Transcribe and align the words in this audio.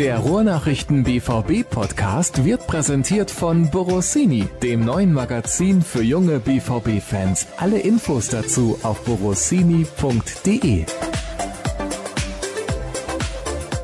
Der 0.00 0.18
Ruhrnachrichten 0.20 1.04
BVB 1.04 1.68
Podcast 1.68 2.46
wird 2.46 2.66
präsentiert 2.66 3.30
von 3.30 3.70
Borossini, 3.70 4.48
dem 4.62 4.82
neuen 4.82 5.12
Magazin 5.12 5.82
für 5.82 6.02
junge 6.02 6.40
BVB 6.40 7.02
Fans. 7.02 7.48
Alle 7.58 7.80
Infos 7.80 8.28
dazu 8.28 8.78
auf 8.82 9.04
borossini.de. 9.04 10.86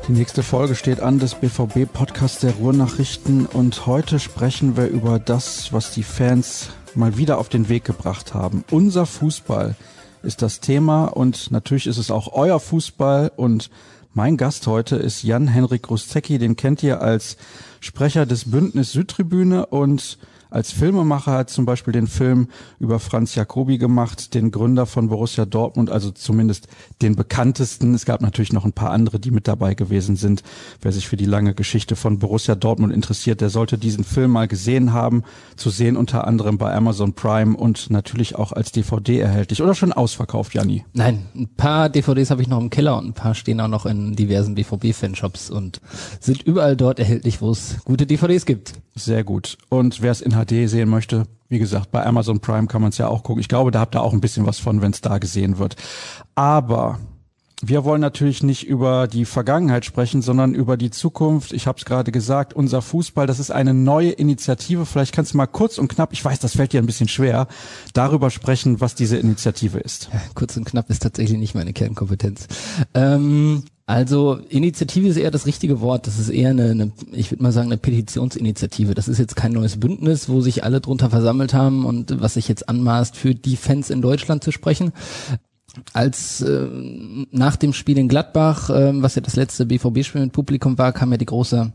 Die 0.07 0.11
nächste 0.11 0.41
Folge 0.41 0.73
steht 0.73 1.01
an 1.01 1.19
des 1.19 1.35
BVB 1.35 1.85
Podcasts 1.93 2.39
der 2.39 2.53
Ruhrnachrichten 2.53 3.45
und 3.45 3.85
heute 3.85 4.17
sprechen 4.17 4.75
wir 4.75 4.87
über 4.87 5.19
das, 5.19 5.71
was 5.71 5.91
die 5.91 6.01
Fans 6.01 6.69
mal 6.95 7.19
wieder 7.19 7.37
auf 7.37 7.49
den 7.49 7.69
Weg 7.69 7.85
gebracht 7.85 8.33
haben. 8.33 8.63
Unser 8.71 9.05
Fußball 9.05 9.75
ist 10.23 10.41
das 10.41 10.61
Thema 10.61 11.05
und 11.05 11.51
natürlich 11.51 11.85
ist 11.85 11.99
es 11.99 12.09
auch 12.09 12.33
euer 12.33 12.59
Fußball 12.59 13.31
und 13.35 13.69
mein 14.17 14.35
Gast 14.35 14.65
heute 14.65 14.95
ist 14.95 15.21
Jan-Henrik 15.21 15.91
Rustecki, 15.91 16.39
den 16.39 16.55
kennt 16.55 16.81
ihr 16.81 17.01
als 17.01 17.37
Sprecher 17.81 18.25
des 18.25 18.49
Bündnis 18.49 18.91
Südtribüne 18.91 19.67
und 19.67 20.17
als 20.49 20.71
Filmemacher 20.71 21.31
hat 21.33 21.49
zum 21.49 21.65
Beispiel 21.65 21.91
den 21.91 22.07
Film 22.07 22.47
über 22.79 22.99
Franz 22.99 23.35
Jacobi 23.35 23.77
gemacht, 23.77 24.33
den 24.33 24.51
Gründer 24.51 24.85
von 24.85 25.09
Borussia 25.09 25.45
Dortmund, 25.45 25.89
also 25.89 26.11
zumindest 26.11 26.67
den 27.01 27.15
bekanntesten. 27.15 27.93
Es 27.93 28.05
gab 28.05 28.21
natürlich 28.21 28.53
noch 28.53 28.65
ein 28.65 28.73
paar 28.73 28.91
andere, 28.91 29.19
die 29.19 29.31
mit 29.31 29.47
dabei 29.47 29.73
gewesen 29.73 30.15
sind. 30.15 30.43
Wer 30.81 30.91
sich 30.91 31.07
für 31.07 31.17
die 31.17 31.25
lange 31.25 31.53
Geschichte 31.53 31.95
von 31.95 32.19
Borussia 32.19 32.55
Dortmund 32.55 32.93
interessiert, 32.93 33.41
der 33.41 33.49
sollte 33.49 33.77
diesen 33.77 34.03
Film 34.03 34.31
mal 34.31 34.47
gesehen 34.47 34.93
haben. 34.93 35.23
Zu 35.55 35.69
sehen 35.69 35.97
unter 35.97 36.27
anderem 36.27 36.57
bei 36.57 36.73
Amazon 36.73 37.13
Prime 37.13 37.57
und 37.57 37.89
natürlich 37.89 38.35
auch 38.35 38.51
als 38.51 38.71
DVD 38.71 39.19
erhältlich. 39.19 39.61
Oder 39.61 39.75
schon 39.75 39.93
ausverkauft, 39.93 40.53
Janni? 40.53 40.85
Nein, 40.93 41.25
ein 41.35 41.49
paar 41.57 41.89
DVDs 41.89 42.31
habe 42.31 42.41
ich 42.41 42.47
noch 42.47 42.59
im 42.59 42.69
Keller 42.69 42.97
und 42.97 43.07
ein 43.07 43.13
paar 43.13 43.35
stehen 43.35 43.59
auch 43.59 43.67
noch 43.67 43.85
in 43.85 44.15
diversen 44.15 44.55
BVB-Fanshops 44.55 45.49
und 45.49 45.81
sind 46.19 46.41
überall 46.43 46.75
dort 46.75 46.99
erhältlich, 46.99 47.41
wo 47.41 47.51
es 47.51 47.77
gute 47.83 48.05
DVDs 48.05 48.45
gibt. 48.45 48.73
Sehr 48.97 49.23
gut. 49.23 49.57
Und 49.69 50.01
wer 50.01 50.11
es 50.11 50.21
in 50.21 50.31
HD 50.31 50.69
sehen 50.69 50.89
möchte, 50.89 51.25
wie 51.49 51.59
gesagt, 51.59 51.91
bei 51.91 52.05
Amazon 52.05 52.39
Prime 52.39 52.67
kann 52.67 52.81
man 52.81 52.89
es 52.89 52.97
ja 52.97 53.07
auch 53.07 53.23
gucken. 53.23 53.39
Ich 53.39 53.47
glaube, 53.47 53.71
da 53.71 53.79
habt 53.79 53.95
ihr 53.95 54.01
auch 54.01 54.13
ein 54.13 54.21
bisschen 54.21 54.45
was 54.45 54.59
von, 54.59 54.81
wenn 54.81 54.91
es 54.91 55.01
da 55.01 55.17
gesehen 55.19 55.59
wird. 55.59 55.75
Aber 56.35 56.99
wir 57.61 57.85
wollen 57.85 58.01
natürlich 58.01 58.43
nicht 58.43 58.67
über 58.67 59.07
die 59.07 59.25
Vergangenheit 59.25 59.85
sprechen, 59.85 60.21
sondern 60.21 60.53
über 60.53 60.77
die 60.77 60.91
Zukunft. 60.91 61.53
Ich 61.53 61.65
habe 61.65 61.79
es 61.79 61.85
gerade 61.85 62.11
gesagt, 62.11 62.53
unser 62.53 62.81
Fußball, 62.81 63.25
das 63.25 63.39
ist 63.39 63.49
eine 63.51 63.73
neue 63.73 64.11
Initiative. 64.11 64.85
Vielleicht 64.85 65.13
kannst 65.13 65.33
du 65.33 65.37
mal 65.37 65.47
kurz 65.47 65.77
und 65.77 65.87
knapp, 65.87 66.13
ich 66.13 66.23
weiß, 66.23 66.39
das 66.39 66.55
fällt 66.55 66.73
dir 66.73 66.81
ein 66.81 66.85
bisschen 66.85 67.07
schwer, 67.07 67.47
darüber 67.93 68.29
sprechen, 68.29 68.79
was 68.81 68.93
diese 68.93 69.17
Initiative 69.17 69.79
ist. 69.79 70.09
Ja, 70.13 70.21
kurz 70.35 70.55
und 70.57 70.65
knapp 70.65 70.89
ist 70.89 71.01
tatsächlich 71.01 71.39
nicht 71.39 71.55
meine 71.55 71.73
Kernkompetenz. 71.73 72.47
Ähm 72.93 73.63
also 73.87 74.37
Initiative 74.49 75.07
ist 75.07 75.15
eher 75.15 75.31
das 75.31 75.45
richtige 75.45 75.79
Wort. 75.79 76.07
Das 76.07 76.19
ist 76.19 76.27
eher 76.27 76.49
eine, 76.49 76.71
eine 76.71 76.91
ich 77.13 77.31
würde 77.31 77.41
mal 77.41 77.53
sagen, 77.53 77.69
eine 77.69 77.77
Petitionsinitiative. 77.77 78.93
Das 78.93 79.07
ist 79.07 79.17
jetzt 79.17 79.37
kein 79.37 79.53
neues 79.53 79.79
Bündnis, 79.79 80.27
wo 80.27 80.41
sich 80.41 80.65
alle 80.65 80.81
drunter 80.81 81.09
versammelt 81.09 81.53
haben 81.53 81.85
und 81.85 82.19
was 82.21 82.33
sich 82.33 82.49
jetzt 82.49 82.67
anmaßt, 82.67 83.15
für 83.15 83.33
die 83.33 83.55
Fans 83.55 83.89
in 83.89 84.01
Deutschland 84.01 84.43
zu 84.43 84.51
sprechen. 84.51 84.91
Als 85.93 86.41
äh, 86.41 86.67
nach 87.31 87.55
dem 87.55 87.71
Spiel 87.71 87.97
in 87.97 88.09
Gladbach, 88.09 88.69
äh, 88.69 89.01
was 89.01 89.15
ja 89.15 89.21
das 89.21 89.37
letzte 89.37 89.65
BVB-Spiel 89.65 90.19
mit 90.19 90.33
Publikum 90.33 90.77
war, 90.77 90.91
kam 90.91 91.11
ja 91.11 91.17
die 91.17 91.25
große 91.25 91.71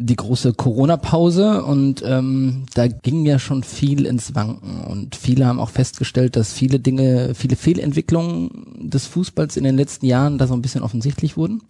die 0.00 0.14
große 0.14 0.52
Corona-Pause 0.52 1.64
und 1.64 2.04
ähm, 2.06 2.66
da 2.74 2.86
ging 2.86 3.26
ja 3.26 3.40
schon 3.40 3.64
viel 3.64 4.06
ins 4.06 4.36
Wanken 4.36 4.84
und 4.84 5.16
viele 5.16 5.44
haben 5.44 5.58
auch 5.58 5.70
festgestellt, 5.70 6.36
dass 6.36 6.52
viele 6.52 6.78
Dinge, 6.78 7.34
viele 7.34 7.56
Fehlentwicklungen 7.56 8.88
des 8.88 9.06
Fußballs 9.06 9.56
in 9.56 9.64
den 9.64 9.76
letzten 9.76 10.06
Jahren 10.06 10.38
da 10.38 10.46
so 10.46 10.54
ein 10.54 10.62
bisschen 10.62 10.84
offensichtlich 10.84 11.36
wurden. 11.36 11.62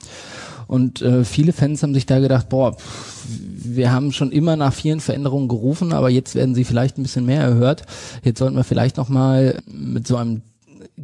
Und 0.67 1.01
äh, 1.01 1.25
viele 1.25 1.55
Fans 1.55 1.83
haben 1.83 1.95
sich 1.95 2.05
da 2.05 2.19
gedacht, 2.19 2.51
boah, 2.51 2.77
wir 3.27 3.91
haben 3.91 4.13
schon 4.13 4.31
immer 4.31 4.57
nach 4.57 4.75
vielen 4.75 5.01
Veränderungen 5.01 5.49
gerufen, 5.49 5.95
aber 5.95 6.11
jetzt 6.11 6.35
werden 6.35 6.55
sie 6.55 6.65
vielleicht 6.65 6.99
ein 6.99 7.05
bisschen 7.05 7.25
mehr 7.25 7.41
erhört. 7.41 7.85
Jetzt 8.23 8.41
sollten 8.41 8.57
wir 8.57 8.65
vielleicht 8.65 8.99
noch 8.99 9.09
mal 9.09 9.59
mit 9.67 10.07
so 10.07 10.17
einem 10.17 10.43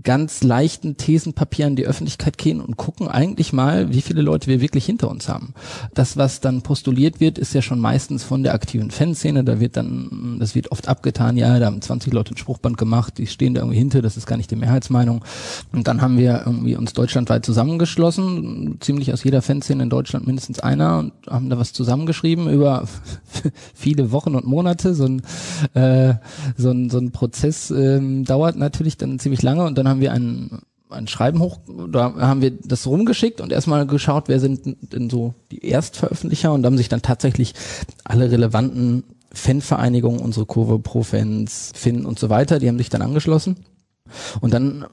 ganz 0.02 0.42
leichten 0.42 0.96
Thesenpapier 0.96 1.66
an 1.66 1.76
die 1.76 1.86
Öffentlichkeit 1.86 2.38
gehen 2.38 2.60
und 2.60 2.76
gucken 2.76 3.08
eigentlich 3.08 3.52
mal, 3.52 3.92
wie 3.92 4.02
viele 4.02 4.22
Leute 4.22 4.48
wir 4.48 4.60
wirklich 4.60 4.84
hinter 4.84 5.10
uns 5.10 5.28
haben. 5.28 5.54
Das, 5.94 6.16
was 6.16 6.40
dann 6.40 6.62
postuliert 6.62 7.20
wird, 7.20 7.38
ist 7.38 7.54
ja 7.54 7.62
schon 7.62 7.80
meistens 7.80 8.22
von 8.22 8.42
der 8.42 8.54
aktiven 8.54 8.90
Fanszene. 8.90 9.44
Da 9.44 9.60
wird 9.60 9.76
dann, 9.76 10.36
das 10.38 10.54
wird 10.54 10.72
oft 10.72 10.88
abgetan, 10.88 11.36
ja, 11.36 11.58
da 11.58 11.66
haben 11.66 11.80
20 11.80 12.12
Leute 12.12 12.34
ein 12.34 12.36
Spruchband 12.36 12.78
gemacht, 12.78 13.18
die 13.18 13.26
stehen 13.26 13.54
da 13.54 13.60
irgendwie 13.62 13.78
hinter, 13.78 14.02
das 14.02 14.16
ist 14.16 14.26
gar 14.26 14.36
nicht 14.36 14.50
die 14.50 14.56
Mehrheitsmeinung. 14.56 15.24
Und 15.72 15.88
dann 15.88 16.00
haben 16.00 16.18
wir 16.18 16.42
irgendwie 16.46 16.76
uns 16.76 16.92
deutschlandweit 16.92 17.44
zusammengeschlossen, 17.44 18.78
ziemlich 18.80 19.12
aus 19.12 19.24
jeder 19.24 19.42
Fanszene 19.42 19.82
in 19.82 19.90
Deutschland 19.90 20.26
mindestens 20.26 20.60
einer 20.60 20.98
und 20.98 21.12
haben 21.28 21.50
da 21.50 21.58
was 21.58 21.72
zusammengeschrieben 21.72 22.48
über 22.48 22.84
viele 23.74 24.12
Wochen 24.12 24.34
und 24.34 24.46
Monate. 24.46 24.94
So 24.94 25.06
ein, 25.06 25.22
äh, 25.74 26.14
so 26.56 26.70
ein, 26.70 26.90
so 26.90 26.98
ein 26.98 27.10
Prozess 27.10 27.70
ähm, 27.70 28.24
dauert 28.24 28.56
natürlich 28.56 28.96
dann 28.96 29.18
ziemlich 29.18 29.42
lange 29.42 29.63
und 29.66 29.78
dann 29.78 29.88
haben 29.88 30.00
wir 30.00 30.12
ein, 30.12 30.62
ein 30.90 31.08
Schreiben 31.08 31.40
hoch, 31.40 31.58
da 31.90 32.14
haben 32.14 32.42
wir 32.42 32.50
das 32.50 32.86
rumgeschickt 32.86 33.40
und 33.40 33.52
erstmal 33.52 33.86
geschaut, 33.86 34.28
wer 34.28 34.40
sind 34.40 34.76
denn 34.92 35.10
so 35.10 35.34
die 35.50 35.66
Erstveröffentlicher 35.66 36.52
und 36.52 36.64
haben 36.64 36.76
sich 36.76 36.88
dann 36.88 37.02
tatsächlich 37.02 37.54
alle 38.04 38.30
relevanten 38.30 39.04
Fanvereinigungen, 39.32 40.20
unsere 40.20 40.46
Kurve 40.46 40.78
Pro-Fans, 40.78 41.72
Finn 41.74 42.06
und 42.06 42.18
so 42.18 42.30
weiter, 42.30 42.58
die 42.58 42.68
haben 42.68 42.78
sich 42.78 42.90
dann 42.90 43.02
angeschlossen. 43.02 43.56
Und 44.40 44.54
dann 44.54 44.86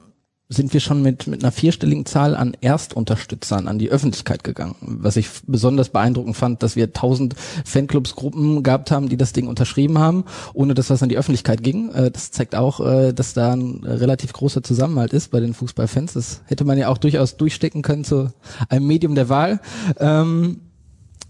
sind 0.53 0.73
wir 0.73 0.81
schon 0.81 1.01
mit, 1.01 1.27
mit 1.27 1.43
einer 1.43 1.51
vierstelligen 1.51 2.05
Zahl 2.05 2.35
an 2.35 2.55
Erstunterstützern 2.59 3.67
an 3.67 3.79
die 3.79 3.89
Öffentlichkeit 3.89 4.43
gegangen. 4.43 4.75
Was 4.81 5.15
ich 5.15 5.29
besonders 5.47 5.89
beeindruckend 5.89 6.35
fand, 6.35 6.61
dass 6.61 6.75
wir 6.75 6.91
tausend 6.91 7.35
Fanclubs-Gruppen 7.65 8.61
gehabt 8.61 8.91
haben, 8.91 9.07
die 9.07 9.17
das 9.17 9.31
Ding 9.31 9.47
unterschrieben 9.47 9.97
haben, 9.97 10.25
ohne 10.53 10.73
dass 10.73 10.89
was 10.89 11.01
an 11.01 11.09
die 11.09 11.17
Öffentlichkeit 11.17 11.63
ging. 11.63 11.91
Äh, 11.93 12.11
das 12.11 12.31
zeigt 12.31 12.55
auch, 12.55 12.79
äh, 12.81 13.13
dass 13.13 13.33
da 13.33 13.53
ein 13.53 13.81
relativ 13.83 14.33
großer 14.33 14.61
Zusammenhalt 14.61 15.13
ist 15.13 15.31
bei 15.31 15.39
den 15.39 15.53
Fußballfans. 15.53 16.13
Das 16.13 16.41
hätte 16.45 16.65
man 16.65 16.77
ja 16.77 16.89
auch 16.89 16.97
durchaus 16.97 17.37
durchstecken 17.37 17.81
können 17.81 18.03
zu 18.03 18.31
einem 18.67 18.87
Medium 18.87 19.15
der 19.15 19.29
Wahl. 19.29 19.61
Ähm, 19.99 20.59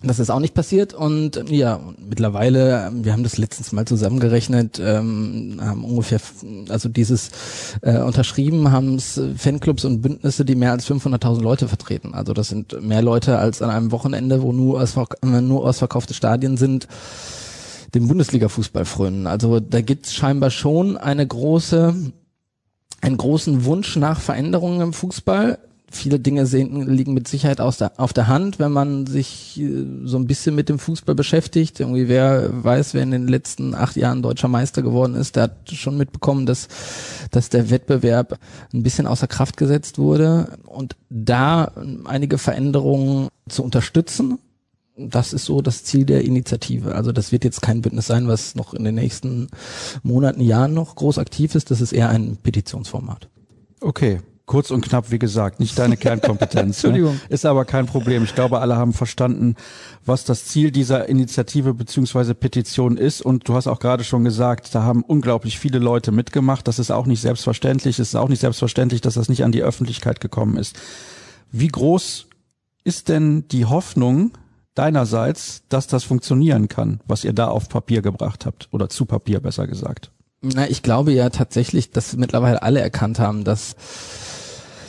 das 0.04 0.20
ist 0.20 0.32
auch 0.32 0.40
nicht 0.40 0.56
passiert 0.56 0.94
und 0.94 1.50
ja, 1.50 1.80
mittlerweile, 2.00 2.92
wir 2.94 3.14
haben 3.14 3.24
das 3.24 3.38
letztens 3.38 3.72
mal 3.72 3.86
zusammengerechnet, 3.86 4.82
ähm, 4.84 5.60
haben 5.62 5.84
ungefähr, 5.84 6.20
also 6.70 6.90
dieses 6.90 7.30
äh, 7.82 8.00
unterschrieben 8.00 8.72
haben 8.72 8.96
es 8.96 9.22
Fanclubs 9.38 9.86
und 9.86 10.02
Bündnisse, 10.02 10.44
die 10.44 10.56
mehr 10.56 10.72
als 10.72 10.90
500.000 10.90 11.42
Leute 11.42 11.68
vertreten. 11.68 12.16
Also 12.16 12.34
das 12.34 12.50
sind 12.50 12.82
mehr 12.82 13.04
Leute 13.04 13.38
als 13.38 13.62
an 13.62 13.70
einem 13.70 13.92
Wochenende, 13.92 14.42
wo 14.42 14.52
nur, 14.54 14.82
ausverk 14.82 15.18
nur 15.24 15.66
ausverkaufte 15.66 16.16
Stadien 16.16 16.58
sind, 16.58 16.88
dem 17.94 18.08
Bundesliga-Fußball 18.08 18.86
frönen. 18.86 19.28
Also 19.28 19.60
da 19.60 19.82
gibt 19.82 20.08
es 20.08 20.14
scheinbar 20.14 20.50
schon 20.50 20.98
eine 20.98 21.28
große, 21.28 21.94
einen 23.02 23.18
großen 23.18 23.66
Wunsch 23.66 23.98
nach 23.98 24.20
Veränderungen 24.20 24.82
im 24.82 24.94
Fußball 24.94 25.60
viele 25.91 26.19
Dinge 26.19 26.46
sehen, 26.46 26.88
liegen 26.90 27.13
mit 27.13 27.28
Sicherheit 27.28 27.62
aus 27.62 27.78
der, 27.78 27.94
auf 27.97 28.13
der 28.13 28.28
Hand, 28.28 28.59
wenn 28.59 28.72
man 28.72 29.06
sich 29.06 29.59
äh, 29.59 29.85
so 30.06 30.18
ein 30.18 30.28
bisschen 30.28 30.56
mit 30.56 30.69
dem 30.69 30.79
Fußball 30.79 31.16
beschäftigt. 31.16 31.79
Irgendwie 31.79 32.07
wer 32.07 32.50
weiß, 32.63 32.94
wer 32.94 33.03
in 33.03 33.12
den 33.12 33.28
letzten 33.28 33.75
acht 33.75 33.96
Jahren 33.96 34.22
deutscher 34.22 34.47
Meister 34.47 34.81
geworden 34.81 35.16
ist, 35.16 35.35
der 35.35 35.44
hat 35.44 35.72
schon 35.72 35.97
mitbekommen, 35.97 36.46
dass, 36.46 36.68
dass 37.31 37.50
der 37.50 37.69
Wettbewerb 37.69 38.40
ein 38.74 38.84
bisschen 38.84 39.07
außer 39.07 39.28
Kraft 39.28 39.57
gesetzt 39.57 39.97
wurde 39.97 40.57
und 40.66 40.96
da 41.09 41.72
einige 42.06 42.38
Veränderungen 42.38 43.28
zu 43.47 43.63
unterstützen. 43.63 44.40
Das 44.97 45.34
ist 45.34 45.46
so 45.46 45.62
das 45.62 45.84
Ziel 45.84 46.06
der 46.06 46.23
Initiative. 46.23 46.96
Also 46.96 47.12
das 47.12 47.31
wird 47.31 47.44
jetzt 47.44 47.62
kein 47.62 47.81
Bündnis 47.81 48.08
sein, 48.08 48.28
was 48.28 48.56
noch 48.56 48.73
in 48.73 48.84
den 48.84 48.96
nächsten 48.96 49.47
Monaten, 50.03 50.41
Jahren 50.41 50.73
noch 50.73 50.96
groß 50.96 51.18
aktiv 51.18 51.56
ist. 51.56 51.72
Das 51.72 51.81
ist 51.81 51.91
eher 51.94 52.09
ein 52.09 52.37
Petitionsformat. 52.41 53.28
Okay, 53.79 54.20
Kurz 54.46 54.72
und 54.72 54.82
knapp, 54.82 55.11
wie 55.11 55.20
gesagt, 55.20 55.59
nicht 55.59 55.78
deine 55.78 55.97
Kernkompetenz. 55.97 56.84
Ne? 56.84 56.90
Entschuldigung. 56.90 57.14
Ne? 57.14 57.22
Ist 57.29 57.46
aber 57.46 57.66
kein 57.66 57.85
Problem. 57.85 58.23
Ich 58.23 58.35
glaube, 58.35 58.59
alle 58.59 58.76
haben 58.76 58.93
verstanden, 58.93 59.55
was 60.05 60.26
das 60.26 60.46
Ziel 60.46 60.72
dieser 60.72 61.08
Initiative 61.08 61.73
beziehungsweise 61.73 62.35
Petition 62.35 62.97
ist. 62.97 63.22
Und 63.22 63.47
du 63.47 63.55
hast 63.55 63.67
auch 63.67 63.79
gerade 63.79 64.03
schon 64.03 64.23
gesagt, 64.23 64.73
da 64.76 64.84
haben 64.84 65.03
unglaublich 65.03 65.59
viele 65.59 65.79
Leute 65.79 66.11
mitgemacht. 66.11 66.67
Das 66.67 66.79
ist 66.79 66.91
auch 66.91 67.05
nicht 67.05 67.22
selbstverständlich. 67.22 67.99
Es 67.99 68.09
ist 68.09 68.16
auch 68.16 68.29
nicht 68.29 68.41
selbstverständlich, 68.41 69.02
dass 69.02 69.14
das 69.14 69.29
nicht 69.29 69.43
an 69.43 69.52
die 69.52 69.64
Öffentlichkeit 69.64 70.20
gekommen 70.20 70.58
ist. 70.58 70.76
Wie 71.52 71.67
groß 71.67 72.28
ist 72.84 73.09
denn 73.09 73.47
die 73.49 73.66
Hoffnung 73.66 74.32
deinerseits, 74.76 75.64
dass 75.70 75.87
das 75.87 76.03
funktionieren 76.03 76.67
kann, 76.67 77.02
was 77.05 77.23
ihr 77.23 77.34
da 77.34 77.47
auf 77.47 77.70
Papier 77.70 78.02
gebracht 78.02 78.46
habt 78.46 78.70
oder 78.72 78.90
zu 78.90 79.05
Papier 79.05 79.40
besser 79.40 79.67
gesagt? 79.67 80.11
Na, 80.41 80.67
ich 80.67 80.82
glaube 80.82 81.11
ja 81.11 81.29
tatsächlich, 81.29 81.91
dass 81.91 82.16
mittlerweile 82.16 82.64
alle 82.64 82.79
erkannt 82.79 83.20
haben, 83.20 83.44
dass 83.44 83.76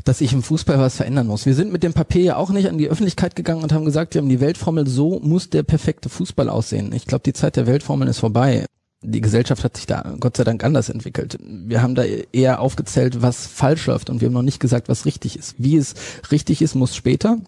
dass 0.04 0.18
sich 0.18 0.32
im 0.32 0.42
Fußball 0.42 0.78
was 0.78 0.96
verändern 0.96 1.26
muss. 1.26 1.46
Wir 1.46 1.54
sind 1.54 1.72
mit 1.72 1.82
dem 1.82 1.92
Papier 1.92 2.22
ja 2.22 2.36
auch 2.36 2.50
nicht 2.50 2.68
an 2.68 2.78
die 2.78 2.88
Öffentlichkeit 2.88 3.36
gegangen 3.36 3.62
und 3.62 3.72
haben 3.72 3.84
gesagt, 3.84 4.14
wir 4.14 4.20
haben 4.20 4.28
die 4.28 4.40
Weltformel, 4.40 4.86
so 4.86 5.20
muss 5.20 5.50
der 5.50 5.62
perfekte 5.62 6.08
Fußball 6.08 6.48
aussehen. 6.48 6.92
Ich 6.92 7.06
glaube, 7.06 7.22
die 7.24 7.32
Zeit 7.32 7.56
der 7.56 7.66
Weltformel 7.66 8.08
ist 8.08 8.18
vorbei. 8.18 8.66
Die 9.04 9.20
Gesellschaft 9.20 9.64
hat 9.64 9.76
sich 9.76 9.86
da 9.86 10.14
Gott 10.20 10.36
sei 10.36 10.44
Dank 10.44 10.62
anders 10.62 10.88
entwickelt. 10.88 11.36
Wir 11.42 11.82
haben 11.82 11.96
da 11.96 12.04
eher 12.04 12.60
aufgezählt, 12.60 13.20
was 13.20 13.46
falsch 13.46 13.86
läuft 13.86 14.10
und 14.10 14.20
wir 14.20 14.26
haben 14.26 14.34
noch 14.34 14.42
nicht 14.42 14.60
gesagt, 14.60 14.88
was 14.88 15.06
richtig 15.06 15.36
ist. 15.36 15.56
Wie 15.58 15.76
es 15.76 15.94
richtig 16.30 16.62
ist, 16.62 16.74
muss 16.74 16.94
später. 16.94 17.38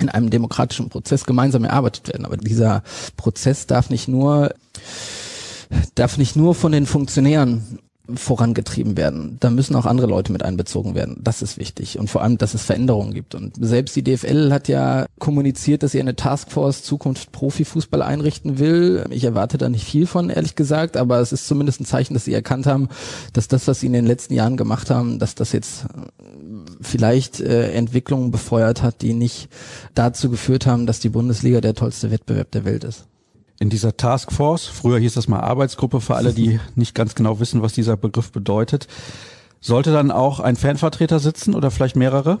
in 0.00 0.08
einem 0.08 0.30
demokratischen 0.30 0.88
Prozess 0.88 1.24
gemeinsam 1.24 1.64
erarbeitet 1.64 2.08
werden. 2.08 2.24
Aber 2.24 2.38
dieser 2.38 2.82
Prozess 3.18 3.66
darf 3.66 3.90
nicht 3.90 4.08
nur 4.08 4.54
darf 5.94 6.18
nicht 6.18 6.36
nur 6.36 6.54
von 6.54 6.72
den 6.72 6.86
Funktionären 6.86 7.78
vorangetrieben 8.12 8.96
werden. 8.96 9.36
Da 9.38 9.50
müssen 9.50 9.76
auch 9.76 9.86
andere 9.86 10.08
Leute 10.08 10.32
mit 10.32 10.42
einbezogen 10.42 10.94
werden. 10.94 11.20
Das 11.22 11.40
ist 11.40 11.56
wichtig. 11.56 11.98
Und 11.98 12.10
vor 12.10 12.22
allem, 12.22 12.36
dass 12.36 12.52
es 12.52 12.64
Veränderungen 12.64 13.14
gibt. 13.14 13.34
Und 13.34 13.54
selbst 13.60 13.94
die 13.94 14.02
DFL 14.02 14.52
hat 14.52 14.66
ja 14.68 15.06
kommuniziert, 15.20 15.82
dass 15.82 15.92
sie 15.92 16.00
eine 16.00 16.16
Taskforce 16.16 16.82
Zukunft 16.82 17.30
Profifußball 17.30 18.02
einrichten 18.02 18.58
will. 18.58 19.04
Ich 19.10 19.24
erwarte 19.24 19.56
da 19.56 19.68
nicht 19.68 19.84
viel 19.84 20.06
von, 20.06 20.30
ehrlich 20.30 20.56
gesagt, 20.56 20.96
aber 20.96 21.20
es 21.20 21.32
ist 21.32 21.46
zumindest 21.46 21.80
ein 21.80 21.84
Zeichen, 21.84 22.14
dass 22.14 22.24
sie 22.24 22.34
erkannt 22.34 22.66
haben, 22.66 22.88
dass 23.32 23.46
das, 23.46 23.68
was 23.68 23.80
sie 23.80 23.86
in 23.86 23.92
den 23.92 24.06
letzten 24.06 24.34
Jahren 24.34 24.56
gemacht 24.56 24.90
haben, 24.90 25.20
dass 25.20 25.36
das 25.36 25.52
jetzt 25.52 25.86
vielleicht 26.80 27.40
äh, 27.40 27.72
Entwicklungen 27.72 28.32
befeuert 28.32 28.82
hat, 28.82 29.02
die 29.02 29.14
nicht 29.14 29.48
dazu 29.94 30.28
geführt 30.28 30.66
haben, 30.66 30.86
dass 30.86 30.98
die 30.98 31.08
Bundesliga 31.08 31.60
der 31.60 31.74
tollste 31.74 32.10
Wettbewerb 32.10 32.50
der 32.50 32.64
Welt 32.64 32.82
ist 32.82 33.06
in 33.58 33.70
dieser 33.70 33.96
Taskforce, 33.96 34.66
früher 34.66 34.98
hieß 34.98 35.14
das 35.14 35.28
mal 35.28 35.40
Arbeitsgruppe 35.40 36.00
für 36.00 36.16
alle, 36.16 36.32
die 36.32 36.60
nicht 36.74 36.94
ganz 36.94 37.14
genau 37.14 37.40
wissen, 37.40 37.62
was 37.62 37.72
dieser 37.72 37.96
Begriff 37.96 38.32
bedeutet, 38.32 38.88
sollte 39.60 39.92
dann 39.92 40.10
auch 40.10 40.40
ein 40.40 40.56
Fanvertreter 40.56 41.20
sitzen 41.20 41.54
oder 41.54 41.70
vielleicht 41.70 41.96
mehrere? 41.96 42.38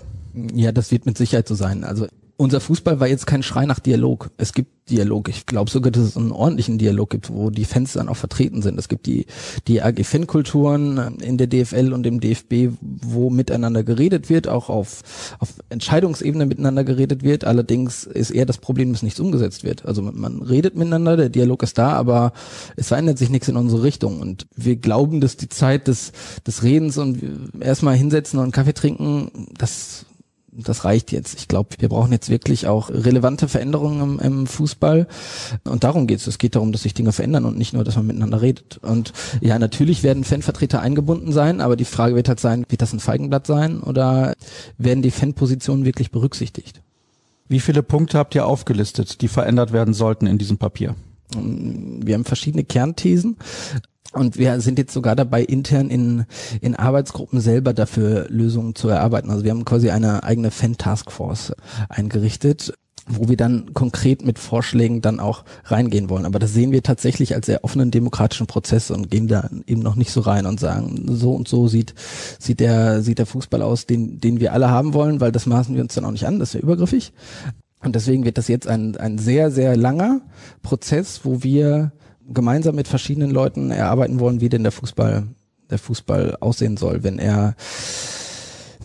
Ja, 0.54 0.72
das 0.72 0.90
wird 0.90 1.06
mit 1.06 1.16
Sicherheit 1.16 1.46
so 1.46 1.54
sein. 1.54 1.84
Also 1.84 2.06
unser 2.36 2.60
Fußball 2.60 3.00
war 3.00 3.08
jetzt 3.08 3.26
kein 3.26 3.42
Schrei 3.42 3.66
nach 3.66 3.78
Dialog. 3.78 4.30
Es 4.36 4.52
gibt 4.52 4.70
Dialog. 4.90 5.28
Ich 5.28 5.46
glaube 5.46 5.70
sogar, 5.70 5.92
dass 5.92 6.02
es 6.02 6.16
einen 6.16 6.32
ordentlichen 6.32 6.76
Dialog 6.76 7.10
gibt, 7.10 7.32
wo 7.32 7.50
die 7.50 7.64
Fans 7.64 7.92
dann 7.92 8.08
auch 8.08 8.16
vertreten 8.16 8.62
sind. 8.62 8.78
Es 8.78 8.88
gibt 8.88 9.06
die, 9.06 9.26
die 9.68 9.80
AG-Fankulturen 9.80 11.18
in 11.20 11.38
der 11.38 11.46
DFL 11.46 11.92
und 11.92 12.04
im 12.04 12.20
DFB, 12.20 12.74
wo 12.80 13.30
miteinander 13.30 13.84
geredet 13.84 14.28
wird, 14.28 14.48
auch 14.48 14.68
auf, 14.68 15.02
auf 15.38 15.50
Entscheidungsebene 15.68 16.46
miteinander 16.46 16.82
geredet 16.82 17.22
wird. 17.22 17.44
Allerdings 17.44 18.04
ist 18.04 18.32
eher 18.32 18.46
das 18.46 18.58
Problem, 18.58 18.92
dass 18.92 19.02
nichts 19.02 19.20
umgesetzt 19.20 19.62
wird. 19.62 19.86
Also 19.86 20.02
man 20.02 20.42
redet 20.42 20.76
miteinander, 20.76 21.16
der 21.16 21.28
Dialog 21.28 21.62
ist 21.62 21.78
da, 21.78 21.92
aber 21.92 22.32
es 22.76 22.88
verändert 22.88 23.18
sich 23.18 23.30
nichts 23.30 23.48
in 23.48 23.56
unsere 23.56 23.84
Richtung. 23.84 24.20
Und 24.20 24.46
wir 24.56 24.76
glauben, 24.76 25.20
dass 25.20 25.36
die 25.36 25.48
Zeit 25.48 25.86
des, 25.86 26.12
des 26.44 26.64
Redens 26.64 26.98
und 26.98 27.22
erstmal 27.60 27.94
hinsetzen 27.94 28.40
und 28.40 28.50
Kaffee 28.50 28.74
trinken, 28.74 29.48
das 29.56 30.06
das 30.52 30.84
reicht 30.84 31.12
jetzt. 31.12 31.38
Ich 31.38 31.48
glaube, 31.48 31.70
wir 31.78 31.88
brauchen 31.88 32.12
jetzt 32.12 32.28
wirklich 32.28 32.66
auch 32.66 32.90
relevante 32.90 33.48
Veränderungen 33.48 34.02
im, 34.02 34.18
im 34.20 34.46
Fußball. 34.46 35.06
Und 35.64 35.82
darum 35.82 36.06
geht 36.06 36.20
es. 36.20 36.26
Es 36.26 36.38
geht 36.38 36.56
darum, 36.56 36.72
dass 36.72 36.82
sich 36.82 36.92
Dinge 36.92 37.12
verändern 37.12 37.46
und 37.46 37.56
nicht 37.56 37.72
nur, 37.72 37.84
dass 37.84 37.96
man 37.96 38.06
miteinander 38.06 38.42
redet. 38.42 38.78
Und 38.78 39.12
ja, 39.40 39.58
natürlich 39.58 40.02
werden 40.02 40.24
Fanvertreter 40.24 40.80
eingebunden 40.80 41.32
sein, 41.32 41.60
aber 41.60 41.76
die 41.76 41.86
Frage 41.86 42.14
wird 42.14 42.28
halt 42.28 42.40
sein, 42.40 42.66
wird 42.68 42.82
das 42.82 42.92
ein 42.92 43.00
Feigenblatt 43.00 43.46
sein 43.46 43.80
oder 43.80 44.34
werden 44.76 45.02
die 45.02 45.10
Fanpositionen 45.10 45.86
wirklich 45.86 46.10
berücksichtigt? 46.10 46.82
Wie 47.48 47.60
viele 47.60 47.82
Punkte 47.82 48.18
habt 48.18 48.34
ihr 48.34 48.46
aufgelistet, 48.46 49.22
die 49.22 49.28
verändert 49.28 49.72
werden 49.72 49.94
sollten 49.94 50.26
in 50.26 50.38
diesem 50.38 50.58
Papier? 50.58 50.94
Wir 51.34 52.14
haben 52.14 52.24
verschiedene 52.24 52.64
Kernthesen. 52.64 53.36
Und 54.12 54.36
wir 54.36 54.60
sind 54.60 54.78
jetzt 54.78 54.92
sogar 54.92 55.16
dabei, 55.16 55.42
intern 55.42 55.88
in, 55.88 56.26
in 56.60 56.76
Arbeitsgruppen 56.76 57.40
selber 57.40 57.72
dafür 57.72 58.26
Lösungen 58.28 58.74
zu 58.74 58.88
erarbeiten. 58.88 59.30
Also 59.30 59.44
wir 59.44 59.50
haben 59.50 59.64
quasi 59.64 59.90
eine 59.90 60.22
eigene 60.22 60.50
Fan-Taskforce 60.50 61.54
eingerichtet 61.88 62.74
wo 63.08 63.28
wir 63.28 63.36
dann 63.36 63.74
konkret 63.74 64.24
mit 64.24 64.38
Vorschlägen 64.38 65.00
dann 65.00 65.18
auch 65.18 65.44
reingehen 65.64 66.08
wollen. 66.08 66.24
Aber 66.24 66.38
das 66.38 66.52
sehen 66.52 66.70
wir 66.70 66.82
tatsächlich 66.82 67.34
als 67.34 67.46
sehr 67.46 67.64
offenen 67.64 67.90
demokratischen 67.90 68.46
Prozess 68.46 68.90
und 68.90 69.10
gehen 69.10 69.26
da 69.26 69.50
eben 69.66 69.82
noch 69.82 69.96
nicht 69.96 70.12
so 70.12 70.20
rein 70.20 70.46
und 70.46 70.60
sagen, 70.60 71.06
so 71.08 71.32
und 71.32 71.48
so 71.48 71.66
sieht, 71.66 71.94
sieht 72.38 72.60
der, 72.60 73.02
sieht 73.02 73.18
der 73.18 73.26
Fußball 73.26 73.62
aus, 73.62 73.86
den, 73.86 74.20
den 74.20 74.40
wir 74.40 74.52
alle 74.52 74.70
haben 74.70 74.94
wollen, 74.94 75.20
weil 75.20 75.32
das 75.32 75.46
maßen 75.46 75.74
wir 75.74 75.82
uns 75.82 75.94
dann 75.94 76.04
auch 76.04 76.12
nicht 76.12 76.26
an, 76.26 76.38
das 76.38 76.54
wäre 76.54 76.62
übergriffig. 76.62 77.12
Und 77.82 77.96
deswegen 77.96 78.24
wird 78.24 78.38
das 78.38 78.46
jetzt 78.46 78.68
ein, 78.68 78.96
ein 78.96 79.18
sehr, 79.18 79.50
sehr 79.50 79.76
langer 79.76 80.20
Prozess, 80.62 81.22
wo 81.24 81.42
wir 81.42 81.90
gemeinsam 82.28 82.74
mit 82.74 82.88
verschiedenen 82.88 83.30
Leuten 83.30 83.70
erarbeiten 83.70 84.20
wollen, 84.20 84.40
wie 84.40 84.48
denn 84.48 84.62
der 84.62 84.72
Fußball, 84.72 85.24
der 85.70 85.78
Fußball 85.78 86.36
aussehen 86.40 86.76
soll, 86.76 87.02
wenn 87.02 87.18
er 87.18 87.54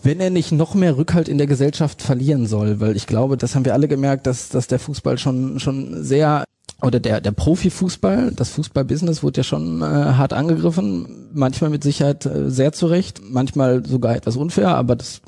wenn 0.02 0.20
er 0.20 0.30
nicht 0.30 0.52
noch 0.52 0.74
mehr 0.74 0.96
Rückhalt 0.96 1.28
in 1.28 1.38
der 1.38 1.48
Gesellschaft 1.48 2.02
verlieren 2.02 2.46
soll, 2.46 2.78
weil 2.80 2.96
ich 2.96 3.06
glaube, 3.06 3.36
das 3.36 3.54
haben 3.54 3.64
wir 3.64 3.74
alle 3.74 3.88
gemerkt, 3.88 4.26
dass, 4.26 4.48
dass 4.48 4.68
der 4.68 4.78
Fußball 4.78 5.18
schon, 5.18 5.58
schon 5.58 6.04
sehr 6.04 6.44
oder 6.80 7.00
der, 7.00 7.20
der 7.20 7.32
Profifußball, 7.32 8.32
das 8.36 8.50
Fußballbusiness 8.50 9.22
wurde 9.22 9.38
ja 9.38 9.44
schon 9.44 9.82
äh, 9.82 9.84
hart 9.84 10.32
angegriffen, 10.32 11.28
manchmal 11.32 11.70
mit 11.70 11.82
Sicherheit 11.82 12.24
äh, 12.26 12.50
sehr 12.50 12.72
zurecht, 12.72 13.20
manchmal 13.28 13.84
sogar 13.84 14.14
etwas 14.14 14.36
unfair, 14.36 14.68
aber 14.68 14.94
das 14.94 15.20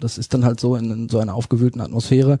das 0.00 0.18
ist 0.18 0.34
dann 0.34 0.44
halt 0.44 0.60
so 0.60 0.76
in, 0.76 0.90
in 0.90 1.08
so 1.08 1.18
einer 1.18 1.34
aufgewühlten 1.34 1.80
Atmosphäre. 1.80 2.38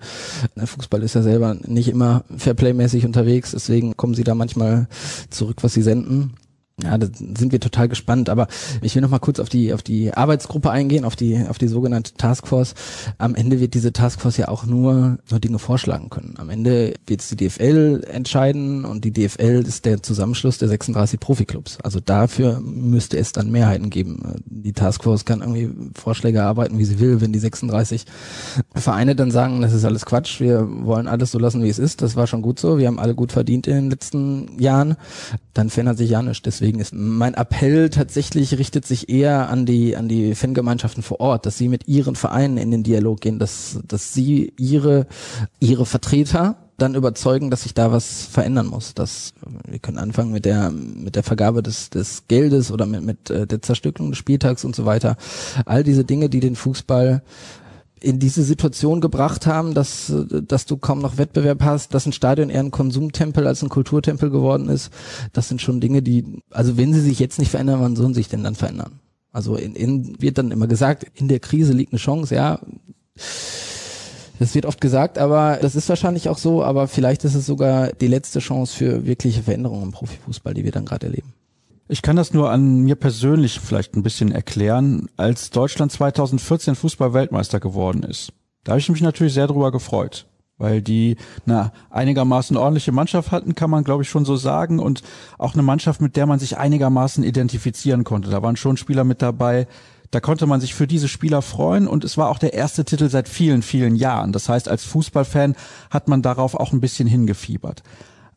Der 0.56 0.66
Fußball 0.66 1.02
ist 1.02 1.14
ja 1.14 1.22
selber 1.22 1.54
nicht 1.66 1.88
immer 1.88 2.24
fairplaymäßig 2.36 3.04
unterwegs, 3.04 3.52
deswegen 3.52 3.96
kommen 3.96 4.14
sie 4.14 4.24
da 4.24 4.34
manchmal 4.34 4.88
zurück, 5.30 5.58
was 5.62 5.74
sie 5.74 5.82
senden. 5.82 6.34
Ja, 6.82 6.98
da 6.98 7.06
sind 7.06 7.52
wir 7.52 7.60
total 7.60 7.88
gespannt. 7.88 8.28
Aber 8.28 8.48
ich 8.82 8.94
will 8.94 9.00
noch 9.00 9.08
mal 9.08 9.18
kurz 9.18 9.40
auf 9.40 9.48
die 9.48 9.72
auf 9.72 9.82
die 9.82 10.12
Arbeitsgruppe 10.12 10.70
eingehen, 10.70 11.06
auf 11.06 11.16
die 11.16 11.42
auf 11.48 11.56
die 11.56 11.68
sogenannte 11.68 12.12
Taskforce. 12.14 12.74
Am 13.16 13.34
Ende 13.34 13.60
wird 13.60 13.72
diese 13.72 13.94
Taskforce 13.94 14.36
ja 14.36 14.48
auch 14.48 14.66
nur 14.66 15.16
so 15.24 15.38
Dinge 15.38 15.58
vorschlagen 15.58 16.10
können. 16.10 16.34
Am 16.36 16.50
Ende 16.50 16.92
wird 17.06 17.22
es 17.22 17.30
die 17.30 17.36
DFL 17.36 18.04
entscheiden 18.12 18.84
und 18.84 19.06
die 19.06 19.10
DFL 19.10 19.64
ist 19.66 19.86
der 19.86 20.02
Zusammenschluss 20.02 20.58
der 20.58 20.68
36 20.68 21.18
Profiklubs. 21.18 21.78
Also 21.82 21.98
dafür 21.98 22.60
müsste 22.60 23.16
es 23.16 23.32
dann 23.32 23.50
Mehrheiten 23.50 23.88
geben. 23.88 24.42
Die 24.44 24.74
Taskforce 24.74 25.24
kann 25.24 25.40
irgendwie 25.40 25.70
Vorschläge 25.98 26.40
erarbeiten, 26.40 26.78
wie 26.78 26.84
sie 26.84 27.00
will. 27.00 27.22
Wenn 27.22 27.32
die 27.32 27.38
36 27.38 28.04
Vereine 28.74 29.16
dann 29.16 29.30
sagen, 29.30 29.62
das 29.62 29.72
ist 29.72 29.86
alles 29.86 30.04
Quatsch, 30.04 30.40
wir 30.40 30.68
wollen 30.84 31.08
alles 31.08 31.30
so 31.30 31.38
lassen, 31.38 31.62
wie 31.62 31.70
es 31.70 31.78
ist, 31.78 32.02
das 32.02 32.16
war 32.16 32.26
schon 32.26 32.42
gut 32.42 32.60
so, 32.60 32.76
wir 32.76 32.86
haben 32.86 32.98
alle 32.98 33.14
gut 33.14 33.32
verdient 33.32 33.66
in 33.66 33.74
den 33.76 33.90
letzten 33.90 34.60
Jahren, 34.60 34.96
dann 35.54 35.70
verändert 35.70 35.96
sich 35.96 36.10
ja 36.10 36.20
nichts. 36.20 36.42
Deswegen 36.42 36.65
Deswegen 36.66 36.80
ist 36.80 36.94
mein 36.94 37.34
Appell 37.34 37.90
tatsächlich 37.90 38.58
richtet 38.58 38.84
sich 38.84 39.08
eher 39.08 39.50
an 39.50 39.66
die 39.66 39.96
an 39.96 40.08
die 40.08 40.34
Fangemeinschaften 40.34 41.04
vor 41.04 41.20
Ort, 41.20 41.46
dass 41.46 41.56
sie 41.56 41.68
mit 41.68 41.86
ihren 41.86 42.16
Vereinen 42.16 42.56
in 42.56 42.72
den 42.72 42.82
Dialog 42.82 43.20
gehen, 43.20 43.38
dass 43.38 43.78
dass 43.86 44.12
sie 44.12 44.52
ihre 44.58 45.06
ihre 45.60 45.86
Vertreter 45.86 46.56
dann 46.76 46.96
überzeugen, 46.96 47.52
dass 47.52 47.62
sich 47.62 47.72
da 47.72 47.92
was 47.92 48.24
verändern 48.24 48.66
muss. 48.66 48.94
Dass 48.94 49.32
wir 49.68 49.78
können 49.78 49.98
anfangen 49.98 50.32
mit 50.32 50.44
der 50.44 50.72
mit 50.72 51.14
der 51.14 51.22
Vergabe 51.22 51.62
des 51.62 51.88
des 51.90 52.24
Geldes 52.26 52.72
oder 52.72 52.84
mit 52.86 53.04
mit 53.04 53.30
äh, 53.30 53.46
der 53.46 53.62
Zerstückelung 53.62 54.10
des 54.10 54.18
Spieltags 54.18 54.64
und 54.64 54.74
so 54.74 54.84
weiter. 54.86 55.16
All 55.66 55.84
diese 55.84 56.04
Dinge, 56.04 56.28
die 56.28 56.40
den 56.40 56.56
Fußball 56.56 57.22
in 58.00 58.18
diese 58.18 58.42
Situation 58.42 59.00
gebracht 59.00 59.46
haben, 59.46 59.74
dass, 59.74 60.12
dass 60.46 60.66
du 60.66 60.76
kaum 60.76 61.00
noch 61.00 61.16
Wettbewerb 61.16 61.62
hast, 61.62 61.94
dass 61.94 62.06
ein 62.06 62.12
Stadion 62.12 62.50
eher 62.50 62.60
ein 62.60 62.70
Konsumtempel 62.70 63.46
als 63.46 63.62
ein 63.62 63.70
Kulturtempel 63.70 64.30
geworden 64.30 64.68
ist. 64.68 64.90
Das 65.32 65.48
sind 65.48 65.62
schon 65.62 65.80
Dinge, 65.80 66.02
die, 66.02 66.42
also 66.50 66.76
wenn 66.76 66.92
sie 66.92 67.00
sich 67.00 67.18
jetzt 67.18 67.38
nicht 67.38 67.50
verändern, 67.50 67.80
wann 67.80 67.96
sollen 67.96 68.12
sie 68.12 68.20
sich 68.20 68.28
denn 68.28 68.44
dann 68.44 68.54
verändern? 68.54 69.00
Also 69.32 69.56
in, 69.56 69.74
in, 69.74 70.20
wird 70.20 70.38
dann 70.38 70.50
immer 70.50 70.66
gesagt, 70.66 71.06
in 71.14 71.28
der 71.28 71.40
Krise 71.40 71.72
liegt 71.72 71.92
eine 71.92 71.98
Chance, 71.98 72.34
ja. 72.34 72.60
Das 74.38 74.54
wird 74.54 74.66
oft 74.66 74.80
gesagt, 74.80 75.16
aber 75.18 75.58
das 75.62 75.74
ist 75.74 75.88
wahrscheinlich 75.88 76.28
auch 76.28 76.38
so, 76.38 76.62
aber 76.62 76.88
vielleicht 76.88 77.24
ist 77.24 77.34
es 77.34 77.46
sogar 77.46 77.92
die 77.92 78.08
letzte 78.08 78.40
Chance 78.40 78.76
für 78.76 79.06
wirkliche 79.06 79.42
Veränderungen 79.42 79.84
im 79.84 79.92
Profifußball, 79.92 80.52
die 80.52 80.64
wir 80.64 80.72
dann 80.72 80.84
gerade 80.84 81.06
erleben. 81.06 81.32
Ich 81.88 82.02
kann 82.02 82.16
das 82.16 82.34
nur 82.34 82.50
an 82.50 82.80
mir 82.80 82.96
persönlich 82.96 83.60
vielleicht 83.60 83.94
ein 83.94 84.02
bisschen 84.02 84.32
erklären. 84.32 85.08
Als 85.16 85.50
Deutschland 85.50 85.92
2014 85.92 86.74
Fußball-Weltmeister 86.74 87.60
geworden 87.60 88.02
ist, 88.02 88.32
da 88.64 88.72
habe 88.72 88.80
ich 88.80 88.88
mich 88.88 89.02
natürlich 89.02 89.34
sehr 89.34 89.46
drüber 89.46 89.70
gefreut, 89.70 90.26
weil 90.58 90.82
die 90.82 91.16
na 91.44 91.72
einigermaßen 91.90 92.56
ordentliche 92.56 92.90
Mannschaft 92.90 93.30
hatten, 93.30 93.54
kann 93.54 93.70
man 93.70 93.84
glaube 93.84 94.02
ich 94.02 94.08
schon 94.08 94.24
so 94.24 94.34
sagen 94.34 94.80
und 94.80 95.02
auch 95.38 95.54
eine 95.54 95.62
Mannschaft, 95.62 96.00
mit 96.00 96.16
der 96.16 96.26
man 96.26 96.40
sich 96.40 96.58
einigermaßen 96.58 97.22
identifizieren 97.22 98.02
konnte. 98.02 98.30
Da 98.30 98.42
waren 98.42 98.56
schon 98.56 98.76
Spieler 98.76 99.04
mit 99.04 99.22
dabei, 99.22 99.68
da 100.10 100.18
konnte 100.18 100.46
man 100.46 100.60
sich 100.60 100.74
für 100.74 100.88
diese 100.88 101.06
Spieler 101.06 101.40
freuen 101.40 101.86
und 101.86 102.02
es 102.02 102.18
war 102.18 102.30
auch 102.30 102.38
der 102.38 102.52
erste 102.52 102.84
Titel 102.84 103.08
seit 103.08 103.28
vielen, 103.28 103.62
vielen 103.62 103.94
Jahren. 103.94 104.32
Das 104.32 104.48
heißt, 104.48 104.68
als 104.68 104.82
Fußballfan 104.84 105.54
hat 105.90 106.08
man 106.08 106.22
darauf 106.22 106.56
auch 106.56 106.72
ein 106.72 106.80
bisschen 106.80 107.06
hingefiebert. 107.06 107.84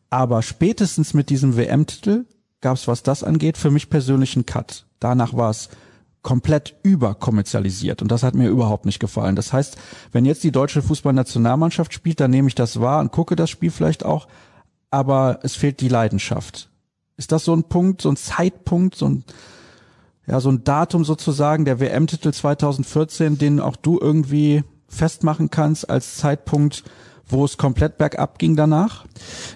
Aber 0.08 0.42
spätestens 0.42 1.14
mit 1.14 1.30
diesem 1.30 1.56
WM-Titel 1.56 2.26
gab 2.60 2.76
es, 2.76 2.88
was 2.88 3.02
das 3.02 3.24
angeht, 3.24 3.56
für 3.56 3.70
mich 3.70 3.90
persönlich 3.90 4.36
einen 4.36 4.46
Cut. 4.46 4.86
Danach 4.98 5.34
war 5.34 5.50
es 5.50 5.70
komplett 6.22 6.76
überkommerzialisiert 6.82 8.02
und 8.02 8.10
das 8.10 8.22
hat 8.22 8.34
mir 8.34 8.48
überhaupt 8.48 8.84
nicht 8.84 9.00
gefallen. 9.00 9.36
Das 9.36 9.52
heißt, 9.52 9.78
wenn 10.12 10.26
jetzt 10.26 10.44
die 10.44 10.52
deutsche 10.52 10.82
Fußballnationalmannschaft 10.82 11.94
spielt, 11.94 12.20
dann 12.20 12.30
nehme 12.30 12.48
ich 12.48 12.54
das 12.54 12.80
wahr 12.80 13.00
und 13.00 13.12
gucke 13.12 13.36
das 13.36 13.48
Spiel 13.48 13.70
vielleicht 13.70 14.04
auch, 14.04 14.28
aber 14.90 15.40
es 15.42 15.54
fehlt 15.54 15.80
die 15.80 15.88
Leidenschaft. 15.88 16.68
Ist 17.16 17.32
das 17.32 17.44
so 17.44 17.54
ein 17.54 17.64
Punkt, 17.64 18.02
so 18.02 18.10
ein 18.10 18.16
Zeitpunkt, 18.16 18.94
so 18.96 19.08
ein 19.08 19.24
ja, 20.26 20.38
so 20.38 20.50
ein 20.50 20.62
Datum 20.62 21.04
sozusagen, 21.04 21.64
der 21.64 21.80
WM-Titel 21.80 22.32
2014, 22.32 23.36
den 23.38 23.58
auch 23.58 23.74
du 23.74 23.98
irgendwie 24.00 24.62
festmachen 24.86 25.50
kannst 25.50 25.90
als 25.90 26.18
Zeitpunkt, 26.18 26.84
wo 27.32 27.44
es 27.44 27.56
komplett 27.56 27.98
bergab 27.98 28.38
ging 28.38 28.56
danach? 28.56 29.04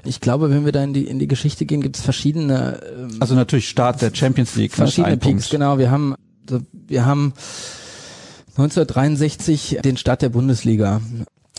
Ich 0.04 0.21
glaube, 0.21 0.50
wenn 0.50 0.64
wir 0.64 0.73
da 0.73 0.83
in 0.83 0.95
die, 0.95 1.07
in 1.07 1.19
die 1.19 1.28
Geschichte 1.28 1.66
gehen, 1.66 1.81
gibt 1.81 1.97
es 1.97 2.02
verschiedene. 2.02 2.81
Ähm, 2.97 3.16
also 3.21 3.35
natürlich 3.35 3.69
Start 3.69 4.02
der 4.02 4.14
Champions 4.14 4.57
League. 4.57 4.73
Ne, 4.73 4.76
verschiedene 4.76 5.16
Peaks, 5.16 5.33
Punkt. 5.33 5.50
genau. 5.50 5.78
Wir 5.78 5.90
haben, 5.90 6.14
wir 6.73 7.07
haben 7.07 7.33
1963 8.57 9.78
den 9.85 9.97
Start 9.97 10.23
der 10.23 10.28
Bundesliga. 10.28 11.00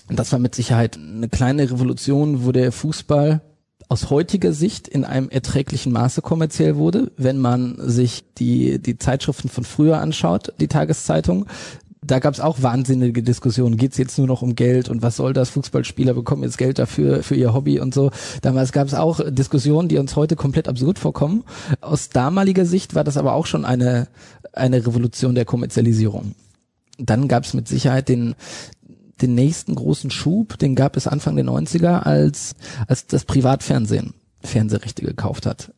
das 0.10 0.32
war 0.32 0.40
mit 0.40 0.56
Sicherheit 0.56 0.98
eine 0.98 1.30
kleine 1.30 1.70
Revolution, 1.70 2.46
wo 2.46 2.52
der 2.52 2.72
Fußball 2.72 3.42
aus 3.88 4.10
heutiger 4.10 4.54
Sicht 4.54 4.88
in 4.88 5.06
einem 5.06 5.30
erträglichen 5.30 5.92
Maße 5.92 6.22
kommerziell 6.22 6.76
wurde, 6.76 7.12
wenn 7.18 7.38
man 7.38 7.76
sich 7.80 8.24
die, 8.38 8.80
die 8.82 8.98
Zeitschriften 8.98 9.50
von 9.50 9.64
früher 9.64 10.00
anschaut, 10.00 10.54
die 10.60 10.68
Tageszeitung. 10.68 11.46
Da 12.06 12.20
gab 12.20 12.34
es 12.34 12.40
auch 12.40 12.62
wahnsinnige 12.62 13.24
Diskussionen. 13.24 13.78
Geht 13.78 13.94
es 13.94 13.98
jetzt 13.98 14.18
nur 14.18 14.28
noch 14.28 14.42
um 14.42 14.56
Geld 14.56 14.90
und 14.90 15.02
was 15.02 15.16
soll 15.16 15.34
das? 15.34 15.50
Fußballspieler 15.50 16.14
bekommen 16.14 16.44
jetzt 16.44 16.58
Geld 16.58 16.78
dafür 16.78 17.24
für 17.24 17.36
ihr 17.36 17.54
Hobby 17.54 17.80
und 17.80 17.94
so. 17.94 18.12
Damals 18.42 18.72
gab 18.72 18.88
es 18.88 18.94
auch 18.94 19.20
Diskussionen, 19.28 19.88
die 19.88 19.98
uns 19.98 20.16
heute 20.16 20.36
komplett 20.36 20.68
absurd 20.68 21.00
vorkommen. 21.00 21.44
Aus 21.82 22.10
damaliger 22.10 22.66
Sicht 22.66 22.94
war 22.94 23.04
das 23.04 23.18
aber 23.18 23.34
auch 23.34 23.48
schon 23.48 23.66
eine, 23.66 24.08
eine 24.54 24.86
Revolution 24.86 25.36
der 25.36 25.46
Kommerzialisierung. 25.46 26.36
Dann 26.98 27.28
gab 27.28 27.44
es 27.44 27.54
mit 27.54 27.68
Sicherheit 27.68 28.08
den, 28.08 28.36
den 29.22 29.34
nächsten 29.34 29.76
großen 29.76 30.12
Schub, 30.12 30.60
den 30.60 30.76
gab 30.76 30.98
es 30.98 31.08
Anfang 31.08 31.36
der 31.36 31.46
90er, 31.46 32.02
als, 32.02 32.54
als 32.88 33.08
das 33.08 33.26
Privatfernsehen 33.26 34.14
Fernsehrechte 34.44 35.04
gekauft 35.04 35.46
hat 35.48 35.72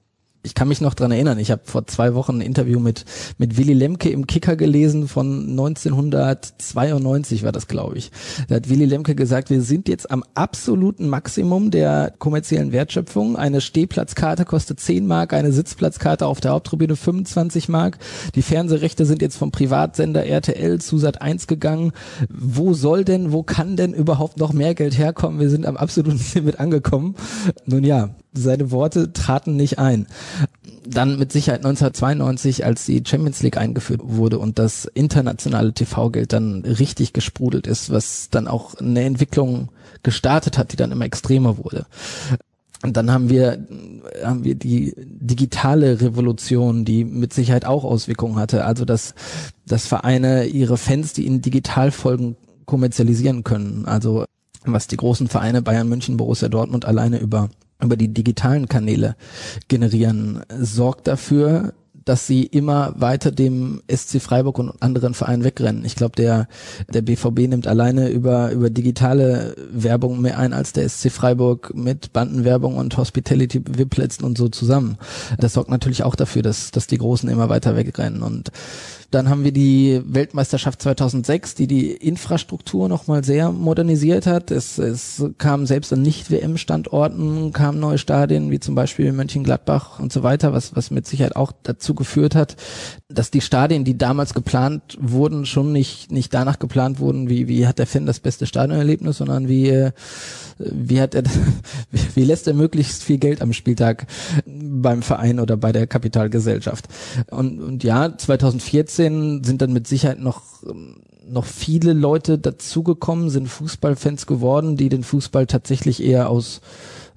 ich 0.44 0.56
kann 0.56 0.68
mich 0.68 0.82
noch 0.82 0.94
dran 0.94 1.12
erinnern, 1.12 1.40
ich 1.40 1.52
habe 1.52 1.62
vor 1.66 1.88
zwei 1.88 2.14
Wochen 2.14 2.38
ein 2.38 2.42
Interview 2.42 2.80
mit, 2.80 3.06
mit 3.38 3.58
Willy 3.58 3.74
Lemke 3.74 4.10
im 4.10 4.28
Kicker 4.28 4.56
gelesen 4.56 5.08
von 5.08 5.50
1992 5.50 7.44
war 7.44 7.52
das, 7.52 7.68
glaube 7.68 7.98
ich. 7.98 8.12
Da 8.48 8.56
hat 8.56 8.70
Willy 8.70 8.86
Lemke 8.86 9.14
gesagt, 9.16 9.50
wir 9.50 9.62
sind 9.62 9.90
jetzt 9.90 10.10
am 10.10 10.24
absoluten 10.36 11.10
Maximum 11.10 11.72
der 11.72 12.14
kommerziellen 12.18 12.72
Wertschöpfung. 12.72 13.36
Eine 13.36 13.60
Stehplatzkarte 13.62 14.46
kostet 14.46 14.80
10 14.80 15.06
Mark, 15.06 15.34
eine 15.34 15.52
Sitzplatzkarte 15.52 16.26
auf 16.26 16.40
der 16.40 16.52
Haupttribüne 16.52 16.96
25 16.96 17.68
Mark. 17.68 17.98
Die 18.36 18.42
Fernsehrechte 18.42 19.06
sind 19.06 19.22
jetzt 19.22 19.38
vom 19.38 19.52
Privatsender 19.52 20.26
RTL 20.26 20.80
zu 20.80 20.98
Sat 20.98 21.22
1 21.22 21.48
gegangen. 21.48 21.92
Wo 22.30 22.74
soll 22.74 23.04
denn, 23.04 23.32
wo 23.34 23.44
kann 23.44 23.76
denn 23.76 23.94
überhaupt 23.94 24.38
noch 24.38 24.54
mehr 24.54 24.76
Geld 24.76 24.98
herkommen? 24.98 25.40
Wir 25.40 25.50
sind 25.50 25.66
am 25.66 25.78
absoluten 25.78 26.22
Limit 26.34 26.60
angekommen. 26.60 27.16
Nun 27.66 27.84
ja, 27.84 28.12
seine 28.38 28.72
Worte 28.72 29.14
traten 29.14 29.56
nicht 29.56 29.80
ein. 29.80 30.08
Dann 30.86 31.18
mit 31.20 31.32
Sicherheit 31.32 31.66
1992, 31.66 32.66
als 32.66 32.86
die 32.86 33.04
Champions 33.06 33.42
League 33.44 33.58
eingeführt 33.58 34.02
wurde 34.04 34.40
und 34.40 34.60
das 34.60 34.86
internationale 34.86 35.74
TV-Geld 35.74 36.34
dann 36.34 36.62
richtig 36.62 37.14
gesprudelt 37.14 37.68
ist, 37.68 37.90
was 37.90 38.30
dann 38.30 38.48
auch 38.48 38.76
eine 38.76 39.04
Entwicklung 39.04 39.70
gestartet 40.04 40.58
hat, 40.58 40.72
die 40.72 40.78
dann 40.78 40.92
immer 40.92 41.06
extremer 41.06 41.58
wurde. 41.58 41.86
Und 42.84 42.96
dann 42.96 43.12
haben 43.12 43.30
wir, 43.30 43.66
haben 44.24 44.44
wir 44.44 44.56
die 44.56 44.94
digitale 44.98 46.00
Revolution, 46.00 46.86
die 46.86 47.04
mit 47.04 47.34
Sicherheit 47.34 47.66
auch 47.66 47.84
Auswirkungen 47.84 48.36
hatte. 48.38 48.66
Also, 48.66 48.86
dass, 48.86 49.16
dass 49.66 49.88
Vereine 49.88 50.46
ihre 50.46 50.78
Fans, 50.78 51.14
die 51.14 51.26
in 51.26 51.42
Digitalfolgen 51.42 52.36
kommerzialisieren 52.66 53.44
können. 53.44 53.86
Also, 53.86 54.26
was 54.64 54.88
die 54.88 54.98
großen 54.98 55.28
Vereine 55.28 55.62
Bayern 55.62 55.90
München, 55.90 56.18
Borussia 56.18 56.50
Dortmund 56.50 56.86
alleine 56.86 57.20
über 57.20 57.50
über 57.82 57.96
die 57.98 58.14
digitalen 58.14 58.68
Kanäle 58.68 59.16
generieren, 59.68 60.44
sorgt 60.50 61.08
dafür, 61.08 61.74
dass 62.08 62.26
sie 62.26 62.44
immer 62.44 62.94
weiter 62.98 63.32
dem 63.32 63.82
SC 63.94 64.22
Freiburg 64.22 64.60
und 64.60 64.82
anderen 64.82 65.14
Vereinen 65.14 65.44
wegrennen. 65.44 65.84
Ich 65.84 65.96
glaube, 65.96 66.16
der, 66.16 66.48
der 66.94 67.02
BVB 67.02 67.50
nimmt 67.50 67.68
alleine 67.68 68.08
über, 68.10 68.52
über 68.52 68.70
digitale 68.70 69.56
Werbung 69.72 70.22
mehr 70.22 70.40
ein 70.40 70.54
als 70.54 70.72
der 70.72 70.88
SC 70.88 71.12
Freiburg 71.12 71.74
mit 71.76 72.14
Bandenwerbung 72.14 72.78
und 72.78 72.96
Hospitality 72.96 73.62
VIP-Plätzen 73.66 74.24
und 74.24 74.38
so 74.38 74.48
zusammen. 74.48 74.98
Das 75.38 75.54
sorgt 75.54 75.70
natürlich 75.70 76.04
auch 76.04 76.16
dafür, 76.16 76.44
dass, 76.44 76.72
dass 76.72 76.88
die 76.88 76.98
Großen 76.98 77.30
immer 77.30 77.50
weiter 77.50 77.76
wegrennen 77.76 78.22
und 78.22 78.52
dann 79.10 79.30
haben 79.30 79.46
wir 79.46 79.54
die 79.54 80.02
Weltmeisterschaft 80.06 80.82
2006, 80.82 81.56
die 81.56 81.68
die 81.68 81.92
Infrastruktur 81.92 82.90
nochmal 82.90 83.24
sehr 83.24 83.54
modernisiert 83.54 84.28
hat. 84.28 84.52
Es, 84.52 84.78
es 84.78 85.24
kam 85.38 85.66
selbst 85.66 85.94
an 85.94 86.02
Nicht-WM-Standorten, 86.02 87.54
kamen 87.54 87.80
neue 87.80 88.00
Stadien, 88.00 88.52
wie 88.52 88.60
zum 88.60 88.76
Beispiel 88.76 89.14
Mönchengladbach 89.14 90.00
und 90.00 90.12
so 90.12 90.24
weiter, 90.24 90.52
was, 90.52 90.76
was 90.76 90.92
mit 90.92 91.08
Sicherheit 91.08 91.38
auch 91.38 91.54
dazu 91.64 91.94
geführt 91.98 92.36
hat, 92.36 92.56
dass 93.10 93.32
die 93.32 93.42
Stadien, 93.42 93.84
die 93.84 93.98
damals 93.98 94.34
geplant 94.34 94.98
wurden, 95.02 95.46
schon 95.46 95.74
nicht, 95.74 96.12
nicht 96.12 96.34
danach 96.34 96.60
geplant 96.60 97.00
wurden, 97.00 97.30
wie, 97.30 97.50
wie 97.50 97.68
hat 97.68 97.80
der 97.80 97.88
Fan 97.88 98.06
das 98.06 98.22
beste 98.22 98.46
Stadionerlebnis, 98.46 99.18
sondern 99.18 99.50
wie, 99.50 99.90
wie 100.58 101.02
hat 101.02 101.16
er, 101.16 101.24
wie 102.16 102.24
lässt 102.24 102.48
er 102.48 102.54
möglichst 102.54 103.04
viel 103.04 103.18
Geld 103.18 103.42
am 103.42 103.52
Spieltag 103.52 104.08
beim 104.46 105.02
Verein 105.02 105.42
oder 105.42 105.58
bei 105.58 105.74
der 105.74 105.88
Kapitalgesellschaft. 105.88 106.88
Und, 107.30 107.60
und 107.60 107.84
ja, 107.84 108.18
2014 108.18 109.44
sind 109.44 109.62
dann 109.62 109.74
mit 109.74 109.88
Sicherheit 109.88 110.20
noch 110.20 110.42
noch 111.30 111.46
viele 111.46 111.94
Leute 111.94 112.38
dazugekommen, 112.38 113.30
sind 113.30 113.48
Fußballfans 113.48 114.28
geworden, 114.28 114.78
die 114.78 114.90
den 114.90 115.04
Fußball 115.04 115.46
tatsächlich 115.46 116.02
eher 116.02 116.30
aus 116.30 116.62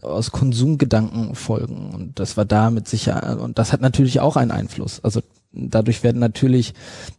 aus 0.02 0.33
Konsumgedanken 0.33 1.35
folgen. 1.35 1.90
Und 1.95 2.19
das 2.19 2.37
war 2.37 2.45
da 2.45 2.71
mit 2.71 2.88
Sicherheit, 2.88 3.38
und 3.38 3.59
das 3.59 3.73
hat 3.73 3.80
natürlich 3.80 4.21
auch 4.21 4.37
einen 4.37 4.50
Einfluss. 4.50 5.00
Also 5.02 5.21
dadurch 5.52 6.02
werden 6.02 6.21
natürlich 6.21 6.75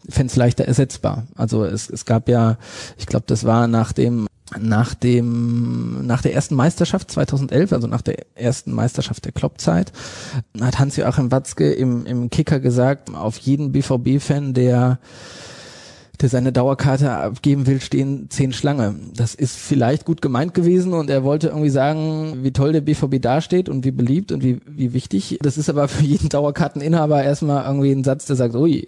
Fans 0.10 0.36
leichter 0.36 0.66
ersetzbar. 0.66 1.28
Also 1.36 1.66
es, 1.66 1.90
es 1.90 2.06
gab 2.06 2.30
ja, 2.30 2.58
ich 2.98 3.06
glaube, 3.06 3.26
das 3.28 3.44
war 3.44 3.68
nach 3.68 3.92
dem 3.92 4.28
nach 4.60 4.94
dem 4.94 6.06
nach 6.06 6.22
der 6.22 6.34
ersten 6.34 6.56
Meisterschaft 6.56 7.10
2011, 7.10 7.72
also 7.72 7.88
nach 7.88 8.02
der 8.02 8.18
ersten 8.36 8.74
Meisterschaft 8.74 9.24
der 9.24 9.32
Kloppzeit, 9.32 9.94
hat 10.60 10.78
Hans-Joachim 10.78 11.32
Watzke 11.32 11.72
im, 11.72 12.06
im 12.06 12.30
Kicker 12.30 12.60
gesagt, 12.60 13.14
auf 13.14 13.38
jeden 13.38 13.72
BVB-Fan, 13.72 14.54
der 14.54 15.00
der 16.20 16.30
seine 16.30 16.52
Dauerkarte 16.52 17.12
abgeben 17.12 17.68
will, 17.68 17.82
stehen 17.82 18.30
zehn 18.30 18.54
Schlange. 18.54 18.96
Das 19.16 19.34
ist 19.34 19.56
vielleicht 19.56 20.06
gut 20.06 20.22
gemeint 20.22 20.54
gewesen 20.54 20.94
und 20.94 21.10
er 21.10 21.24
wollte 21.24 21.48
irgendwie 21.48 21.70
sagen, 21.70 22.44
wie 22.44 22.52
toll 22.52 22.74
der 22.74 22.82
BVB 22.82 23.22
dasteht 23.22 23.70
und 23.70 23.86
wie 23.86 23.92
beliebt 23.92 24.32
und 24.32 24.44
wie, 24.44 24.60
wie 24.66 24.94
wichtig. 24.94 25.40
Das 25.42 25.58
ist 25.58 25.70
aber 25.70 25.88
für 25.88 26.04
jeden 26.04 26.30
Dauerkarteninhaber 26.30 27.24
erstmal 27.24 27.66
irgendwie 27.66 27.92
ein 27.92 28.04
Satz, 28.04 28.26
der 28.26 28.36
sagt, 28.36 28.56
ui, 28.56 28.86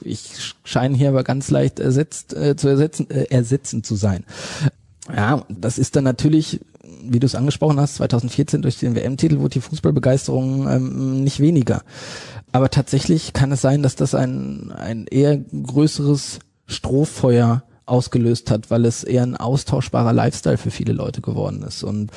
ich 0.00 0.54
scheine 0.64 0.96
hier 0.96 1.08
aber 1.08 1.24
ganz 1.24 1.50
leicht 1.50 1.80
ersetzt, 1.80 2.34
äh, 2.34 2.56
zu 2.56 2.68
ersetzen, 2.68 3.10
äh, 3.10 3.24
ersetzen 3.30 3.82
zu 3.82 3.94
sein. 3.94 4.24
Ja, 5.14 5.44
das 5.48 5.78
ist 5.78 5.96
dann 5.96 6.04
natürlich, 6.04 6.60
wie 7.06 7.20
du 7.20 7.26
es 7.26 7.34
angesprochen 7.34 7.80
hast, 7.80 7.96
2014 7.96 8.62
durch 8.62 8.78
den 8.78 8.94
WM-Titel 8.94 9.38
wurde 9.38 9.54
die 9.54 9.60
Fußballbegeisterung 9.60 10.68
ähm, 10.68 11.24
nicht 11.24 11.40
weniger. 11.40 11.82
Aber 12.52 12.70
tatsächlich 12.70 13.32
kann 13.32 13.52
es 13.52 13.60
sein, 13.60 13.82
dass 13.82 13.96
das 13.96 14.14
ein, 14.14 14.72
ein 14.72 15.06
eher 15.06 15.36
größeres 15.38 16.38
Strohfeuer 16.66 17.64
ausgelöst 17.86 18.50
hat, 18.50 18.70
weil 18.70 18.84
es 18.86 19.04
eher 19.04 19.22
ein 19.22 19.36
austauschbarer 19.36 20.12
Lifestyle 20.12 20.56
für 20.56 20.70
viele 20.70 20.92
Leute 20.92 21.20
geworden 21.20 21.62
ist. 21.62 21.82
Und 21.82 22.10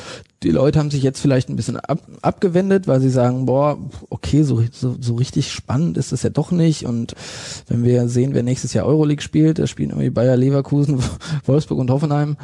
die 0.44 0.51
Leute 0.51 0.79
haben 0.79 0.91
sich 0.91 1.03
jetzt 1.03 1.20
vielleicht 1.20 1.50
ein 1.50 1.56
bisschen 1.56 1.77
ab, 1.77 2.00
abgewendet, 2.22 2.88
weil 2.88 3.01
sie 3.01 3.10
sagen, 3.10 3.46
boah, 3.46 3.77
okay, 4.10 4.44
so, 4.44 4.63
so, 4.72 4.96
so 5.00 5.15
richtig 5.15 5.51
spannend 5.51 5.98
ist 5.98 6.12
das 6.12 6.24
ja 6.24 6.29
doch 6.29 6.51
nicht. 6.51 6.86
Und 6.86 7.15
wenn 7.67 7.84
wir 7.84 8.08
sehen, 8.08 8.34
wer 8.34 8.44
nächstes 8.44 8.74
Jahr 8.74 8.86
Euroleague 8.86 9.22
spielt, 9.22 9.60
da 9.60 9.67
spielen 9.67 9.89
irgendwie 9.89 10.10
Bayer 10.10 10.38
Leverkusen, 10.38 11.03
Wolfsburg 11.46 11.79
und 11.79 11.91
Hoffenheim, 11.91 12.38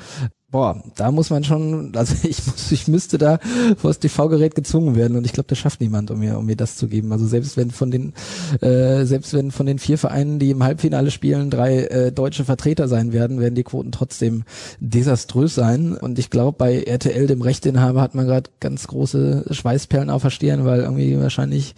boah, 0.53 0.79
da 0.95 1.11
muss 1.11 1.31
man 1.31 1.43
schon, 1.43 1.91
also 1.95 2.15
ich 2.23 2.45
muss, 2.45 2.71
ich 2.71 2.87
müsste 2.87 3.17
da 3.17 3.39
vor 3.75 3.89
das 3.89 3.99
TV-Gerät 3.99 4.53
gezwungen 4.53 4.95
werden 4.95 5.17
und 5.17 5.25
ich 5.25 5.33
glaube, 5.33 5.47
das 5.47 5.57
schafft 5.57 5.81
niemand, 5.81 6.11
um 6.11 6.19
mir, 6.19 6.37
um 6.37 6.45
mir 6.45 6.55
das 6.55 6.77
zu 6.77 6.87
geben. 6.87 7.11
Also 7.11 7.25
selbst 7.25 7.57
wenn 7.57 7.71
von 7.71 7.89
den, 7.89 8.13
äh, 8.61 9.03
selbst 9.03 9.33
wenn 9.33 9.49
von 9.49 9.65
den 9.65 9.79
vier 9.79 9.97
Vereinen, 9.97 10.37
die 10.37 10.51
im 10.51 10.63
Halbfinale 10.63 11.09
spielen, 11.09 11.49
drei 11.49 11.85
äh, 11.85 12.11
deutsche 12.11 12.45
Vertreter 12.45 12.87
sein 12.87 13.13
werden, 13.13 13.41
werden 13.41 13.55
die 13.55 13.63
Quoten 13.63 13.91
trotzdem 13.91 14.43
desaströs 14.79 15.55
sein. 15.55 15.97
Und 15.97 16.19
ich 16.19 16.29
glaube, 16.29 16.55
bei 16.55 16.83
RTL, 16.83 17.25
dem 17.25 17.41
Rechteinhaber, 17.41 18.01
hat 18.01 18.13
man 18.13 18.27
gerade 18.27 18.51
ganz 18.59 18.85
große 18.85 19.45
Schweißperlen 19.49 20.11
auf 20.11 20.21
der 20.21 20.65
weil 20.65 20.81
irgendwie 20.81 21.19
wahrscheinlich 21.19 21.73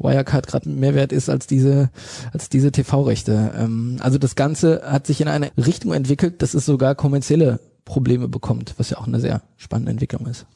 Wirecard 0.00 0.48
gerade 0.48 0.68
mehr 0.68 0.96
wert 0.96 1.12
ist 1.12 1.30
als 1.30 1.46
diese, 1.46 1.90
als 2.32 2.48
diese 2.48 2.72
TV-Rechte. 2.72 3.52
Ähm, 3.56 3.98
also 4.00 4.18
das 4.18 4.34
Ganze 4.34 4.82
hat 4.84 5.06
sich 5.06 5.20
in 5.20 5.28
eine 5.28 5.50
Richtung 5.56 5.92
entwickelt, 5.92 6.42
dass 6.42 6.54
es 6.54 6.66
sogar 6.66 6.96
kommerzielle 6.96 7.60
Probleme 7.88 8.28
bekommt, 8.28 8.74
was 8.76 8.90
ja 8.90 8.98
auch 8.98 9.06
eine 9.06 9.18
sehr 9.18 9.42
spannende 9.56 9.90
Entwicklung 9.90 10.26
ist. 10.26 10.46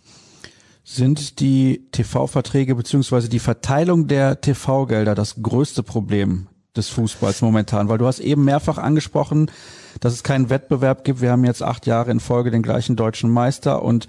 Sind 0.84 1.40
die 1.40 1.88
TV-Verträge 1.90 2.74
beziehungsweise 2.74 3.28
die 3.28 3.38
Verteilung 3.38 4.06
der 4.06 4.40
TV-Gelder 4.40 5.14
das 5.14 5.42
größte 5.42 5.82
Problem 5.82 6.48
des 6.76 6.88
Fußballs 6.90 7.40
momentan? 7.40 7.88
Weil 7.88 7.98
du 7.98 8.06
hast 8.06 8.20
eben 8.20 8.44
mehrfach 8.44 8.78
angesprochen, 8.78 9.50
dass 10.00 10.12
es 10.12 10.22
keinen 10.22 10.50
Wettbewerb 10.50 11.04
gibt. 11.04 11.20
Wir 11.22 11.30
haben 11.30 11.44
jetzt 11.44 11.62
acht 11.62 11.86
Jahre 11.86 12.10
in 12.10 12.20
Folge 12.20 12.50
den 12.50 12.62
gleichen 12.62 12.96
deutschen 12.96 13.30
Meister 13.30 13.82
und 13.82 14.08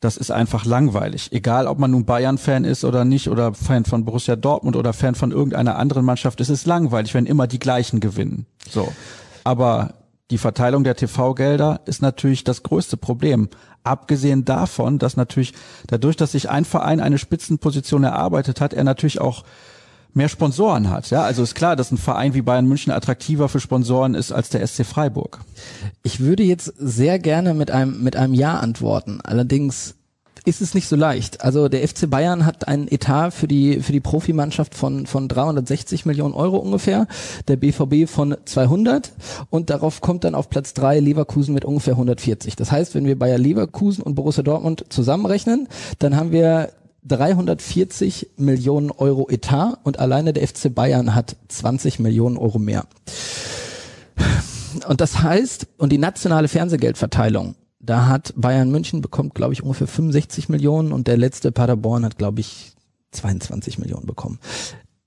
das 0.00 0.16
ist 0.16 0.30
einfach 0.30 0.64
langweilig. 0.64 1.32
Egal, 1.32 1.66
ob 1.66 1.78
man 1.78 1.92
nun 1.92 2.04
Bayern-Fan 2.04 2.64
ist 2.64 2.84
oder 2.84 3.04
nicht 3.04 3.28
oder 3.28 3.54
Fan 3.54 3.84
von 3.84 4.04
Borussia 4.04 4.36
Dortmund 4.36 4.76
oder 4.76 4.92
Fan 4.92 5.14
von 5.14 5.30
irgendeiner 5.30 5.76
anderen 5.76 6.04
Mannschaft, 6.04 6.40
es 6.40 6.50
ist 6.50 6.66
langweilig, 6.66 7.14
wenn 7.14 7.26
immer 7.26 7.46
die 7.46 7.60
gleichen 7.60 8.00
gewinnen. 8.00 8.46
So. 8.68 8.92
Aber 9.44 9.94
die 10.34 10.38
Verteilung 10.38 10.82
der 10.82 10.96
TV-Gelder 10.96 11.82
ist 11.84 12.02
natürlich 12.02 12.42
das 12.42 12.64
größte 12.64 12.96
Problem. 12.96 13.48
Abgesehen 13.84 14.44
davon, 14.44 14.98
dass 14.98 15.16
natürlich 15.16 15.54
dadurch, 15.86 16.16
dass 16.16 16.32
sich 16.32 16.50
ein 16.50 16.64
Verein 16.64 16.98
eine 16.98 17.18
Spitzenposition 17.18 18.02
erarbeitet 18.02 18.60
hat, 18.60 18.74
er 18.74 18.82
natürlich 18.82 19.20
auch 19.20 19.44
mehr 20.12 20.28
Sponsoren 20.28 20.90
hat. 20.90 21.08
Ja, 21.10 21.22
also 21.22 21.44
ist 21.44 21.54
klar, 21.54 21.76
dass 21.76 21.92
ein 21.92 21.98
Verein 21.98 22.34
wie 22.34 22.42
Bayern 22.42 22.66
München 22.66 22.92
attraktiver 22.92 23.48
für 23.48 23.60
Sponsoren 23.60 24.16
ist 24.16 24.32
als 24.32 24.48
der 24.48 24.66
SC 24.66 24.84
Freiburg. 24.84 25.38
Ich 26.02 26.18
würde 26.18 26.42
jetzt 26.42 26.72
sehr 26.78 27.20
gerne 27.20 27.54
mit 27.54 27.70
einem 27.70 28.02
mit 28.02 28.16
einem 28.16 28.34
Ja 28.34 28.58
antworten. 28.58 29.20
Allerdings 29.22 29.94
ist 30.44 30.60
es 30.60 30.74
nicht 30.74 30.88
so 30.88 30.96
leicht. 30.96 31.42
Also 31.42 31.68
der 31.68 31.86
FC 31.86 32.08
Bayern 32.08 32.44
hat 32.44 32.68
einen 32.68 32.86
Etat 32.88 33.30
für 33.30 33.48
die 33.48 33.80
für 33.80 33.92
die 33.92 34.00
Profimannschaft 34.00 34.74
von 34.74 35.06
von 35.06 35.28
360 35.28 36.04
Millionen 36.06 36.34
Euro 36.34 36.58
ungefähr, 36.58 37.06
der 37.48 37.56
BVB 37.56 38.08
von 38.08 38.36
200 38.44 39.12
und 39.50 39.70
darauf 39.70 40.00
kommt 40.00 40.24
dann 40.24 40.34
auf 40.34 40.50
Platz 40.50 40.74
drei 40.74 41.00
Leverkusen 41.00 41.54
mit 41.54 41.64
ungefähr 41.64 41.94
140. 41.94 42.56
Das 42.56 42.70
heißt, 42.70 42.94
wenn 42.94 43.06
wir 43.06 43.18
Bayer 43.18 43.38
Leverkusen 43.38 44.02
und 44.02 44.14
Borussia 44.14 44.42
Dortmund 44.42 44.84
zusammenrechnen, 44.90 45.68
dann 45.98 46.16
haben 46.16 46.30
wir 46.30 46.70
340 47.06 48.30
Millionen 48.36 48.90
Euro 48.90 49.28
Etat 49.28 49.78
und 49.82 49.98
alleine 49.98 50.32
der 50.32 50.46
FC 50.46 50.74
Bayern 50.74 51.14
hat 51.14 51.36
20 51.48 51.98
Millionen 52.00 52.36
Euro 52.36 52.58
mehr. 52.58 52.84
Und 54.88 55.00
das 55.00 55.22
heißt, 55.22 55.66
und 55.78 55.92
die 55.92 55.98
nationale 55.98 56.48
Fernsehgeldverteilung, 56.48 57.54
da 57.84 58.06
hat 58.06 58.32
Bayern 58.36 58.70
München 58.70 59.00
bekommt, 59.00 59.34
glaube 59.34 59.52
ich, 59.52 59.62
ungefähr 59.62 59.86
65 59.86 60.48
Millionen 60.48 60.92
und 60.92 61.06
der 61.06 61.16
letzte 61.16 61.52
Paderborn 61.52 62.04
hat, 62.04 62.18
glaube 62.18 62.40
ich, 62.40 62.72
22 63.12 63.78
Millionen 63.78 64.06
bekommen. 64.06 64.38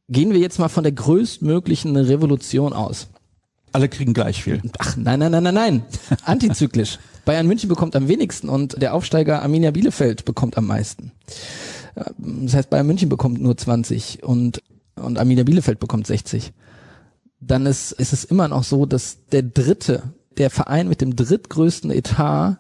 Gehen 0.10 0.31
wir 0.31 0.39
jetzt 0.39 0.60
mal 0.60 0.69
von 0.69 0.84
der 0.84 0.93
größtmöglichen 0.93 1.96
Revolution 1.96 2.74
aus. 2.74 3.07
Alle 3.74 3.89
kriegen 3.89 4.13
gleich 4.13 4.43
viel. 4.43 4.62
Ach, 4.79 4.96
nein, 4.96 5.19
nein, 5.19 5.31
nein, 5.31 5.43
nein, 5.43 5.53
nein. 5.53 5.86
Antizyklisch. 6.24 7.00
Bayern 7.25 7.48
München 7.48 7.67
bekommt 7.67 7.96
am 7.96 8.07
wenigsten 8.07 8.48
und 8.48 8.81
der 8.81 8.93
Aufsteiger 8.93 9.41
Arminia 9.41 9.72
Bielefeld 9.72 10.24
bekommt 10.24 10.57
am 10.57 10.65
meisten. 10.65 11.12
Das 12.17 12.53
heißt, 12.53 12.69
Bayern 12.69 12.88
München 12.88 13.10
bekommt 13.10 13.41
nur 13.41 13.57
20 13.57 14.24
und, 14.24 14.63
und 14.96 15.19
Arminia 15.19 15.43
Bielefeld 15.43 15.79
bekommt 15.79 16.07
60. 16.07 16.53
Dann 17.41 17.65
ist, 17.65 17.91
ist 17.91 18.13
es 18.13 18.24
immer 18.24 18.48
noch 18.48 18.63
so, 18.63 18.86
dass 18.86 19.25
der 19.31 19.43
dritte, 19.43 20.13
der 20.38 20.50
Verein 20.50 20.88
mit 20.88 21.01
dem 21.01 21.15
drittgrößten 21.15 21.91
Etat 21.91 22.60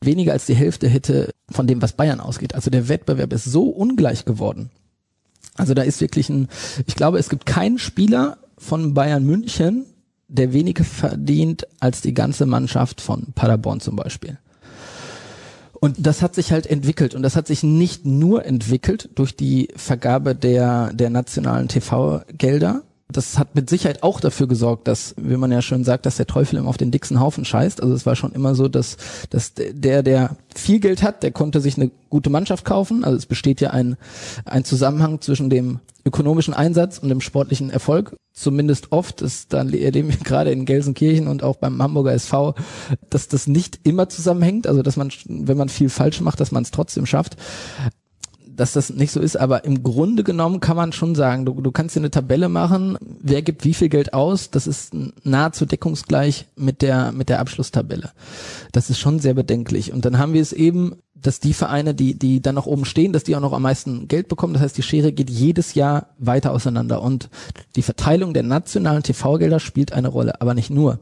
weniger 0.00 0.32
als 0.32 0.46
die 0.46 0.54
Hälfte 0.54 0.88
hätte 0.88 1.30
von 1.50 1.66
dem, 1.66 1.82
was 1.82 1.92
Bayern 1.92 2.20
ausgeht. 2.20 2.54
Also 2.54 2.70
der 2.70 2.88
Wettbewerb 2.88 3.32
ist 3.32 3.44
so 3.44 3.64
ungleich 3.64 4.24
geworden. 4.24 4.70
Also 5.56 5.74
da 5.74 5.82
ist 5.82 6.00
wirklich 6.00 6.28
ein, 6.28 6.48
ich 6.86 6.96
glaube, 6.96 7.18
es 7.18 7.28
gibt 7.28 7.46
keinen 7.46 7.78
Spieler 7.78 8.38
von 8.58 8.94
Bayern 8.94 9.24
München, 9.24 9.86
der 10.28 10.52
weniger 10.52 10.84
verdient 10.84 11.66
als 11.80 12.00
die 12.00 12.14
ganze 12.14 12.46
Mannschaft 12.46 13.00
von 13.00 13.32
Paderborn 13.34 13.80
zum 13.80 13.96
Beispiel. 13.96 14.38
Und 15.80 15.96
das 15.98 16.22
hat 16.22 16.34
sich 16.34 16.52
halt 16.52 16.66
entwickelt 16.66 17.14
und 17.14 17.22
das 17.22 17.36
hat 17.36 17.46
sich 17.46 17.62
nicht 17.62 18.06
nur 18.06 18.44
entwickelt 18.44 19.10
durch 19.14 19.36
die 19.36 19.68
Vergabe 19.76 20.34
der, 20.34 20.92
der 20.92 21.10
nationalen 21.10 21.68
TV-Gelder, 21.68 22.82
das 23.08 23.38
hat 23.38 23.54
mit 23.54 23.70
Sicherheit 23.70 24.02
auch 24.02 24.20
dafür 24.20 24.48
gesorgt, 24.48 24.88
dass, 24.88 25.14
wie 25.16 25.36
man 25.36 25.52
ja 25.52 25.62
schon 25.62 25.84
sagt, 25.84 26.06
dass 26.06 26.16
der 26.16 26.26
Teufel 26.26 26.58
immer 26.58 26.68
auf 26.68 26.76
den 26.76 26.90
dicksten 26.90 27.20
Haufen 27.20 27.44
scheißt. 27.44 27.80
Also 27.80 27.94
es 27.94 28.04
war 28.04 28.16
schon 28.16 28.32
immer 28.32 28.54
so, 28.56 28.66
dass, 28.66 28.96
dass 29.30 29.52
der, 29.54 30.02
der 30.02 30.36
viel 30.54 30.80
Geld 30.80 31.02
hat, 31.02 31.22
der 31.22 31.30
konnte 31.30 31.60
sich 31.60 31.76
eine 31.76 31.92
gute 32.10 32.30
Mannschaft 32.30 32.64
kaufen. 32.64 33.04
Also 33.04 33.16
es 33.16 33.26
besteht 33.26 33.60
ja 33.60 33.70
ein, 33.70 33.96
ein 34.44 34.64
Zusammenhang 34.64 35.20
zwischen 35.20 35.50
dem 35.50 35.78
ökonomischen 36.04 36.52
Einsatz 36.52 36.98
und 36.98 37.08
dem 37.08 37.20
sportlichen 37.20 37.70
Erfolg. 37.70 38.16
Zumindest 38.32 38.90
oft 38.90 39.22
ist 39.22 39.52
dann 39.52 39.72
erleben 39.72 40.08
wir 40.08 40.16
gerade 40.16 40.50
in 40.50 40.64
Gelsenkirchen 40.64 41.28
und 41.28 41.44
auch 41.44 41.56
beim 41.56 41.80
Hamburger 41.80 42.12
SV, 42.12 42.54
dass 43.08 43.28
das 43.28 43.46
nicht 43.46 43.80
immer 43.84 44.08
zusammenhängt. 44.08 44.66
Also 44.66 44.82
dass 44.82 44.96
man, 44.96 45.10
wenn 45.26 45.56
man 45.56 45.68
viel 45.68 45.90
falsch 45.90 46.20
macht, 46.20 46.40
dass 46.40 46.50
man 46.50 46.64
es 46.64 46.72
trotzdem 46.72 47.06
schafft 47.06 47.36
dass 48.56 48.72
das 48.72 48.90
nicht 48.90 49.12
so 49.12 49.20
ist, 49.20 49.36
aber 49.36 49.64
im 49.64 49.82
Grunde 49.82 50.24
genommen 50.24 50.60
kann 50.60 50.76
man 50.76 50.92
schon 50.92 51.14
sagen, 51.14 51.44
du, 51.44 51.60
du 51.60 51.70
kannst 51.70 51.94
dir 51.94 52.00
eine 52.00 52.10
Tabelle 52.10 52.48
machen, 52.48 52.98
wer 53.20 53.42
gibt 53.42 53.64
wie 53.64 53.74
viel 53.74 53.88
Geld 53.88 54.14
aus, 54.14 54.50
das 54.50 54.66
ist 54.66 54.94
nahezu 55.24 55.66
deckungsgleich 55.66 56.46
mit 56.56 56.82
der, 56.82 57.12
mit 57.12 57.28
der 57.28 57.40
Abschlusstabelle. 57.40 58.12
Das 58.72 58.90
ist 58.90 58.98
schon 58.98 59.18
sehr 59.18 59.34
bedenklich. 59.34 59.92
Und 59.92 60.04
dann 60.04 60.18
haben 60.18 60.32
wir 60.32 60.42
es 60.42 60.52
eben 60.52 60.96
dass 61.22 61.40
die 61.40 61.54
Vereine, 61.54 61.94
die, 61.94 62.14
die 62.14 62.40
dann 62.40 62.54
noch 62.54 62.66
oben 62.66 62.84
stehen, 62.84 63.12
dass 63.12 63.24
die 63.24 63.34
auch 63.36 63.40
noch 63.40 63.52
am 63.52 63.62
meisten 63.62 64.08
Geld 64.08 64.28
bekommen. 64.28 64.52
Das 64.52 64.62
heißt, 64.62 64.76
die 64.76 64.82
Schere 64.82 65.12
geht 65.12 65.30
jedes 65.30 65.74
Jahr 65.74 66.08
weiter 66.18 66.52
auseinander. 66.52 67.02
Und 67.02 67.28
die 67.74 67.82
Verteilung 67.82 68.34
der 68.34 68.42
nationalen 68.42 69.02
TV-Gelder 69.02 69.58
spielt 69.60 69.92
eine 69.92 70.08
Rolle, 70.08 70.40
aber 70.40 70.54
nicht 70.54 70.70
nur. 70.70 71.00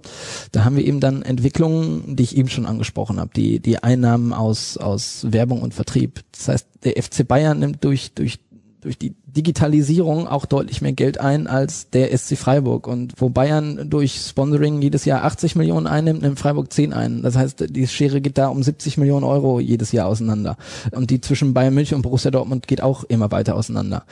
Da 0.53 0.64
haben 0.64 0.77
wir 0.77 0.85
eben 0.85 1.00
dann 1.00 1.22
Entwicklungen, 1.22 2.16
die 2.16 2.22
ich 2.22 2.37
eben 2.37 2.48
schon 2.48 2.66
angesprochen 2.66 3.20
habe, 3.20 3.31
die, 3.35 3.61
die 3.61 3.83
Einnahmen 3.83 4.33
aus, 4.33 4.77
aus 4.77 5.27
Werbung 5.29 5.62
und 5.62 5.74
Vertrieb. 5.74 6.20
Das 6.33 6.48
heißt, 6.48 6.66
der 6.85 7.03
FC 7.03 7.27
Bayern 7.27 7.59
nimmt 7.59 7.85
durch, 7.85 8.12
durch 8.14 8.38
durch 8.85 8.99
die 8.99 9.14
Digitalisierung 9.27 10.29
auch 10.29 10.47
deutlich 10.47 10.81
mehr 10.81 10.92
Geld 10.92 11.18
ein 11.18 11.47
als 11.47 11.90
der 11.90 12.16
SC 12.16 12.37
Freiburg. 12.37 12.87
Und 12.87 13.14
wo 13.16 13.31
Bayern 13.31 13.90
durch 13.90 14.20
Sponsoring 14.20 14.81
jedes 14.81 15.05
Jahr 15.05 15.25
80 15.25 15.57
Millionen 15.57 15.87
einnimmt, 15.87 16.23
nimmt 16.23 16.38
Freiburg 16.38 16.73
10 16.73 16.92
ein. 16.92 17.23
Das 17.23 17.37
heißt, 17.37 17.66
die 17.70 17.88
Schere 17.88 18.20
geht 18.20 18.38
da 18.38 18.49
um 18.49 18.62
70 18.62 18.99
Millionen 18.99 19.25
Euro 19.25 19.59
jedes 19.59 19.90
Jahr 19.92 20.07
auseinander. 20.07 20.57
Und 20.92 21.11
die 21.11 21.20
zwischen 21.20 21.55
Bayern 21.55 21.75
München 21.75 21.97
und 21.97 22.03
Borussia 22.03 22.31
Dortmund 22.31 22.68
geht 22.68 22.83
auch 22.83 23.05
immer 23.05 23.31
weiter 23.33 23.57
auseinander. 23.57 24.05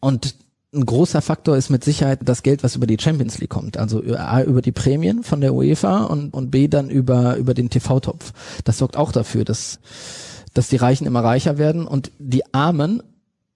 Und 0.00 0.34
ein 0.74 0.86
großer 0.86 1.20
Faktor 1.20 1.56
ist 1.56 1.68
mit 1.68 1.84
Sicherheit 1.84 2.20
das 2.24 2.42
Geld, 2.42 2.62
was 2.64 2.76
über 2.76 2.86
die 2.86 2.96
Champions 2.98 3.38
League 3.38 3.50
kommt. 3.50 3.76
Also 3.76 4.02
A, 4.16 4.42
über 4.42 4.62
die 4.62 4.72
Prämien 4.72 5.22
von 5.22 5.42
der 5.42 5.54
UEFA 5.54 6.04
und, 6.04 6.32
und 6.32 6.50
B 6.50 6.66
dann 6.66 6.88
über, 6.88 7.36
über 7.36 7.52
den 7.52 7.68
TV-Topf. 7.68 8.32
Das 8.64 8.78
sorgt 8.78 8.96
auch 8.96 9.12
dafür, 9.12 9.44
dass, 9.44 9.80
dass 10.54 10.68
die 10.68 10.76
Reichen 10.76 11.06
immer 11.06 11.22
reicher 11.22 11.58
werden 11.58 11.86
und 11.86 12.10
die 12.18 12.54
Armen 12.54 13.02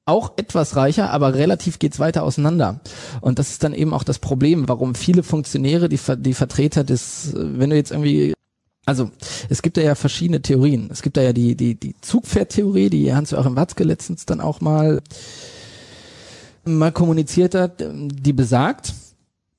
auch 0.07 0.33
etwas 0.37 0.77
reicher, 0.77 1.11
aber 1.11 1.35
relativ 1.35 1.79
geht's 1.79 1.99
weiter 1.99 2.23
auseinander. 2.23 2.81
Und 3.21 3.39
das 3.39 3.51
ist 3.51 3.65
dann 3.65 3.75
eben 3.75 3.93
auch 3.93 4.05
das 4.05 4.21
Problem, 4.21 4.69
warum 4.69 4.95
viele 4.95 5.25
Funktionäre, 5.25 5.89
die, 5.89 5.99
die 6.19 6.35
Vertreter 6.35 6.85
des, 6.85 7.33
wenn 7.35 7.71
du 7.71 7.77
jetzt 7.77 7.91
irgendwie 7.91 8.33
also 8.89 9.11
es 9.49 9.63
gibt 9.63 9.77
da 9.77 9.81
ja 9.81 9.97
verschiedene 9.97 10.41
Theorien. 10.41 10.89
Es 10.93 11.03
gibt 11.03 11.17
da 11.17 11.21
ja 11.21 11.33
die 11.33 11.57
die 11.57 11.75
die 11.75 11.97
Zugpferdtheorie, 12.01 12.89
die 12.89 13.13
Hans-Joachim 13.13 13.57
Watzke 13.57 13.83
letztens 13.83 14.27
dann 14.27 14.41
auch 14.41 14.61
mal 14.61 15.03
mal 16.65 16.93
kommuniziert 16.93 17.57
hat, 17.57 17.85
die 17.85 18.33
besagt, 18.33 18.95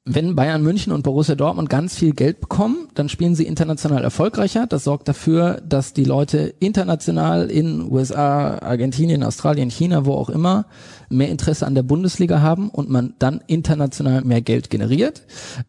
wenn 0.09 0.35
Bayern 0.35 0.63
München 0.63 0.93
und 0.93 1.03
Borussia 1.03 1.35
Dortmund 1.35 1.69
ganz 1.69 1.95
viel 1.95 2.13
Geld 2.13 2.39
bekommen, 2.39 2.87
dann 2.95 3.09
spielen 3.09 3.35
sie 3.35 3.45
international 3.45 4.03
erfolgreicher. 4.03 4.65
Das 4.65 4.85
sorgt 4.85 5.09
dafür, 5.09 5.61
dass 5.67 5.91
die 5.91 6.05
Leute 6.05 6.55
international 6.59 7.51
in 7.51 7.91
USA, 7.91 8.57
Argentinien, 8.59 9.21
Australien, 9.21 9.69
China, 9.69 10.05
wo 10.05 10.13
auch 10.13 10.29
immer, 10.29 10.65
mehr 11.09 11.29
Interesse 11.29 11.67
an 11.67 11.75
der 11.75 11.83
Bundesliga 11.83 12.39
haben 12.39 12.69
und 12.69 12.89
man 12.89 13.15
dann 13.19 13.41
international 13.47 14.23
mehr 14.23 14.41
Geld 14.41 14.69
generiert 14.69 15.23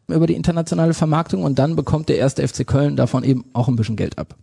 über 0.07 0.29
die 0.29 0.35
internationale 0.35 0.95
Vermarktung 0.95 1.43
und 1.43 1.59
dann 1.59 1.75
bekommt 1.75 2.09
der 2.09 2.19
erste 2.19 2.47
FC 2.47 2.65
Köln 2.65 2.95
davon 2.95 3.25
eben 3.25 3.45
auch 3.55 3.67
ein 3.67 3.77
bisschen 3.77 3.97
Geld 3.97 4.19
ab. 4.19 4.37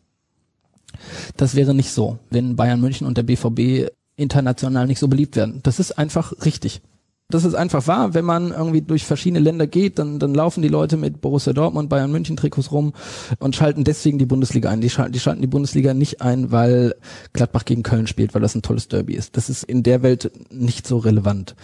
Das 1.38 1.56
wäre 1.56 1.74
nicht 1.74 1.92
so, 1.92 2.20
wenn 2.30 2.58
Bayern 2.58 2.82
München 2.82 3.08
und 3.08 3.18
der 3.18 3.24
BVB 3.24 3.90
international 4.18 4.88
nicht 4.88 5.00
so 5.00 5.08
beliebt 5.08 5.36
werden. 5.38 5.62
Das 5.64 5.80
ist 5.80 5.98
einfach 5.98 6.34
richtig. 6.44 6.82
Das 7.30 7.44
ist 7.44 7.56
einfach 7.56 7.88
wahr, 7.88 8.14
wenn 8.14 8.24
man 8.24 8.52
irgendwie 8.52 8.84
durch 8.84 9.04
verschiedene 9.04 9.40
Länder 9.40 9.66
geht, 9.66 9.98
dann, 9.98 10.20
dann 10.20 10.36
laufen 10.36 10.62
die 10.62 10.68
Leute 10.68 10.96
mit 10.96 11.22
Borussia 11.22 11.54
Dortmund, 11.54 11.90
Bayern 11.90 12.12
München 12.12 12.38
Trikots 12.38 12.72
rum 12.72 12.94
und 13.40 13.56
schalten 13.56 13.84
deswegen 13.84 14.20
die 14.20 14.28
Bundesliga 14.28 14.70
ein. 14.70 14.80
Die 14.80 14.92
schalten, 14.92 15.12
die 15.12 15.20
schalten 15.20 15.42
die 15.42 15.48
Bundesliga 15.48 15.96
nicht 15.96 16.22
ein, 16.22 16.52
weil 16.52 16.94
Gladbach 17.34 17.66
gegen 17.66 17.82
Köln 17.82 18.06
spielt, 18.06 18.36
weil 18.36 18.44
das 18.44 18.54
ein 18.54 18.62
tolles 18.62 18.90
Derby 18.90 19.16
ist. 19.16 19.38
Das 19.38 19.50
ist 19.50 19.64
in 19.64 19.82
der 19.82 20.04
Welt 20.04 20.32
nicht 20.52 20.86
so 20.86 20.98
relevant. 20.98 21.56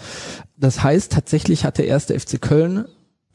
Das 0.58 0.82
heißt, 0.82 1.12
tatsächlich 1.12 1.63
hat 1.63 1.78
der 1.78 1.86
erste 1.86 2.19
FC 2.19 2.41
Köln 2.41 2.86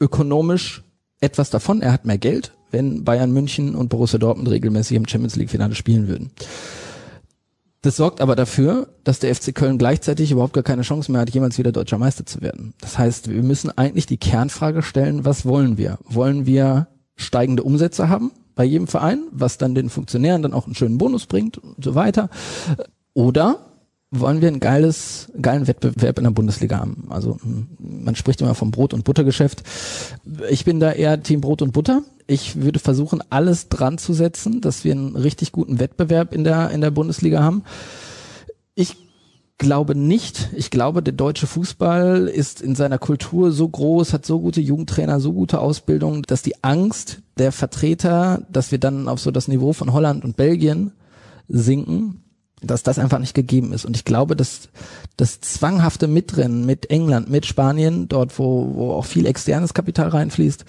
ökonomisch 0.01 0.83
etwas 1.21 1.49
davon. 1.49 1.81
Er 1.81 1.93
hat 1.93 2.03
mehr 2.03 2.17
Geld, 2.17 2.51
wenn 2.71 3.05
Bayern 3.05 3.31
München 3.31 3.73
und 3.73 3.87
Borussia 3.87 4.19
Dortmund 4.19 4.49
regelmäßig 4.49 4.97
im 4.97 5.07
Champions 5.07 5.37
League 5.37 5.49
Finale 5.49 5.75
spielen 5.75 6.09
würden. 6.09 6.31
Das 7.87 7.95
sorgt 7.95 8.19
aber 8.19 8.35
dafür, 8.35 8.89
dass 9.05 9.19
der 9.19 9.33
FC 9.33 9.55
Köln 9.55 9.77
gleichzeitig 9.77 10.29
überhaupt 10.29 10.51
gar 10.51 10.61
keine 10.61 10.81
Chance 10.81 11.09
mehr 11.09 11.21
hat, 11.21 11.29
jemals 11.29 11.57
wieder 11.57 11.71
deutscher 11.71 11.97
Meister 11.97 12.25
zu 12.25 12.41
werden. 12.41 12.73
Das 12.81 12.97
heißt, 12.97 13.29
wir 13.29 13.41
müssen 13.41 13.71
eigentlich 13.77 14.05
die 14.05 14.17
Kernfrage 14.17 14.83
stellen, 14.83 15.23
was 15.23 15.45
wollen 15.45 15.77
wir? 15.77 15.97
Wollen 16.03 16.45
wir 16.45 16.87
steigende 17.15 17.63
Umsätze 17.63 18.09
haben 18.09 18.33
bei 18.55 18.65
jedem 18.65 18.87
Verein, 18.87 19.21
was 19.31 19.57
dann 19.57 19.73
den 19.73 19.89
Funktionären 19.89 20.41
dann 20.41 20.53
auch 20.53 20.65
einen 20.65 20.75
schönen 20.75 20.97
Bonus 20.97 21.27
bringt 21.27 21.59
und 21.59 21.81
so 21.81 21.95
weiter? 21.95 22.29
Oder 23.13 23.59
wollen 24.11 24.41
wir 24.41 24.49
ein 24.49 24.59
geiles, 24.59 25.31
geilen 25.41 25.67
Wettbewerb 25.67 26.17
in 26.17 26.25
der 26.25 26.31
Bundesliga 26.31 26.79
haben. 26.79 27.07
Also 27.07 27.37
hm, 27.41 27.67
man 27.79 28.15
spricht 28.17 28.41
immer 28.41 28.53
vom 28.53 28.71
Brot- 28.71 28.93
und 28.93 29.05
Buttergeschäft. 29.05 29.63
Ich 30.49 30.65
bin 30.65 30.81
da 30.81 30.91
eher 30.91 31.23
Team 31.23 31.39
Brot 31.39 31.61
und 31.61 31.71
Butter. 31.71 32.01
Ich 32.27 32.61
würde 32.61 32.79
versuchen, 32.79 33.23
alles 33.29 33.69
dran 33.69 33.97
zu 33.97 34.13
setzen, 34.13 34.59
dass 34.59 34.83
wir 34.83 34.91
einen 34.91 35.15
richtig 35.15 35.53
guten 35.53 35.79
Wettbewerb 35.79 36.33
in 36.33 36.43
der, 36.43 36.71
in 36.71 36.81
der 36.81 36.91
Bundesliga 36.91 37.41
haben. 37.41 37.63
Ich 38.75 38.97
glaube 39.57 39.95
nicht. 39.95 40.49
Ich 40.53 40.69
glaube, 40.69 41.01
der 41.01 41.13
deutsche 41.13 41.47
Fußball 41.47 42.27
ist 42.27 42.61
in 42.61 42.75
seiner 42.75 42.99
Kultur 42.99 43.51
so 43.51 43.67
groß, 43.67 44.13
hat 44.13 44.25
so 44.25 44.39
gute 44.39 44.61
Jugendtrainer, 44.61 45.19
so 45.19 45.33
gute 45.33 45.59
Ausbildung, 45.59 46.23
dass 46.23 46.41
die 46.41 46.63
Angst 46.63 47.21
der 47.37 47.51
Vertreter, 47.51 48.45
dass 48.51 48.71
wir 48.71 48.77
dann 48.77 49.07
auf 49.07 49.19
so 49.19 49.31
das 49.31 49.47
Niveau 49.47 49.73
von 49.73 49.93
Holland 49.93 50.23
und 50.23 50.37
Belgien 50.37 50.91
sinken, 51.47 52.23
dass 52.61 52.83
das 52.83 52.99
einfach 52.99 53.19
nicht 53.19 53.33
gegeben 53.33 53.71
ist. 53.71 53.85
Und 53.85 53.95
ich 53.95 54.05
glaube, 54.05 54.35
dass 54.35 54.69
das 55.15 55.39
zwanghafte 55.41 56.07
Mitrennen 56.07 56.65
mit 56.65 56.89
England, 56.89 57.29
mit 57.29 57.45
Spanien, 57.45 58.07
dort 58.07 58.37
wo, 58.37 58.75
wo 58.75 58.91
auch 58.91 59.05
viel 59.05 59.25
externes 59.25 59.73
Kapital 59.73 60.09
reinfließt, 60.09 60.65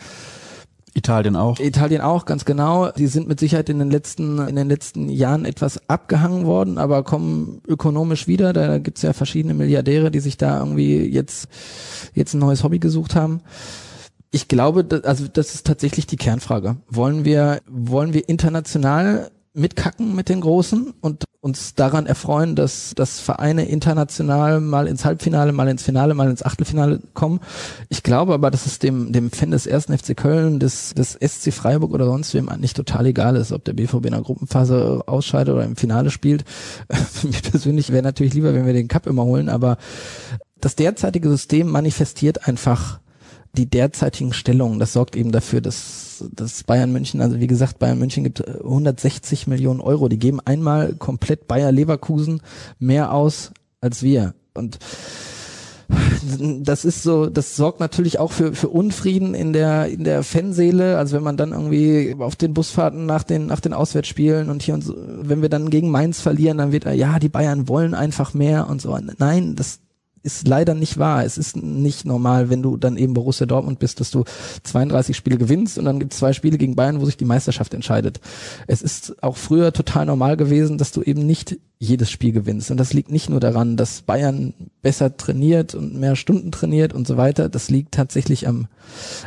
Italien 0.94 1.36
auch. 1.36 1.58
Italien 1.58 2.00
auch, 2.00 2.24
ganz 2.24 2.44
genau. 2.44 2.90
Die 2.90 3.06
sind 3.06 3.28
mit 3.28 3.40
Sicherheit 3.40 3.68
in 3.68 3.78
den 3.78 3.90
letzten, 3.90 4.38
in 4.46 4.56
den 4.56 4.68
letzten 4.68 5.08
Jahren 5.08 5.44
etwas 5.44 5.88
abgehangen 5.88 6.46
worden, 6.46 6.78
aber 6.78 7.04
kommen 7.04 7.60
ökonomisch 7.66 8.26
wieder. 8.26 8.52
Da 8.52 8.78
gibt's 8.78 9.02
ja 9.02 9.12
verschiedene 9.12 9.54
Milliardäre, 9.54 10.10
die 10.10 10.20
sich 10.20 10.36
da 10.36 10.58
irgendwie 10.58 11.04
jetzt, 11.04 11.48
jetzt 12.14 12.34
ein 12.34 12.40
neues 12.40 12.64
Hobby 12.64 12.78
gesucht 12.78 13.14
haben. 13.14 13.40
Ich 14.30 14.48
glaube, 14.48 14.86
also 15.04 15.26
das 15.26 15.54
ist 15.54 15.66
tatsächlich 15.66 16.06
die 16.06 16.16
Kernfrage. 16.16 16.76
Wollen 16.88 17.24
wir, 17.24 17.60
wollen 17.66 18.12
wir 18.12 18.28
international 18.28 19.30
mitkacken 19.54 20.14
mit 20.14 20.28
den 20.28 20.40
Großen 20.40 20.92
und 21.00 21.24
uns 21.48 21.74
daran 21.74 22.06
erfreuen, 22.06 22.54
dass, 22.54 22.92
dass 22.94 23.20
Vereine 23.20 23.66
international 23.66 24.60
mal 24.60 24.86
ins 24.86 25.04
Halbfinale, 25.04 25.52
mal 25.52 25.68
ins 25.68 25.82
Finale, 25.82 26.14
mal 26.14 26.30
ins 26.30 26.42
Achtelfinale 26.42 27.00
kommen. 27.14 27.40
Ich 27.88 28.02
glaube 28.02 28.34
aber, 28.34 28.50
dass 28.50 28.66
es 28.66 28.78
dem, 28.78 29.12
dem 29.12 29.30
Fan 29.30 29.50
des 29.50 29.66
ersten 29.66 29.96
FC 29.96 30.16
Köln, 30.16 30.60
des, 30.60 30.94
des 30.94 31.18
SC 31.20 31.52
Freiburg 31.52 31.92
oder 31.92 32.04
sonst 32.04 32.34
wem 32.34 32.48
eigentlich 32.48 32.74
total 32.74 33.06
egal 33.06 33.36
ist, 33.36 33.52
ob 33.52 33.64
der 33.64 33.72
BVB 33.72 34.06
in 34.06 34.12
der 34.12 34.22
Gruppenphase 34.22 35.02
ausscheidet 35.06 35.54
oder 35.54 35.64
im 35.64 35.76
Finale 35.76 36.10
spielt. 36.10 36.44
Mir 37.22 37.40
persönlich 37.50 37.90
wäre 37.90 38.02
natürlich 38.02 38.34
lieber, 38.34 38.54
wenn 38.54 38.66
wir 38.66 38.72
den 38.74 38.88
Cup 38.88 39.06
immer 39.06 39.24
holen, 39.24 39.48
aber 39.48 39.78
das 40.60 40.76
derzeitige 40.76 41.28
System 41.28 41.68
manifestiert 41.68 42.46
einfach 42.46 43.00
die 43.56 43.66
derzeitigen 43.66 44.32
Stellungen, 44.32 44.78
das 44.78 44.92
sorgt 44.92 45.16
eben 45.16 45.32
dafür, 45.32 45.60
dass, 45.60 46.24
dass 46.32 46.64
Bayern 46.64 46.92
München, 46.92 47.20
also 47.20 47.40
wie 47.40 47.46
gesagt, 47.46 47.78
Bayern 47.78 47.98
München 47.98 48.24
gibt 48.24 48.46
160 48.46 49.46
Millionen 49.46 49.80
Euro. 49.80 50.08
Die 50.08 50.18
geben 50.18 50.40
einmal 50.44 50.94
komplett 50.94 51.48
Bayer 51.48 51.72
Leverkusen 51.72 52.40
mehr 52.78 53.12
aus 53.12 53.52
als 53.80 54.02
wir. 54.02 54.34
Und 54.54 54.78
das 56.60 56.84
ist 56.84 57.02
so, 57.02 57.26
das 57.26 57.56
sorgt 57.56 57.80
natürlich 57.80 58.18
auch 58.18 58.32
für, 58.32 58.52
für 58.52 58.68
Unfrieden 58.68 59.34
in 59.34 59.52
der, 59.52 59.86
in 59.88 60.04
der 60.04 60.22
Fanseele. 60.22 60.98
Also 60.98 61.16
wenn 61.16 61.22
man 61.22 61.36
dann 61.36 61.52
irgendwie 61.52 62.14
auf 62.18 62.36
den 62.36 62.54
Busfahrten 62.54 63.06
nach 63.06 63.22
den, 63.22 63.46
nach 63.46 63.60
den 63.60 63.72
Auswärtsspielen 63.72 64.50
und 64.50 64.62
hier 64.62 64.74
und 64.74 64.82
so, 64.82 64.94
wenn 64.96 65.42
wir 65.42 65.48
dann 65.48 65.70
gegen 65.70 65.90
Mainz 65.90 66.20
verlieren, 66.20 66.58
dann 66.58 66.72
wird, 66.72 66.84
ja, 66.84 67.18
die 67.18 67.28
Bayern 67.28 67.68
wollen 67.68 67.94
einfach 67.94 68.34
mehr 68.34 68.68
und 68.68 68.82
so. 68.82 68.98
Nein, 69.18 69.56
das, 69.56 69.80
ist 70.36 70.48
leider 70.48 70.74
nicht 70.74 70.98
wahr. 70.98 71.24
Es 71.24 71.38
ist 71.38 71.56
nicht 71.56 72.04
normal, 72.04 72.50
wenn 72.50 72.62
du 72.62 72.76
dann 72.76 72.96
eben 72.96 73.14
Borussia 73.14 73.46
Dortmund 73.46 73.78
bist, 73.78 74.00
dass 74.00 74.10
du 74.10 74.24
32 74.62 75.16
Spiele 75.16 75.38
gewinnst 75.38 75.78
und 75.78 75.84
dann 75.84 75.98
gibt 75.98 76.12
es 76.12 76.18
zwei 76.18 76.32
Spiele 76.32 76.58
gegen 76.58 76.76
Bayern, 76.76 77.00
wo 77.00 77.06
sich 77.06 77.16
die 77.16 77.24
Meisterschaft 77.24 77.74
entscheidet. 77.74 78.20
Es 78.66 78.82
ist 78.82 79.22
auch 79.22 79.36
früher 79.36 79.72
total 79.72 80.06
normal 80.06 80.36
gewesen, 80.36 80.78
dass 80.78 80.92
du 80.92 81.02
eben 81.02 81.26
nicht 81.26 81.58
jedes 81.78 82.10
Spiel 82.10 82.32
gewinnst. 82.32 82.70
Und 82.70 82.76
das 82.76 82.92
liegt 82.92 83.10
nicht 83.10 83.30
nur 83.30 83.40
daran, 83.40 83.76
dass 83.76 84.02
Bayern 84.02 84.52
besser 84.82 85.16
trainiert 85.16 85.74
und 85.74 85.94
mehr 85.94 86.16
Stunden 86.16 86.50
trainiert 86.50 86.92
und 86.92 87.06
so 87.06 87.16
weiter. 87.16 87.48
Das 87.48 87.70
liegt 87.70 87.92
tatsächlich 87.92 88.48
am, 88.48 88.66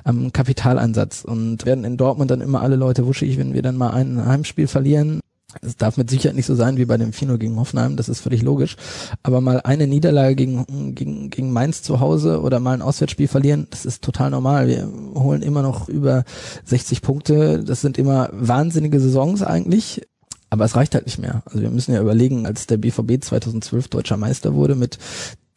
am 0.03 0.33
Kapitaleinsatz. 0.33 1.23
Und 1.23 1.65
werden 1.65 1.85
in 1.85 1.97
Dortmund 1.97 2.29
dann 2.29 2.41
immer 2.41 2.61
alle 2.61 2.75
Leute 2.75 3.07
wuschig, 3.07 3.37
wenn 3.37 3.53
wir 3.53 3.61
dann 3.61 3.77
mal 3.77 3.91
ein 3.91 4.25
Heimspiel 4.25 4.67
verlieren 4.67 5.21
es 5.61 5.77
darf 5.77 5.97
mit 5.97 6.09
Sicherheit 6.09 6.35
nicht 6.35 6.45
so 6.45 6.55
sein 6.55 6.77
wie 6.77 6.85
bei 6.85 6.97
dem 6.97 7.13
Fino 7.13 7.37
gegen 7.37 7.57
Hoffenheim, 7.57 7.95
das 7.95 8.09
ist 8.09 8.21
völlig 8.21 8.41
logisch. 8.41 8.77
Aber 9.23 9.41
mal 9.41 9.61
eine 9.61 9.87
Niederlage 9.87 10.35
gegen, 10.35 10.95
gegen, 10.95 11.29
gegen 11.29 11.51
Mainz 11.51 11.81
zu 11.83 11.99
Hause 11.99 12.41
oder 12.41 12.59
mal 12.59 12.73
ein 12.73 12.81
Auswärtsspiel 12.81 13.27
verlieren, 13.27 13.67
das 13.69 13.85
ist 13.85 14.03
total 14.03 14.29
normal. 14.31 14.67
Wir 14.67 14.87
holen 15.15 15.41
immer 15.41 15.61
noch 15.61 15.89
über 15.89 16.23
60 16.65 17.01
Punkte. 17.01 17.63
Das 17.63 17.81
sind 17.81 17.97
immer 17.97 18.29
wahnsinnige 18.31 18.99
Saisons 18.99 19.43
eigentlich. 19.43 20.01
Aber 20.49 20.65
es 20.65 20.75
reicht 20.75 20.95
halt 20.95 21.05
nicht 21.05 21.17
mehr. 21.17 21.43
Also 21.45 21.61
wir 21.61 21.69
müssen 21.69 21.93
ja 21.93 22.01
überlegen, 22.01 22.45
als 22.45 22.67
der 22.67 22.75
BVB 22.75 23.23
2012 23.23 23.87
deutscher 23.87 24.17
Meister 24.17 24.53
wurde 24.53 24.75
mit 24.75 24.97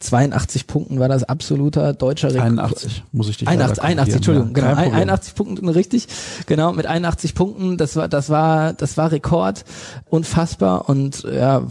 82 0.04 0.66
Punkten 0.66 1.00
war 1.00 1.08
das 1.08 1.24
absoluter 1.24 1.92
deutscher 1.92 2.28
Rekord. 2.28 2.58
81, 2.58 3.04
muss 3.12 3.28
ich 3.28 3.38
dich 3.38 3.48
81, 3.48 3.82
81, 3.82 4.14
Entschuldigung, 4.16 4.56
ja, 4.56 4.74
genau, 4.74 4.96
81 4.96 5.34
Punkten, 5.34 5.68
richtig, 5.68 6.08
genau, 6.46 6.72
mit 6.72 6.86
81 6.86 7.34
Punkten, 7.34 7.76
das 7.76 7.96
war, 7.96 8.08
das 8.08 8.30
war, 8.30 8.72
das 8.72 8.96
war 8.96 9.12
Rekord, 9.12 9.64
unfassbar 10.08 10.88
und 10.88 11.24
ja, 11.24 11.62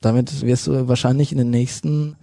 damit 0.00 0.42
wirst 0.42 0.66
du 0.66 0.88
wahrscheinlich 0.88 1.32
in 1.32 1.38
den 1.38 1.50
nächsten, 1.50 2.16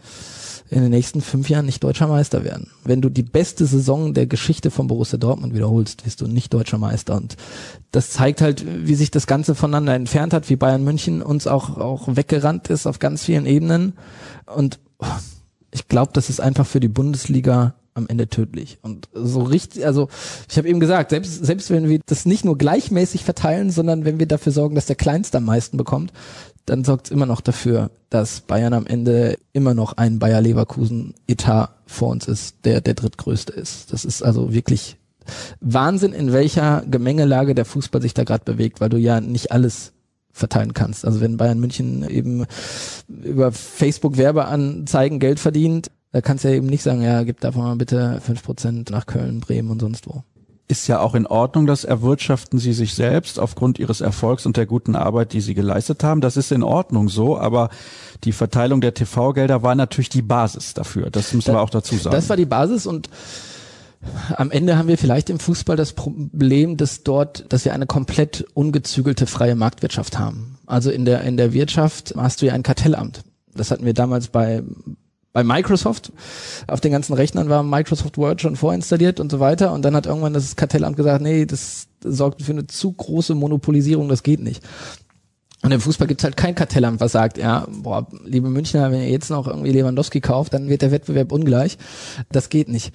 in 0.69 0.81
den 0.81 0.91
nächsten 0.91 1.21
fünf 1.21 1.49
Jahren 1.49 1.65
nicht 1.65 1.83
deutscher 1.83 2.07
Meister 2.07 2.43
werden. 2.43 2.71
Wenn 2.83 3.01
du 3.01 3.09
die 3.09 3.23
beste 3.23 3.65
Saison 3.65 4.13
der 4.13 4.27
Geschichte 4.27 4.71
von 4.71 4.87
Borussia 4.87 5.17
Dortmund 5.17 5.53
wiederholst, 5.53 6.05
wirst 6.05 6.21
du 6.21 6.27
nicht 6.27 6.53
deutscher 6.53 6.77
Meister. 6.77 7.15
Und 7.15 7.35
das 7.91 8.11
zeigt 8.11 8.41
halt, 8.41 8.65
wie 8.87 8.95
sich 8.95 9.11
das 9.11 9.27
Ganze 9.27 9.55
voneinander 9.55 9.93
entfernt 9.93 10.33
hat, 10.33 10.49
wie 10.49 10.55
Bayern 10.55 10.83
München 10.83 11.21
uns 11.21 11.47
auch, 11.47 11.77
auch 11.77 12.07
weggerannt 12.07 12.69
ist 12.69 12.87
auf 12.87 12.99
ganz 12.99 13.23
vielen 13.23 13.45
Ebenen. 13.45 13.93
Und 14.45 14.79
ich 15.71 15.87
glaube, 15.87 16.11
das 16.13 16.29
ist 16.29 16.39
einfach 16.39 16.65
für 16.65 16.79
die 16.79 16.87
Bundesliga 16.87 17.75
am 17.95 18.07
Ende 18.07 18.27
tödlich. 18.27 18.77
Und 18.81 19.07
so 19.13 19.41
richtig, 19.41 19.85
also 19.85 20.09
ich 20.49 20.57
habe 20.57 20.67
eben 20.67 20.79
gesagt, 20.79 21.11
selbst, 21.11 21.45
selbst 21.45 21.69
wenn 21.71 21.87
wir 21.87 21.99
das 22.05 22.25
nicht 22.25 22.45
nur 22.45 22.57
gleichmäßig 22.57 23.23
verteilen, 23.23 23.71
sondern 23.71 24.05
wenn 24.05 24.19
wir 24.19 24.27
dafür 24.27 24.51
sorgen, 24.51 24.75
dass 24.75 24.85
der 24.85 24.97
Kleinste 24.97 25.37
am 25.37 25.45
meisten 25.45 25.77
bekommt, 25.77 26.11
dann 26.65 26.83
sorgt 26.83 27.07
es 27.07 27.11
immer 27.11 27.25
noch 27.25 27.41
dafür, 27.41 27.91
dass 28.09 28.41
Bayern 28.41 28.73
am 28.73 28.85
Ende 28.85 29.37
immer 29.53 29.73
noch 29.73 29.93
ein 29.97 30.19
Bayer 30.19 30.41
Leverkusen 30.41 31.13
Etat 31.27 31.69
vor 31.85 32.09
uns 32.09 32.27
ist, 32.27 32.57
der 32.65 32.81
der 32.81 32.95
drittgrößte 32.95 33.53
ist. 33.53 33.93
Das 33.93 34.03
ist 34.03 34.23
also 34.23 34.53
wirklich 34.53 34.97
Wahnsinn, 35.61 36.13
in 36.13 36.33
welcher 36.33 36.83
Gemengelage 36.89 37.55
der 37.55 37.65
Fußball 37.65 38.01
sich 38.01 38.13
da 38.13 38.23
gerade 38.23 38.43
bewegt, 38.43 38.81
weil 38.81 38.89
du 38.89 38.97
ja 38.97 39.21
nicht 39.21 39.51
alles 39.51 39.93
verteilen 40.35 40.73
kannst. 40.73 41.05
Also 41.05 41.21
wenn 41.21 41.37
Bayern 41.37 41.59
München 41.59 42.07
eben 42.07 42.45
über 43.07 43.53
Facebook 43.53 44.17
Werbeanzeigen 44.17 45.19
Geld 45.19 45.39
verdient, 45.39 45.91
da 46.11 46.21
kannst 46.21 46.43
du 46.43 46.49
ja 46.49 46.55
eben 46.55 46.67
nicht 46.67 46.83
sagen, 46.83 47.01
ja, 47.01 47.23
gib 47.23 47.39
davon 47.39 47.63
mal 47.63 47.75
bitte 47.77 48.19
fünf 48.21 48.43
Prozent 48.43 48.89
nach 48.89 49.05
Köln, 49.05 49.39
Bremen 49.39 49.69
und 49.69 49.79
sonst 49.79 50.07
wo. 50.07 50.23
Ist 50.67 50.87
ja 50.87 50.99
auch 50.99 51.15
in 51.15 51.27
Ordnung, 51.27 51.67
das 51.67 51.83
erwirtschaften 51.83 52.59
sie 52.59 52.73
sich 52.73 52.95
selbst 52.95 53.39
aufgrund 53.39 53.79
ihres 53.79 54.01
Erfolgs 54.01 54.45
und 54.45 54.57
der 54.57 54.65
guten 54.65 54.95
Arbeit, 54.95 55.31
die 55.31 55.41
sie 55.41 55.53
geleistet 55.53 56.03
haben. 56.03 56.21
Das 56.21 56.37
ist 56.37 56.51
in 56.51 56.63
Ordnung 56.63 57.07
so, 57.07 57.37
aber 57.37 57.69
die 58.23 58.31
Verteilung 58.31 58.81
der 58.81 58.93
TV-Gelder 58.93 59.63
war 59.63 59.75
natürlich 59.75 60.09
die 60.09 60.23
Basis 60.23 60.73
dafür. 60.73 61.11
Das 61.11 61.33
müssen 61.33 61.51
da, 61.51 61.57
wir 61.57 61.61
auch 61.61 61.69
dazu 61.69 61.95
sagen. 61.95 62.15
Das 62.15 62.29
war 62.29 62.35
die 62.35 62.45
Basis 62.45 62.87
und 62.87 63.09
am 64.35 64.51
Ende 64.51 64.77
haben 64.77 64.87
wir 64.87 64.97
vielleicht 64.97 65.29
im 65.29 65.39
Fußball 65.39 65.75
das 65.75 65.93
Problem, 65.93 66.77
dass 66.77 67.03
dort, 67.03 67.45
dass 67.51 67.65
wir 67.65 67.73
eine 67.73 67.85
komplett 67.85 68.45
ungezügelte 68.53 69.27
freie 69.27 69.55
Marktwirtschaft 69.55 70.19
haben. 70.19 70.57
Also 70.65 70.91
in 70.91 71.05
der, 71.05 71.21
in 71.21 71.37
der 71.37 71.53
Wirtschaft 71.53 72.13
hast 72.17 72.41
du 72.41 72.47
ja 72.47 72.53
ein 72.53 72.63
Kartellamt. 72.63 73.23
Das 73.53 73.71
hatten 73.71 73.85
wir 73.85 73.93
damals 73.93 74.27
bei, 74.27 74.63
bei 75.33 75.43
Microsoft. 75.43 76.11
Auf 76.67 76.81
den 76.81 76.91
ganzen 76.91 77.13
Rechnern 77.13 77.49
war 77.49 77.63
Microsoft 77.63 78.17
Word 78.17 78.41
schon 78.41 78.55
vorinstalliert 78.55 79.19
und 79.19 79.31
so 79.31 79.39
weiter. 79.39 79.71
Und 79.73 79.83
dann 79.83 79.95
hat 79.95 80.05
irgendwann 80.05 80.33
das 80.33 80.55
Kartellamt 80.55 80.97
gesagt, 80.97 81.21
nee, 81.21 81.45
das 81.45 81.87
sorgt 82.03 82.41
für 82.41 82.51
eine 82.51 82.67
zu 82.67 82.91
große 82.91 83.35
Monopolisierung, 83.35 84.09
das 84.09 84.23
geht 84.23 84.41
nicht. 84.41 84.63
Und 85.65 85.71
im 85.71 85.81
Fußball 85.81 86.07
gibt's 86.07 86.23
halt 86.23 86.37
kein 86.37 86.53
Kartellamt, 86.53 86.99
was 86.99 87.13
sagt, 87.13 87.39
ja, 87.39 87.65
boah, 87.67 88.05
liebe 88.23 88.49
Münchner, 88.49 88.91
wenn 88.91 89.01
ihr 89.01 89.09
jetzt 89.09 89.31
noch 89.31 89.47
irgendwie 89.47 89.71
Lewandowski 89.71 90.21
kauft, 90.21 90.53
dann 90.53 90.69
wird 90.69 90.83
der 90.83 90.91
Wettbewerb 90.91 91.31
ungleich. 91.31 91.79
Das 92.31 92.49
geht 92.49 92.69
nicht. 92.69 92.93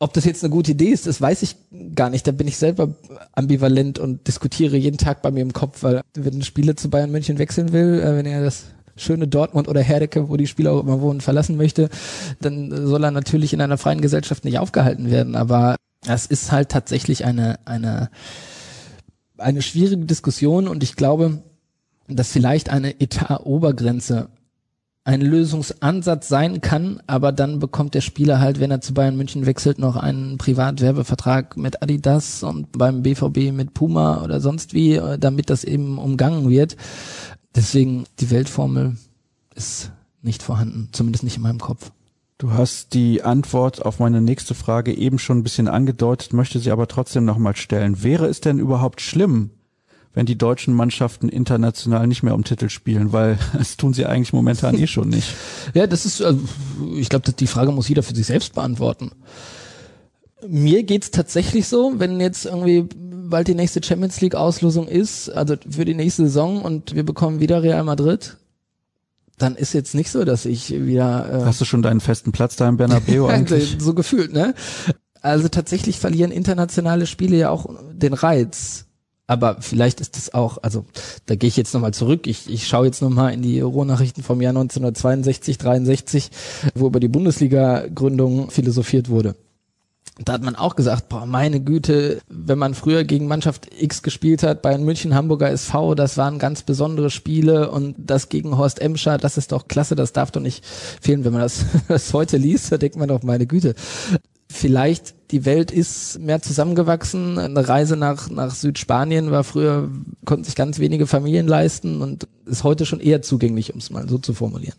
Ob 0.00 0.12
das 0.12 0.24
jetzt 0.24 0.44
eine 0.44 0.52
gute 0.52 0.72
Idee 0.72 0.90
ist, 0.90 1.08
das 1.08 1.20
weiß 1.20 1.42
ich 1.42 1.56
gar 1.96 2.08
nicht. 2.08 2.26
Da 2.26 2.32
bin 2.32 2.46
ich 2.46 2.56
selber 2.56 2.94
ambivalent 3.32 3.98
und 3.98 4.26
diskutiere 4.28 4.76
jeden 4.76 4.98
Tag 4.98 5.22
bei 5.22 5.32
mir 5.32 5.42
im 5.42 5.52
Kopf, 5.52 5.82
weil 5.82 6.02
wenn 6.14 6.34
ein 6.34 6.42
Spieler 6.42 6.76
zu 6.76 6.88
Bayern 6.88 7.10
München 7.10 7.38
wechseln 7.38 7.72
will, 7.72 8.00
äh, 8.00 8.16
wenn 8.16 8.26
er 8.26 8.42
das 8.42 8.66
schöne 8.96 9.26
Dortmund 9.26 9.68
oder 9.68 9.80
Herdecke, 9.80 10.28
wo 10.28 10.36
die 10.36 10.46
Spieler 10.46 10.72
auch 10.72 10.82
immer 10.82 11.00
wohnen, 11.00 11.20
verlassen 11.20 11.56
möchte, 11.56 11.88
dann 12.40 12.86
soll 12.86 13.04
er 13.04 13.10
natürlich 13.10 13.52
in 13.52 13.60
einer 13.60 13.78
freien 13.78 14.00
Gesellschaft 14.00 14.44
nicht 14.44 14.58
aufgehalten 14.58 15.10
werden. 15.10 15.34
Aber 15.34 15.76
es 16.06 16.26
ist 16.26 16.52
halt 16.52 16.68
tatsächlich 16.68 17.24
eine, 17.24 17.58
eine, 17.64 18.10
eine 19.36 19.62
schwierige 19.62 20.04
Diskussion 20.04 20.68
und 20.68 20.82
ich 20.82 20.96
glaube, 20.96 21.42
dass 22.08 22.30
vielleicht 22.30 22.70
eine 22.70 23.00
Etat-Obergrenze 23.00 24.28
ein 25.08 25.22
Lösungsansatz 25.22 26.28
sein 26.28 26.60
kann, 26.60 27.00
aber 27.06 27.32
dann 27.32 27.60
bekommt 27.60 27.94
der 27.94 28.02
Spieler 28.02 28.40
halt, 28.40 28.60
wenn 28.60 28.70
er 28.70 28.82
zu 28.82 28.92
Bayern 28.92 29.16
München 29.16 29.46
wechselt, 29.46 29.78
noch 29.78 29.96
einen 29.96 30.36
Privatwerbevertrag 30.36 31.56
mit 31.56 31.82
Adidas 31.82 32.42
und 32.42 32.76
beim 32.76 33.02
BVB 33.02 33.52
mit 33.52 33.72
Puma 33.72 34.22
oder 34.22 34.42
sonst 34.42 34.74
wie, 34.74 34.96
äh, 34.96 35.18
damit 35.18 35.48
das 35.48 35.64
eben 35.64 35.96
umgangen 35.96 36.50
wird. 36.50 36.76
Deswegen 37.56 38.04
die 38.20 38.30
Weltformel 38.30 38.98
ist 39.54 39.92
nicht 40.20 40.42
vorhanden, 40.42 40.90
zumindest 40.92 41.24
nicht 41.24 41.36
in 41.36 41.42
meinem 41.42 41.58
Kopf. 41.58 41.90
Du 42.36 42.52
hast 42.52 42.92
die 42.92 43.22
Antwort 43.22 43.86
auf 43.86 44.00
meine 44.00 44.20
nächste 44.20 44.54
Frage 44.54 44.92
eben 44.92 45.18
schon 45.18 45.38
ein 45.38 45.42
bisschen 45.42 45.68
angedeutet, 45.68 46.34
möchte 46.34 46.58
sie 46.58 46.70
aber 46.70 46.86
trotzdem 46.86 47.24
nochmal 47.24 47.56
stellen. 47.56 48.02
Wäre 48.02 48.26
es 48.26 48.42
denn 48.42 48.58
überhaupt 48.58 49.00
schlimm, 49.00 49.52
wenn 50.18 50.26
die 50.26 50.36
deutschen 50.36 50.74
Mannschaften 50.74 51.28
international 51.28 52.08
nicht 52.08 52.24
mehr 52.24 52.34
um 52.34 52.42
Titel 52.42 52.70
spielen, 52.70 53.12
weil 53.12 53.38
das 53.56 53.76
tun 53.76 53.94
sie 53.94 54.04
eigentlich 54.04 54.32
momentan 54.32 54.76
eh 54.76 54.88
schon 54.88 55.08
nicht. 55.08 55.32
Ja, 55.74 55.86
das 55.86 56.06
ist, 56.06 56.20
also, 56.20 56.40
ich 56.96 57.08
glaube, 57.08 57.30
die 57.32 57.46
Frage 57.46 57.70
muss 57.70 57.88
jeder 57.88 58.02
für 58.02 58.16
sich 58.16 58.26
selbst 58.26 58.54
beantworten. 58.54 59.12
Mir 60.44 60.82
geht's 60.82 61.12
tatsächlich 61.12 61.68
so, 61.68 61.92
wenn 61.98 62.20
jetzt 62.20 62.46
irgendwie 62.46 62.88
bald 62.96 63.46
die 63.46 63.54
nächste 63.54 63.80
Champions 63.80 64.20
League 64.20 64.34
Auslosung 64.34 64.88
ist, 64.88 65.28
also 65.28 65.54
für 65.70 65.84
die 65.84 65.94
nächste 65.94 66.24
Saison 66.24 66.62
und 66.62 66.96
wir 66.96 67.04
bekommen 67.04 67.38
wieder 67.38 67.62
Real 67.62 67.84
Madrid, 67.84 68.38
dann 69.36 69.54
ist 69.54 69.72
jetzt 69.72 69.94
nicht 69.94 70.10
so, 70.10 70.24
dass 70.24 70.46
ich 70.46 70.70
wieder. 70.70 71.42
Äh, 71.42 71.44
Hast 71.44 71.60
du 71.60 71.64
schon 71.64 71.82
deinen 71.82 72.00
festen 72.00 72.32
Platz 72.32 72.56
da 72.56 72.68
im 72.68 72.76
Bernabeu 72.76 73.26
eigentlich? 73.28 73.76
so 73.78 73.94
gefühlt, 73.94 74.32
ne? 74.32 74.54
Also 75.20 75.46
tatsächlich 75.48 76.00
verlieren 76.00 76.32
internationale 76.32 77.06
Spiele 77.06 77.36
ja 77.36 77.50
auch 77.50 77.66
den 77.92 78.14
Reiz. 78.14 78.87
Aber 79.28 79.58
vielleicht 79.60 80.00
ist 80.00 80.16
das 80.16 80.32
auch, 80.32 80.56
also 80.62 80.86
da 81.26 81.36
gehe 81.36 81.48
ich 81.48 81.56
jetzt 81.58 81.74
nochmal 81.74 81.92
zurück. 81.92 82.26
Ich, 82.26 82.48
ich 82.50 82.66
schaue 82.66 82.86
jetzt 82.86 83.02
nochmal 83.02 83.34
in 83.34 83.42
die 83.42 83.60
Rohnachrichten 83.60 84.22
vom 84.24 84.40
Jahr 84.40 84.50
1962, 84.50 85.58
63, 85.58 86.30
wo 86.74 86.86
über 86.86 86.98
die 86.98 87.08
Bundesliga-Gründung 87.08 88.50
philosophiert 88.50 89.10
wurde. 89.10 89.36
Da 90.24 90.32
hat 90.32 90.42
man 90.42 90.56
auch 90.56 90.76
gesagt, 90.76 91.10
boah, 91.10 91.26
meine 91.26 91.60
Güte, 91.60 92.22
wenn 92.28 92.58
man 92.58 92.72
früher 92.72 93.04
gegen 93.04 93.28
Mannschaft 93.28 93.68
X 93.78 94.02
gespielt 94.02 94.42
hat, 94.42 94.62
bei 94.62 94.76
München 94.78 95.14
Hamburger 95.14 95.50
SV, 95.50 95.94
das 95.94 96.16
waren 96.16 96.38
ganz 96.38 96.62
besondere 96.62 97.10
Spiele 97.10 97.70
und 97.70 97.94
das 97.98 98.30
gegen 98.30 98.56
Horst 98.56 98.80
Emscher, 98.80 99.18
das 99.18 99.36
ist 99.36 99.52
doch 99.52 99.68
klasse, 99.68 99.94
das 99.94 100.14
darf 100.14 100.30
doch 100.30 100.40
nicht 100.40 100.64
fehlen. 100.64 101.24
Wenn 101.24 101.34
man 101.34 101.42
das, 101.42 101.66
das 101.88 102.14
heute 102.14 102.38
liest, 102.38 102.72
da 102.72 102.78
denkt 102.78 102.96
man 102.96 103.08
doch, 103.08 103.22
meine 103.22 103.46
Güte, 103.46 103.74
vielleicht 104.50 105.14
die 105.30 105.44
Welt 105.44 105.70
ist 105.70 106.18
mehr 106.20 106.40
zusammengewachsen. 106.40 107.38
Eine 107.38 107.68
Reise 107.68 107.96
nach, 107.96 108.30
nach 108.30 108.54
Südspanien 108.54 109.30
war 109.30 109.44
früher, 109.44 109.90
konnten 110.24 110.44
sich 110.44 110.54
ganz 110.54 110.78
wenige 110.78 111.06
Familien 111.06 111.46
leisten 111.46 112.00
und 112.00 112.26
ist 112.46 112.64
heute 112.64 112.86
schon 112.86 113.00
eher 113.00 113.20
zugänglich, 113.20 113.74
um 113.74 113.78
es 113.78 113.90
mal 113.90 114.08
so 114.08 114.16
zu 114.16 114.32
formulieren. 114.32 114.76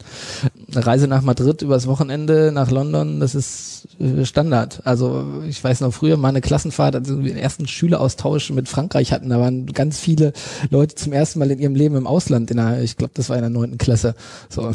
Eine 0.74 0.86
Reise 0.86 1.08
nach 1.08 1.22
Madrid 1.22 1.62
übers 1.62 1.86
Wochenende 1.86 2.52
nach 2.52 2.72
London, 2.72 3.20
das 3.20 3.36
ist 3.36 3.88
äh, 4.00 4.26
Standard. 4.26 4.82
Also 4.86 5.44
ich 5.48 5.64
weiß 5.64 5.82
noch 5.82 5.94
früher, 5.94 6.18
meine 6.18 6.42
Klassenfahrt, 6.42 6.96
also 6.96 7.22
den 7.22 7.38
ersten 7.38 7.68
Schüleraustausch 7.68 8.50
mit 8.50 8.68
Frankreich 8.68 9.12
hatten, 9.12 9.30
da 9.30 9.40
waren 9.40 9.68
ganz 9.68 10.00
viele 10.00 10.34
Leute 10.72 10.96
zum 10.96 11.14
ersten 11.14 11.38
Mal 11.38 11.52
in 11.52 11.60
ihrem 11.60 11.76
Leben 11.76 11.96
im 11.96 12.08
Ausland, 12.08 12.50
in 12.50 12.58
der, 12.58 12.82
ich 12.82 12.98
glaube, 12.98 13.14
das 13.14 13.30
war 13.30 13.36
in 13.36 13.44
der 13.44 13.52
neunten 13.52 13.78
Klasse. 13.78 14.16
So, 14.50 14.72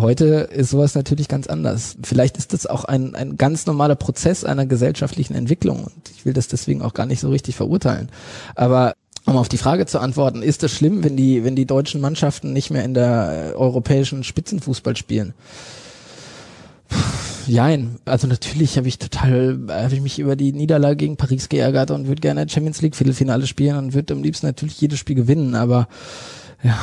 Heute 0.00 0.24
ist 0.24 0.70
sowas 0.70 0.94
natürlich 0.94 1.28
ganz 1.28 1.46
anders. 1.46 1.96
Vielleicht 2.02 2.36
ist 2.38 2.52
das 2.52 2.66
auch 2.66 2.84
ein, 2.84 3.14
ein 3.14 3.36
ganz 3.36 3.66
normaler 3.66 3.96
Prozess 3.96 4.44
einer 4.44 4.64
gesellschaftlichen 4.64 5.34
Entwicklung 5.34 5.84
und 5.84 6.10
ich 6.14 6.24
will 6.24 6.32
das 6.32 6.48
deswegen 6.48 6.82
auch 6.82 6.94
gar 6.94 7.06
nicht 7.06 7.20
so 7.20 7.28
richtig 7.28 7.56
verurteilen. 7.56 8.08
Aber 8.54 8.94
um 9.26 9.36
auf 9.36 9.48
die 9.48 9.58
Frage 9.58 9.86
zu 9.86 9.98
antworten, 9.98 10.42
ist 10.42 10.62
es 10.62 10.72
schlimm, 10.72 11.04
wenn 11.04 11.16
die, 11.16 11.44
wenn 11.44 11.54
die 11.54 11.66
deutschen 11.66 12.00
Mannschaften 12.00 12.52
nicht 12.52 12.70
mehr 12.70 12.84
in 12.84 12.94
der 12.94 13.52
äh, 13.52 13.56
europäischen 13.56 14.24
Spitzenfußball 14.24 14.96
spielen? 14.96 15.34
Jein. 17.46 17.96
Also 18.06 18.26
natürlich 18.26 18.78
habe 18.78 18.88
ich 18.88 18.98
total, 18.98 19.58
habe 19.68 19.94
ich 19.94 20.00
mich 20.00 20.18
über 20.18 20.36
die 20.36 20.52
Niederlage 20.52 20.96
gegen 20.96 21.16
Paris 21.16 21.48
geärgert 21.48 21.90
und 21.90 22.06
würde 22.08 22.20
gerne 22.20 22.48
Champions 22.48 22.80
League 22.80 22.96
Viertelfinale 22.96 23.46
spielen 23.46 23.76
und 23.76 23.92
würde 23.92 24.14
am 24.14 24.22
liebsten 24.22 24.46
natürlich 24.46 24.80
jedes 24.80 24.98
Spiel 24.98 25.16
gewinnen, 25.16 25.54
aber 25.54 25.88
ja, 26.62 26.78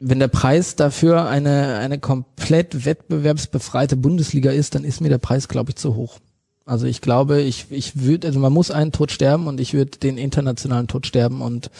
wenn 0.00 0.18
der 0.18 0.28
Preis 0.28 0.76
dafür 0.76 1.28
eine, 1.28 1.76
eine 1.76 1.98
komplett 1.98 2.86
wettbewerbsbefreite 2.86 3.96
Bundesliga 3.96 4.50
ist, 4.50 4.74
dann 4.74 4.82
ist 4.82 5.02
mir 5.02 5.10
der 5.10 5.18
Preis, 5.18 5.46
glaube 5.46 5.70
ich, 5.70 5.76
zu 5.76 5.94
hoch. 5.94 6.18
Also 6.64 6.86
ich 6.86 7.02
glaube, 7.02 7.42
ich, 7.42 7.66
ich 7.70 8.00
würde, 8.00 8.28
also 8.28 8.40
man 8.40 8.52
muss 8.52 8.70
einen 8.70 8.92
Tod 8.92 9.12
sterben 9.12 9.46
und 9.46 9.60
ich 9.60 9.74
würde 9.74 9.98
den 9.98 10.16
internationalen 10.16 10.86
Tod 10.86 11.06
sterben 11.06 11.42
und 11.42 11.70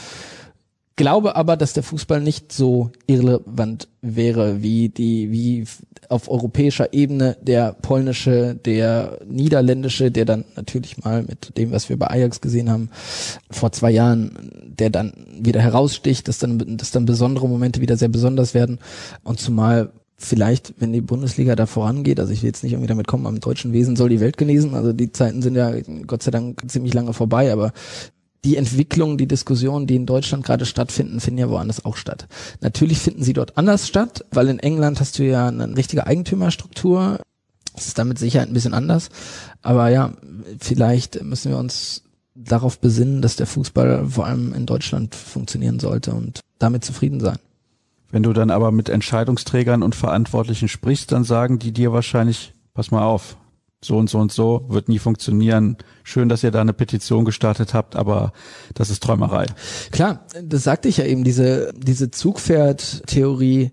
glaube 1.00 1.34
aber, 1.34 1.56
dass 1.56 1.72
der 1.72 1.82
Fußball 1.82 2.20
nicht 2.20 2.52
so 2.52 2.90
irrelevant 3.06 3.88
wäre 4.02 4.62
wie 4.62 4.90
die, 4.90 5.32
wie 5.32 5.64
auf 6.10 6.30
europäischer 6.30 6.92
Ebene 6.92 7.38
der 7.40 7.72
polnische, 7.72 8.54
der 8.54 9.18
niederländische, 9.26 10.10
der 10.10 10.26
dann 10.26 10.44
natürlich 10.56 11.02
mal 11.02 11.22
mit 11.22 11.56
dem, 11.56 11.72
was 11.72 11.88
wir 11.88 11.98
bei 11.98 12.08
Ajax 12.08 12.42
gesehen 12.42 12.68
haben, 12.68 12.90
vor 13.50 13.72
zwei 13.72 13.90
Jahren, 13.90 14.50
der 14.78 14.90
dann 14.90 15.14
wieder 15.40 15.62
heraussticht, 15.62 16.28
dass 16.28 16.38
dann, 16.38 16.76
dass 16.76 16.90
dann 16.90 17.06
besondere 17.06 17.48
Momente 17.48 17.80
wieder 17.80 17.96
sehr 17.96 18.08
besonders 18.10 18.52
werden. 18.52 18.78
Und 19.24 19.40
zumal 19.40 19.92
vielleicht, 20.18 20.74
wenn 20.80 20.92
die 20.92 21.00
Bundesliga 21.00 21.56
da 21.56 21.64
vorangeht, 21.64 22.20
also 22.20 22.30
ich 22.30 22.42
will 22.42 22.48
jetzt 22.48 22.62
nicht 22.62 22.74
irgendwie 22.74 22.88
damit 22.88 23.06
kommen, 23.06 23.26
am 23.26 23.40
deutschen 23.40 23.72
Wesen 23.72 23.96
soll 23.96 24.10
die 24.10 24.20
Welt 24.20 24.36
genesen, 24.36 24.74
also 24.74 24.92
die 24.92 25.12
Zeiten 25.12 25.40
sind 25.40 25.54
ja 25.54 25.72
Gott 26.06 26.22
sei 26.22 26.30
Dank 26.30 26.70
ziemlich 26.70 26.92
lange 26.92 27.14
vorbei, 27.14 27.50
aber 27.50 27.72
die 28.44 28.56
Entwicklungen, 28.56 29.18
die 29.18 29.28
Diskussionen, 29.28 29.86
die 29.86 29.96
in 29.96 30.06
Deutschland 30.06 30.44
gerade 30.44 30.64
stattfinden, 30.66 31.20
finden 31.20 31.38
ja 31.38 31.50
woanders 31.50 31.84
auch 31.84 31.96
statt. 31.96 32.26
Natürlich 32.60 32.98
finden 32.98 33.22
sie 33.22 33.34
dort 33.34 33.58
anders 33.58 33.86
statt, 33.86 34.24
weil 34.30 34.48
in 34.48 34.58
England 34.58 35.00
hast 35.00 35.18
du 35.18 35.24
ja 35.24 35.48
eine 35.48 35.76
richtige 35.76 36.06
Eigentümerstruktur. 36.06 37.20
Das 37.74 37.86
ist 37.86 37.98
damit 37.98 38.18
sicher 38.18 38.42
ein 38.42 38.52
bisschen 38.52 38.74
anders. 38.74 39.10
Aber 39.62 39.88
ja, 39.90 40.12
vielleicht 40.58 41.22
müssen 41.22 41.50
wir 41.50 41.58
uns 41.58 42.02
darauf 42.34 42.78
besinnen, 42.78 43.20
dass 43.20 43.36
der 43.36 43.46
Fußball 43.46 44.06
vor 44.08 44.26
allem 44.26 44.54
in 44.54 44.66
Deutschland 44.66 45.14
funktionieren 45.14 45.78
sollte 45.78 46.12
und 46.12 46.40
damit 46.58 46.84
zufrieden 46.84 47.20
sein. 47.20 47.38
Wenn 48.10 48.22
du 48.22 48.32
dann 48.32 48.50
aber 48.50 48.72
mit 48.72 48.88
Entscheidungsträgern 48.88 49.82
und 49.82 49.94
Verantwortlichen 49.94 50.68
sprichst, 50.68 51.12
dann 51.12 51.24
sagen 51.24 51.58
die 51.58 51.72
dir 51.72 51.92
wahrscheinlich, 51.92 52.52
pass 52.74 52.90
mal 52.90 53.04
auf, 53.04 53.36
so 53.82 53.96
und 53.96 54.10
so 54.10 54.18
und 54.18 54.30
so, 54.30 54.64
wird 54.68 54.88
nie 54.88 54.98
funktionieren. 54.98 55.76
Schön, 56.04 56.28
dass 56.28 56.42
ihr 56.42 56.50
da 56.50 56.60
eine 56.60 56.72
Petition 56.74 57.24
gestartet 57.24 57.72
habt, 57.72 57.96
aber 57.96 58.32
das 58.74 58.90
ist 58.90 59.02
Träumerei. 59.02 59.46
Klar, 59.90 60.26
das 60.42 60.64
sagte 60.64 60.88
ich 60.88 60.98
ja 60.98 61.04
eben, 61.04 61.24
diese, 61.24 61.72
diese 61.74 62.10
Zugpferd-Theorie, 62.10 63.70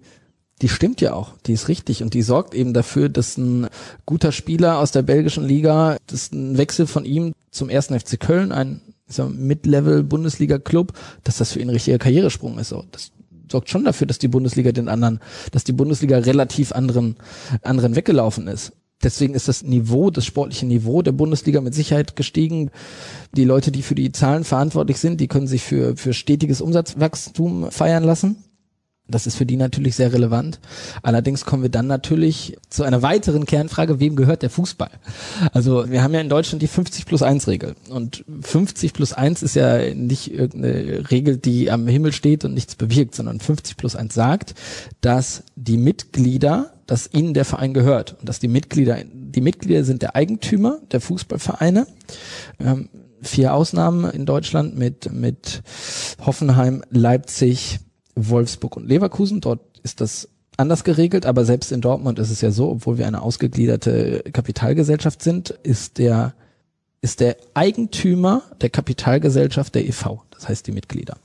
die 0.62 0.70
stimmt 0.70 1.02
ja 1.02 1.14
auch, 1.14 1.34
die 1.46 1.54
ist 1.54 1.68
richtig 1.68 2.02
und 2.02 2.14
die 2.14 2.22
sorgt 2.22 2.56
eben 2.56 2.74
dafür, 2.74 3.10
dass 3.10 3.38
ein 3.38 3.68
guter 4.06 4.32
Spieler 4.32 4.80
aus 4.80 4.92
der 4.92 5.04
belgischen 5.04 5.44
Liga, 5.44 5.98
dass 6.08 6.32
ein 6.32 6.58
Wechsel 6.58 6.88
von 6.88 7.06
ihm 7.06 7.34
zum 7.52 7.70
ersten 7.70 8.00
FC 8.00 8.20
Köln, 8.20 8.52
ein 8.52 8.82
Mid-Level-Bundesliga-Club, 9.18 10.94
dass 11.24 11.38
das 11.38 11.52
für 11.52 11.60
ihn 11.60 11.68
ein 11.68 11.74
richtiger 11.74 11.98
Karrieresprung 11.98 12.58
ist. 12.60 12.74
Das 12.92 13.12
sorgt 13.52 13.70
schon 13.70 13.86
dafür, 13.86 14.08
dass 14.08 14.20
die 14.20 14.28
Bundesliga 14.28 14.72
den 14.72 14.90
anderen, 14.90 15.20
dass 15.52 15.64
die 15.64 15.74
Bundesliga 15.74 16.18
relativ 16.18 16.72
anderen, 16.72 17.16
anderen 17.62 17.96
weggelaufen 17.96 18.48
ist. 18.48 18.74
Deswegen 19.04 19.36
ist 19.36 19.48
das 19.48 19.64
Niveau, 19.64 20.10
das 20.10 20.26
sportliche 20.26 20.66
Niveau 20.66 21.02
der 21.02 21.12
Bundesliga 21.12 21.62
mit 21.62 21.76
Sicherheit 21.76 22.16
gestiegen. 22.16 22.72
Die 23.36 23.44
Leute, 23.44 23.72
die 23.72 23.84
für 23.84 23.96
die 23.96 24.12
Zahlen 24.12 24.44
verantwortlich 24.44 24.98
sind, 24.98 25.22
die 25.22 25.28
können 25.28 25.48
sich 25.48 25.64
für, 25.64 25.96
für 25.96 26.14
stetiges 26.14 26.62
Umsatzwachstum 26.62 27.72
feiern 27.72 28.04
lassen. 28.04 28.44
Das 29.10 29.26
ist 29.26 29.36
für 29.36 29.46
die 29.46 29.56
natürlich 29.56 29.96
sehr 29.96 30.12
relevant. 30.12 30.60
Allerdings 31.02 31.46
kommen 31.46 31.64
wir 31.64 31.70
dann 31.70 31.88
natürlich 31.88 32.58
zu 32.70 32.84
einer 32.84 33.02
weiteren 33.02 33.46
Kernfrage, 33.46 34.02
wem 34.02 34.18
gehört 34.18 34.42
der 34.42 34.50
Fußball? 34.50 34.90
Also 35.54 35.90
wir 35.90 36.04
haben 36.04 36.14
ja 36.14 36.20
in 36.20 36.28
Deutschland 36.28 36.62
die 36.62 36.68
50 36.68 37.06
plus 37.06 37.22
1 37.22 37.48
Regel. 37.48 37.76
Und 37.90 38.26
50 38.42 38.92
plus 38.92 39.14
1 39.14 39.44
ist 39.44 39.56
ja 39.56 39.94
nicht 39.94 40.34
irgendeine 40.34 41.10
Regel, 41.10 41.38
die 41.38 41.72
am 41.72 41.88
Himmel 41.88 42.12
steht 42.12 42.44
und 42.44 42.54
nichts 42.54 42.76
bewirkt, 42.76 43.16
sondern 43.16 43.40
50 43.40 43.78
plus 43.78 43.96
1 43.96 44.14
sagt, 44.14 44.56
dass 45.00 45.44
die 45.56 45.78
Mitglieder, 45.78 46.74
dass 46.88 47.10
ihnen 47.12 47.34
der 47.34 47.46
Verein 47.46 47.74
gehört 47.74 48.16
und 48.20 48.28
dass 48.28 48.40
die 48.40 48.48
Mitglieder, 48.48 48.98
die 49.04 49.42
Mitglieder 49.42 49.84
sind 49.84 50.02
der 50.02 50.16
Eigentümer 50.16 50.80
der 50.92 51.02
Fußballvereine. 51.02 51.86
Haben 52.64 52.90
vier 53.22 53.54
Ausnahmen 53.54 54.10
in 54.10 54.26
Deutschland 54.26 54.78
mit, 54.78 55.12
mit 55.12 55.62
Hoffenheim, 56.26 56.84
Leipzig, 56.90 57.80
Wolfsburg 58.16 58.78
und 58.78 58.88
Leverkusen. 58.88 59.42
Dort 59.42 59.60
ist 59.84 60.02
das 60.02 60.30
anders 60.56 60.84
geregelt, 60.84 61.26
aber 61.26 61.46
selbst 61.46 61.72
in 61.72 61.82
Dortmund 61.82 62.20
ist 62.20 62.32
es 62.32 62.42
ja 62.42 62.52
so, 62.52 62.72
obwohl 62.72 62.98
wir 62.98 63.06
eine 63.06 63.22
ausgegliederte 63.22 64.24
Kapitalgesellschaft 64.34 65.22
sind, 65.22 65.52
ist 65.64 66.00
der 66.00 66.34
ist 67.00 67.20
der 67.20 67.38
Eigentümer 67.54 68.42
der 68.60 68.72
Kapitalgesellschaft 68.72 69.76
der 69.76 69.88
EV, 69.88 70.24
das 70.32 70.50
heißt 70.50 70.66
die 70.66 70.72
Mitglieder. 70.72 71.18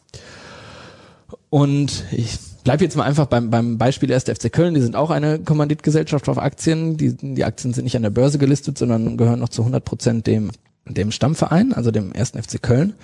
Und 1.49 2.05
ich 2.13 2.39
bleibe 2.63 2.85
jetzt 2.85 2.97
mal 2.97 3.05
einfach 3.05 3.27
beim, 3.27 3.51
beim 3.51 3.79
Beispiel 3.79 4.13
1. 4.13 4.25
FC 4.25 4.53
Köln, 4.53 4.75
die 4.75 4.81
sind 4.81 4.97
auch 4.97 5.11
eine 5.11 5.39
Kommanditgesellschaft 5.39 6.29
auf 6.29 6.39
Aktien, 6.39 6.97
die, 6.97 7.15
die 7.17 7.45
Aktien 7.45 7.75
sind 7.75 7.85
nicht 7.85 7.97
an 7.97 8.03
der 8.03 8.11
Börse 8.11 8.39
gelistet, 8.39 8.79
sondern 8.79 9.17
gehören 9.17 9.41
noch 9.41 9.49
zu 9.49 9.63
100 9.63 9.85
Prozent 9.85 10.27
dem 10.27 10.51
dem 10.85 11.13
Stammverein, 11.13 11.73
also 11.73 11.91
dem 11.91 12.13
1. 12.13 12.31
FC 12.31 12.61
Köln. 12.61 12.95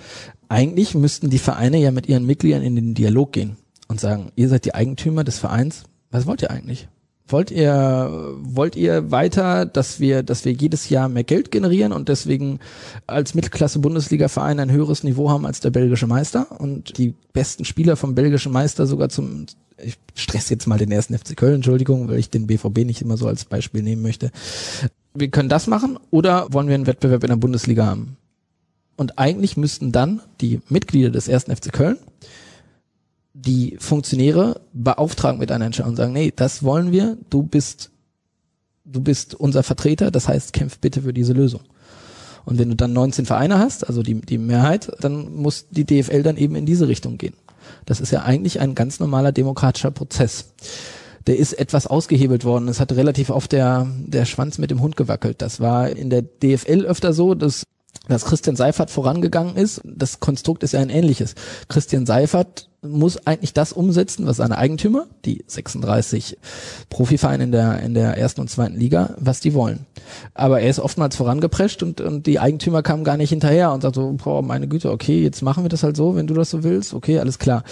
Eigentlich 0.49 0.95
müssten 0.95 1.29
die 1.29 1.39
Vereine 1.39 1.77
ja 1.77 1.91
mit 1.91 2.07
ihren 2.07 2.25
Mitgliedern 2.25 2.61
in 2.61 2.75
den 2.75 2.93
Dialog 2.93 3.31
gehen 3.31 3.57
und 3.87 3.99
sagen, 3.99 4.31
ihr 4.35 4.49
seid 4.49 4.65
die 4.65 4.73
Eigentümer 4.73 5.23
des 5.23 5.39
Vereins, 5.39 5.83
was 6.11 6.25
wollt 6.25 6.41
ihr 6.41 6.51
eigentlich? 6.51 6.87
Wollt 7.31 7.51
ihr, 7.51 8.35
wollt 8.41 8.75
ihr 8.75 9.11
weiter, 9.11 9.67
dass 9.67 9.99
wir, 9.99 10.23
dass 10.23 10.45
wir 10.45 10.51
jedes 10.51 10.89
Jahr 10.89 11.09
mehr 11.09 11.23
Geld 11.23 11.51
generieren 11.51 11.91
und 11.91 12.09
deswegen 12.09 12.59
als 13.05 13.35
Mittelklasse 13.35 13.77
Bundesliga-Verein 13.79 14.59
ein 14.59 14.71
höheres 14.71 15.03
Niveau 15.03 15.29
haben 15.29 15.45
als 15.45 15.59
der 15.59 15.69
belgische 15.69 16.07
Meister 16.07 16.59
und 16.59 16.97
die 16.97 17.13
besten 17.31 17.65
Spieler 17.65 17.95
vom 17.95 18.15
belgischen 18.15 18.51
Meister 18.51 18.87
sogar 18.87 19.09
zum, 19.09 19.45
ich 19.77 19.97
stress 20.15 20.49
jetzt 20.49 20.65
mal 20.65 20.79
den 20.79 20.91
ersten 20.91 21.15
FC 21.15 21.37
Köln, 21.37 21.55
Entschuldigung, 21.55 22.09
weil 22.09 22.17
ich 22.17 22.31
den 22.31 22.47
BVB 22.47 22.79
nicht 22.79 23.03
immer 23.03 23.15
so 23.15 23.27
als 23.27 23.45
Beispiel 23.45 23.83
nehmen 23.83 24.01
möchte. 24.01 24.31
Wir 25.13 25.29
können 25.29 25.49
das 25.49 25.67
machen 25.67 25.99
oder 26.09 26.51
wollen 26.51 26.67
wir 26.67 26.75
einen 26.75 26.87
Wettbewerb 26.87 27.23
in 27.23 27.29
der 27.29 27.35
Bundesliga 27.35 27.85
haben? 27.85 28.17
Und 28.97 29.19
eigentlich 29.19 29.55
müssten 29.55 29.91
dann 29.91 30.21
die 30.41 30.61
Mitglieder 30.67 31.09
des 31.11 31.27
ersten 31.27 31.55
FC 31.55 31.71
Köln 31.71 31.97
die 33.45 33.77
Funktionäre 33.79 34.61
beauftragen 34.73 35.39
mit 35.39 35.51
einer 35.51 35.65
Entscheidung 35.65 35.91
und 35.91 35.97
sagen, 35.97 36.13
nee, 36.13 36.33
das 36.35 36.63
wollen 36.63 36.91
wir, 36.91 37.17
du 37.29 37.43
bist, 37.43 37.91
du 38.85 39.01
bist 39.01 39.35
unser 39.35 39.63
Vertreter, 39.63 40.11
das 40.11 40.27
heißt, 40.27 40.53
kämpf 40.53 40.79
bitte 40.79 41.01
für 41.01 41.13
diese 41.13 41.33
Lösung. 41.33 41.61
Und 42.45 42.57
wenn 42.57 42.69
du 42.69 42.75
dann 42.75 42.93
19 42.93 43.25
Vereine 43.25 43.59
hast, 43.59 43.87
also 43.87 44.01
die, 44.01 44.15
die 44.21 44.37
Mehrheit, 44.37 44.91
dann 45.01 45.35
muss 45.35 45.67
die 45.69 45.85
DFL 45.85 46.23
dann 46.23 46.37
eben 46.37 46.55
in 46.55 46.65
diese 46.65 46.87
Richtung 46.87 47.17
gehen. 47.17 47.35
Das 47.85 47.99
ist 47.99 48.11
ja 48.11 48.23
eigentlich 48.23 48.59
ein 48.59 48.75
ganz 48.75 48.99
normaler 48.99 49.31
demokratischer 49.31 49.91
Prozess. 49.91 50.53
der 51.27 51.37
ist 51.37 51.53
etwas 51.53 51.85
ausgehebelt 51.85 52.45
worden. 52.45 52.67
Es 52.67 52.79
hat 52.79 52.91
relativ 52.93 53.29
oft 53.29 53.51
der, 53.51 53.87
der 54.05 54.25
Schwanz 54.25 54.57
mit 54.57 54.71
dem 54.71 54.81
Hund 54.81 54.97
gewackelt. 54.97 55.41
Das 55.41 55.59
war 55.59 55.89
in 55.89 56.09
der 56.09 56.23
DFL 56.23 56.85
öfter 56.85 57.13
so, 57.13 57.35
dass 57.35 57.63
dass 58.07 58.25
Christian 58.25 58.55
Seifert 58.55 58.89
vorangegangen 58.89 59.55
ist. 59.55 59.81
Das 59.83 60.19
Konstrukt 60.19 60.63
ist 60.63 60.73
ja 60.73 60.79
ein 60.79 60.89
ähnliches. 60.89 61.35
Christian 61.67 62.07
Seifert 62.07 62.68
muss 62.81 63.25
eigentlich 63.27 63.53
das 63.53 63.73
umsetzen, 63.73 64.25
was 64.25 64.37
seine 64.37 64.57
Eigentümer, 64.57 65.07
die 65.25 65.43
36 65.47 66.37
Profivereine 66.89 67.43
in 67.43 67.51
der, 67.51 67.79
in 67.81 67.93
der 67.93 68.17
ersten 68.17 68.41
und 68.41 68.49
zweiten 68.49 68.77
Liga, 68.77 69.15
was 69.17 69.41
die 69.41 69.53
wollen. 69.53 69.85
Aber 70.33 70.61
er 70.61 70.69
ist 70.69 70.79
oftmals 70.79 71.15
vorangeprescht 71.15 71.83
und, 71.83 71.99
und 72.01 72.25
die 72.25 72.39
Eigentümer 72.39 72.81
kamen 72.81 73.03
gar 73.03 73.17
nicht 73.17 73.29
hinterher 73.29 73.71
und 73.71 73.81
sagten 73.81 73.99
so, 73.99 74.13
boah, 74.23 74.41
meine 74.41 74.67
Güte, 74.67 74.91
okay, 74.91 75.21
jetzt 75.21 75.41
machen 75.41 75.63
wir 75.63 75.69
das 75.69 75.83
halt 75.83 75.97
so, 75.97 76.15
wenn 76.15 76.27
du 76.27 76.33
das 76.33 76.49
so 76.49 76.63
willst, 76.63 76.93
okay, 76.93 77.19
alles 77.19 77.37
klar. 77.37 77.63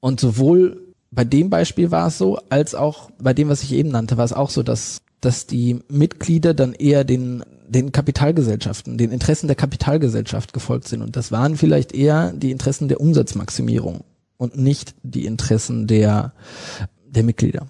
Und 0.00 0.20
sowohl 0.20 0.80
bei 1.10 1.24
dem 1.24 1.50
Beispiel 1.50 1.90
war 1.90 2.08
es 2.08 2.18
so, 2.18 2.38
als 2.48 2.74
auch 2.74 3.10
bei 3.18 3.32
dem, 3.32 3.48
was 3.48 3.62
ich 3.62 3.72
eben 3.72 3.88
nannte, 3.88 4.16
war 4.16 4.24
es 4.24 4.32
auch 4.32 4.50
so, 4.50 4.62
dass 4.62 5.00
dass 5.20 5.46
die 5.46 5.80
Mitglieder 5.88 6.54
dann 6.54 6.72
eher 6.72 7.04
den 7.04 7.42
den 7.68 7.92
Kapitalgesellschaften, 7.92 8.98
den 8.98 9.10
Interessen 9.10 9.46
der 9.46 9.56
Kapitalgesellschaft 9.56 10.52
gefolgt 10.52 10.88
sind. 10.88 11.02
Und 11.02 11.16
das 11.16 11.32
waren 11.32 11.56
vielleicht 11.56 11.92
eher 11.92 12.32
die 12.32 12.50
Interessen 12.50 12.88
der 12.88 13.00
Umsatzmaximierung 13.00 14.04
und 14.36 14.56
nicht 14.56 14.94
die 15.02 15.26
Interessen 15.26 15.86
der, 15.86 16.32
der 17.06 17.22
Mitglieder. 17.22 17.66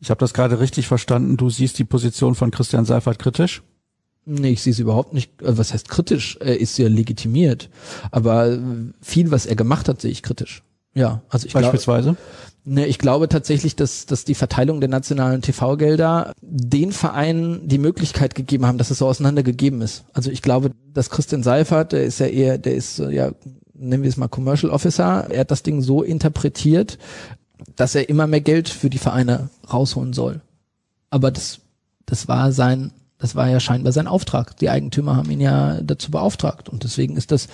Ich 0.00 0.10
habe 0.10 0.20
das 0.20 0.34
gerade 0.34 0.60
richtig 0.60 0.86
verstanden. 0.86 1.36
Du 1.36 1.48
siehst 1.48 1.78
die 1.78 1.84
Position 1.84 2.34
von 2.34 2.50
Christian 2.50 2.84
Seifert 2.84 3.18
kritisch? 3.18 3.62
Nee, 4.26 4.50
ich 4.50 4.62
sehe 4.62 4.72
es 4.72 4.78
überhaupt 4.78 5.12
nicht. 5.12 5.42
Äh, 5.42 5.56
was 5.56 5.72
heißt 5.72 5.88
kritisch? 5.88 6.38
Er 6.40 6.58
ist 6.58 6.78
ja 6.78 6.88
legitimiert. 6.88 7.70
Aber 8.10 8.58
viel, 9.00 9.30
was 9.30 9.46
er 9.46 9.56
gemacht 9.56 9.88
hat, 9.88 10.00
sehe 10.00 10.10
ich 10.10 10.22
kritisch. 10.22 10.62
Ja, 10.94 11.22
also 11.28 11.46
ich 11.46 11.52
Beispielsweise? 11.52 12.14
Glaub, 12.14 12.18
Ne, 12.66 12.86
ich 12.86 12.98
glaube 12.98 13.28
tatsächlich, 13.28 13.76
dass, 13.76 14.06
dass 14.06 14.24
die 14.24 14.34
Verteilung 14.34 14.80
der 14.80 14.88
nationalen 14.88 15.42
TV-Gelder 15.42 16.32
den 16.40 16.92
Vereinen 16.92 17.68
die 17.68 17.76
Möglichkeit 17.76 18.34
gegeben 18.34 18.64
haben, 18.64 18.78
dass 18.78 18.90
es 18.90 18.98
so 18.98 19.06
auseinandergegeben 19.06 19.82
ist. 19.82 20.04
Also 20.14 20.30
ich 20.30 20.40
glaube, 20.40 20.70
dass 20.94 21.10
Christian 21.10 21.42
Seifert, 21.42 21.92
der 21.92 22.04
ist 22.04 22.20
ja 22.20 22.26
eher, 22.26 22.56
der 22.56 22.74
ist 22.74 22.98
ja, 22.98 23.32
nennen 23.74 24.02
wir 24.02 24.08
es 24.08 24.16
mal 24.16 24.28
Commercial 24.28 24.72
Officer, 24.72 25.26
er 25.30 25.40
hat 25.40 25.50
das 25.50 25.62
Ding 25.62 25.82
so 25.82 26.02
interpretiert, 26.02 26.96
dass 27.76 27.94
er 27.94 28.08
immer 28.08 28.26
mehr 28.26 28.40
Geld 28.40 28.70
für 28.70 28.88
die 28.88 28.98
Vereine 28.98 29.50
rausholen 29.70 30.14
soll. 30.14 30.40
Aber 31.10 31.30
das, 31.30 31.60
das 32.06 32.28
war 32.28 32.50
sein 32.52 32.92
das 33.24 33.34
war 33.34 33.48
ja 33.48 33.58
scheinbar 33.58 33.90
sein 33.90 34.06
Auftrag. 34.06 34.54
Die 34.58 34.68
Eigentümer 34.68 35.16
haben 35.16 35.30
ihn 35.30 35.40
ja 35.40 35.80
dazu 35.80 36.10
beauftragt. 36.10 36.68
Und 36.68 36.84
deswegen 36.84 37.16
ist 37.16 37.32
das, 37.32 37.48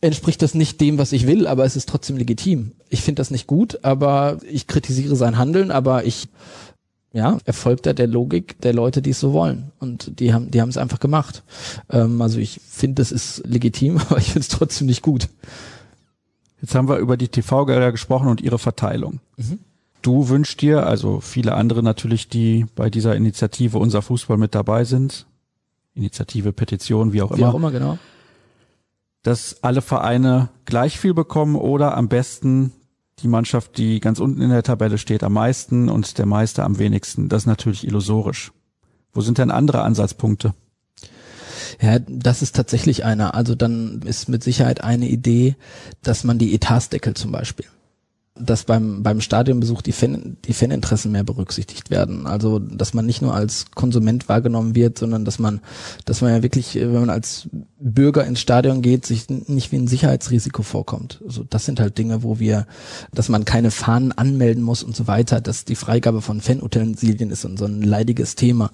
entspricht 0.00 0.40
das 0.40 0.54
nicht 0.54 0.80
dem, 0.80 0.96
was 0.96 1.12
ich 1.12 1.26
will, 1.26 1.46
aber 1.46 1.66
es 1.66 1.76
ist 1.76 1.90
trotzdem 1.90 2.16
legitim. 2.16 2.72
Ich 2.88 3.02
finde 3.02 3.20
das 3.20 3.30
nicht 3.30 3.46
gut, 3.46 3.80
aber 3.84 4.38
ich 4.50 4.66
kritisiere 4.66 5.16
sein 5.16 5.36
Handeln, 5.36 5.72
aber 5.72 6.06
ich, 6.06 6.30
ja, 7.12 7.36
er 7.44 7.52
folgt 7.52 7.84
da 7.84 7.92
der 7.92 8.06
Logik 8.06 8.62
der 8.62 8.72
Leute, 8.72 9.02
die 9.02 9.10
es 9.10 9.20
so 9.20 9.34
wollen. 9.34 9.72
Und 9.78 10.20
die 10.20 10.32
haben, 10.32 10.50
die 10.50 10.62
haben 10.62 10.70
es 10.70 10.78
einfach 10.78 11.00
gemacht. 11.00 11.42
Ähm, 11.90 12.22
also 12.22 12.38
ich 12.38 12.58
finde, 12.66 13.02
das 13.02 13.12
ist 13.12 13.42
legitim, 13.46 13.98
aber 14.08 14.16
ich 14.16 14.32
finde 14.32 14.40
es 14.40 14.48
trotzdem 14.48 14.86
nicht 14.86 15.02
gut. 15.02 15.28
Jetzt 16.62 16.74
haben 16.74 16.88
wir 16.88 16.96
über 16.96 17.18
die 17.18 17.28
TV-Gelder 17.28 17.92
gesprochen 17.92 18.28
und 18.28 18.40
ihre 18.40 18.58
Verteilung. 18.58 19.20
Mhm. 19.36 19.58
Du 20.02 20.28
wünschst 20.28 20.60
dir, 20.62 20.86
also 20.86 21.20
viele 21.20 21.54
andere 21.54 21.82
natürlich, 21.82 22.28
die 22.28 22.66
bei 22.74 22.88
dieser 22.88 23.16
Initiative 23.16 23.78
Unser 23.78 24.02
Fußball 24.02 24.38
mit 24.38 24.54
dabei 24.54 24.84
sind, 24.84 25.26
Initiative, 25.94 26.52
Petition, 26.52 27.12
wie 27.12 27.22
auch 27.22 27.30
immer. 27.30 27.38
Wie 27.38 27.44
auch 27.44 27.54
immer, 27.54 27.70
genau. 27.70 27.98
Dass 29.22 29.62
alle 29.62 29.82
Vereine 29.82 30.48
gleich 30.64 30.98
viel 30.98 31.12
bekommen 31.12 31.56
oder 31.56 31.96
am 31.96 32.08
besten 32.08 32.72
die 33.18 33.28
Mannschaft, 33.28 33.76
die 33.76 34.00
ganz 34.00 34.18
unten 34.18 34.40
in 34.40 34.48
der 34.48 34.62
Tabelle 34.62 34.96
steht, 34.96 35.22
am 35.22 35.34
meisten 35.34 35.90
und 35.90 36.16
der 36.16 36.24
Meister 36.24 36.64
am 36.64 36.78
wenigsten. 36.78 37.28
Das 37.28 37.42
ist 37.42 37.46
natürlich 37.46 37.86
illusorisch. 37.86 38.52
Wo 39.12 39.20
sind 39.20 39.36
denn 39.36 39.50
andere 39.50 39.82
Ansatzpunkte? 39.82 40.54
Ja, 41.82 41.98
das 41.98 42.40
ist 42.40 42.56
tatsächlich 42.56 43.04
einer. 43.04 43.34
Also 43.34 43.54
dann 43.54 44.00
ist 44.02 44.30
mit 44.30 44.42
Sicherheit 44.42 44.82
eine 44.82 45.08
Idee, 45.08 45.56
dass 46.02 46.24
man 46.24 46.38
die 46.38 46.54
Etats 46.54 46.88
deckelt 46.88 47.18
zum 47.18 47.32
Beispiel 47.32 47.66
dass 48.36 48.64
beim, 48.64 49.02
beim 49.02 49.20
Stadionbesuch 49.20 49.82
die, 49.82 49.92
Fan, 49.92 50.36
die 50.44 50.52
Faninteressen 50.52 51.10
mehr 51.10 51.24
berücksichtigt 51.24 51.90
werden. 51.90 52.26
Also, 52.26 52.60
dass 52.60 52.94
man 52.94 53.04
nicht 53.04 53.22
nur 53.22 53.34
als 53.34 53.66
Konsument 53.74 54.28
wahrgenommen 54.28 54.74
wird, 54.76 54.98
sondern 54.98 55.24
dass 55.24 55.38
man, 55.38 55.60
dass 56.04 56.20
man 56.20 56.30
ja 56.30 56.42
wirklich, 56.42 56.76
wenn 56.76 56.92
man 56.92 57.10
als 57.10 57.48
Bürger 57.80 58.24
ins 58.24 58.40
Stadion 58.40 58.82
geht, 58.82 59.04
sich 59.04 59.28
nicht 59.28 59.72
wie 59.72 59.76
ein 59.76 59.88
Sicherheitsrisiko 59.88 60.62
vorkommt. 60.62 61.20
Also, 61.24 61.44
das 61.48 61.64
sind 61.64 61.80
halt 61.80 61.98
Dinge, 61.98 62.22
wo 62.22 62.38
wir, 62.38 62.66
dass 63.12 63.28
man 63.28 63.44
keine 63.44 63.72
Fahnen 63.72 64.12
anmelden 64.12 64.62
muss 64.62 64.84
und 64.84 64.94
so 64.94 65.08
weiter, 65.08 65.40
dass 65.40 65.64
die 65.64 65.76
Freigabe 65.76 66.22
von 66.22 66.40
Fanutensilien 66.40 67.30
ist 67.30 67.44
und 67.44 67.58
so 67.58 67.64
ein 67.64 67.82
leidiges 67.82 68.36
Thema. 68.36 68.70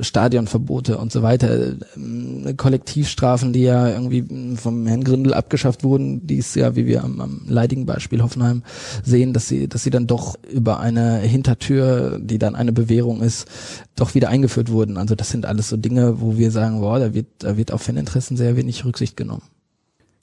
Stadionverbote 0.00 0.98
und 0.98 1.12
so 1.12 1.22
weiter, 1.22 1.76
ähm, 1.96 2.54
Kollektivstrafen, 2.56 3.52
die 3.52 3.62
ja 3.62 3.88
irgendwie 3.88 4.56
vom 4.56 4.86
Herrn 4.86 5.04
Grindel 5.04 5.32
abgeschafft 5.32 5.84
wurden, 5.84 6.26
die 6.26 6.36
ist 6.36 6.56
ja, 6.56 6.74
wie 6.74 6.86
wir 6.86 7.04
am, 7.04 7.20
am 7.20 7.42
leidigen 7.46 7.86
Beispiel 7.86 8.20
Hoffenheim 8.20 8.62
sehen, 9.04 9.32
dass 9.32 9.48
sie, 9.48 9.68
dass 9.68 9.82
sie 9.82 9.90
dann 9.90 10.06
doch 10.06 10.36
über 10.50 10.80
eine 10.80 11.18
Hintertür, 11.18 12.18
die 12.20 12.38
dann 12.38 12.54
eine 12.54 12.72
Bewährung 12.72 13.22
ist, 13.22 13.46
doch 13.94 14.14
wieder 14.14 14.28
eingeführt 14.28 14.70
wurden. 14.70 14.96
Also 14.96 15.14
das 15.14 15.30
sind 15.30 15.46
alles 15.46 15.68
so 15.68 15.76
Dinge, 15.76 16.20
wo 16.20 16.36
wir 16.36 16.50
sagen, 16.50 16.80
boah, 16.80 16.98
da 16.98 17.14
wird, 17.14 17.26
da 17.38 17.56
wird 17.56 17.72
auf 17.72 17.82
Faninteressen 17.82 18.36
sehr 18.36 18.56
wenig 18.56 18.84
Rücksicht 18.84 19.16
genommen. 19.16 19.42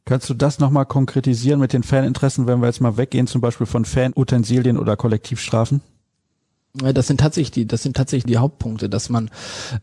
Kannst 0.05 0.29
du 0.29 0.33
das 0.33 0.59
nochmal 0.59 0.86
konkretisieren 0.86 1.59
mit 1.59 1.71
den 1.71 1.83
Faninteressen, 1.83 2.45
wenn 2.45 2.59
wir 2.59 2.67
jetzt 2.67 2.81
mal 2.81 2.97
weggehen, 2.97 3.27
zum 3.27 3.39
Beispiel 3.39 3.67
von 3.67 3.86
Fanutensilien 3.86 4.77
oder 4.77 4.97
Kollektivstrafen? 4.97 5.81
Das 6.73 7.05
sind 7.05 7.19
tatsächlich 7.19 7.51
die, 7.51 7.67
das 7.67 7.83
sind 7.83 7.95
tatsächlich 7.95 8.25
die 8.25 8.39
Hauptpunkte, 8.39 8.89
dass 8.89 9.09
man, 9.09 9.29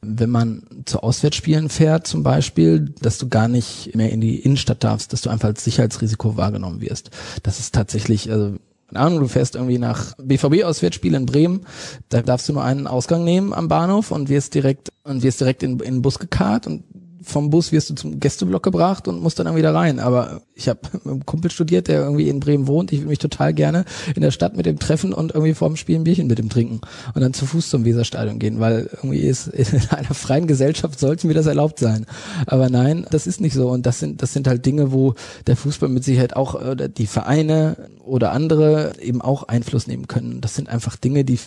wenn 0.03 0.29
man 0.29 0.65
zu 0.87 1.01
Auswärtsspielen 1.01 1.69
fährt 1.69 2.09
zum 2.09 2.25
Beispiel, 2.25 2.93
dass 3.01 3.17
du 3.17 3.29
gar 3.29 3.47
nicht 3.47 3.95
mehr 3.95 4.11
in 4.11 4.21
die 4.21 4.41
Innenstadt 4.41 4.83
darfst, 4.83 5.13
dass 5.13 5.21
du 5.21 5.31
einfach 5.31 5.49
als 5.49 5.63
Sicherheitsrisiko 5.63 6.37
wahrgenommen 6.37 6.81
wirst. 6.81 7.11
Das 7.45 7.61
ist 7.61 7.77
tatsächlich, 7.77 8.33
also 8.33 8.57
keine 8.91 9.07
Ahnung, 9.07 9.21
du 9.21 9.29
fährst 9.29 9.55
irgendwie 9.55 9.79
nach 9.79 10.15
BVB-Auswärtsspiel 10.19 11.15
in 11.15 11.27
Bremen, 11.27 11.67
da 12.09 12.23
darfst 12.23 12.49
du 12.49 12.53
nur 12.53 12.65
einen 12.65 12.87
Ausgang 12.87 13.23
nehmen 13.23 13.53
am 13.53 13.69
Bahnhof 13.69 14.11
und 14.11 14.29
wirst 14.29 14.55
direkt 14.55 14.93
und 15.05 15.23
wirst 15.23 15.41
direkt 15.41 15.63
in, 15.63 15.79
in 15.81 15.95
den 15.95 16.03
Bus 16.03 16.19
gekarrt 16.19 16.67
und 16.67 16.85
vom 17.23 17.51
Bus 17.51 17.73
wirst 17.73 17.91
du 17.91 17.95
zum 17.95 18.21
Gästeblock 18.21 18.63
gebracht 18.63 19.09
und 19.09 19.23
musst 19.23 19.39
dann, 19.39 19.47
dann 19.47 19.57
wieder 19.57 19.75
rein. 19.75 19.99
Aber 19.99 20.43
ich 20.55 20.69
habe 20.69 20.81
mit 20.93 21.07
einem 21.07 21.27
Kumpel 21.27 21.51
studiert, 21.51 21.89
der 21.89 22.01
irgendwie 22.01 22.29
in 22.29 22.41
Bremen 22.41 22.67
wohnt. 22.67 22.93
Ich 22.93 23.01
würde 23.01 23.09
mich 23.09 23.19
total 23.19 23.55
gerne 23.55 23.85
in 24.15 24.23
der 24.23 24.31
Stadt 24.31 24.57
mit 24.57 24.67
dem 24.67 24.79
treffen 24.79 25.13
und 25.13 25.35
irgendwie 25.35 25.55
vor 25.55 25.69
dem 25.69 25.77
Spiel 25.77 25.97
ein 25.97 26.05
Bierchen 26.05 26.27
mit 26.27 26.39
dem 26.39 26.49
trinken 26.49 26.81
und 27.15 27.21
dann 27.21 27.35
zu 27.35 27.47
Fuß 27.47 27.71
zum 27.71 27.85
Weserstadion 27.85 28.39
gehen, 28.39 28.61
weil 28.61 28.89
irgendwie 28.93 29.21
ist 29.21 29.49
in 29.49 29.81
einer 29.91 30.15
freien 30.15 30.47
Gesellschaft 30.47 30.99
sollte 30.99 31.27
mir 31.27 31.35
das 31.35 31.47
erlaubt 31.47 31.79
sein. 31.79 32.07
Aber 32.47 32.69
nein, 32.71 33.07
das 33.11 33.27
ist 33.27 33.41
nicht 33.41 33.55
so 33.55 33.71
und 33.71 33.87
das 33.87 33.99
sind 33.99 34.23
das 34.23 34.33
sind 34.33 34.47
halt 34.47 34.65
Dinge, 34.67 34.93
wo 34.93 35.15
der 35.47 35.57
Fußball 35.57 35.89
mit 35.89 36.05
Sicherheit 36.05 36.37
auch 36.37 36.55
oder 36.55 36.89
die 36.89 37.07
Vereine 37.07 37.77
oder 38.05 38.33
andere 38.33 38.95
eben 39.01 39.21
auch 39.21 39.45
Einfluss 39.45 39.87
nehmen 39.87 40.09
können. 40.09 40.41
Das 40.41 40.55
sind 40.55 40.69
einfach 40.69 40.97
Dinge, 40.97 41.25
die 41.25 41.39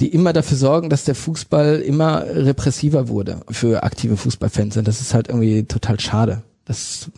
die 0.00 0.08
immer 0.08 0.32
dafür 0.32 0.56
sorgen, 0.56 0.90
dass 0.90 1.04
der 1.04 1.14
Fußball 1.14 1.80
immer 1.80 2.24
repressiver 2.26 3.08
wurde 3.08 3.40
für 3.50 3.82
aktive 3.82 4.16
Fußballfans. 4.16 4.76
Und 4.76 4.86
das 4.86 5.00
ist 5.00 5.14
halt 5.14 5.28
irgendwie 5.28 5.64
total 5.64 5.98
schade. 6.00 6.42
Das, 6.64 7.10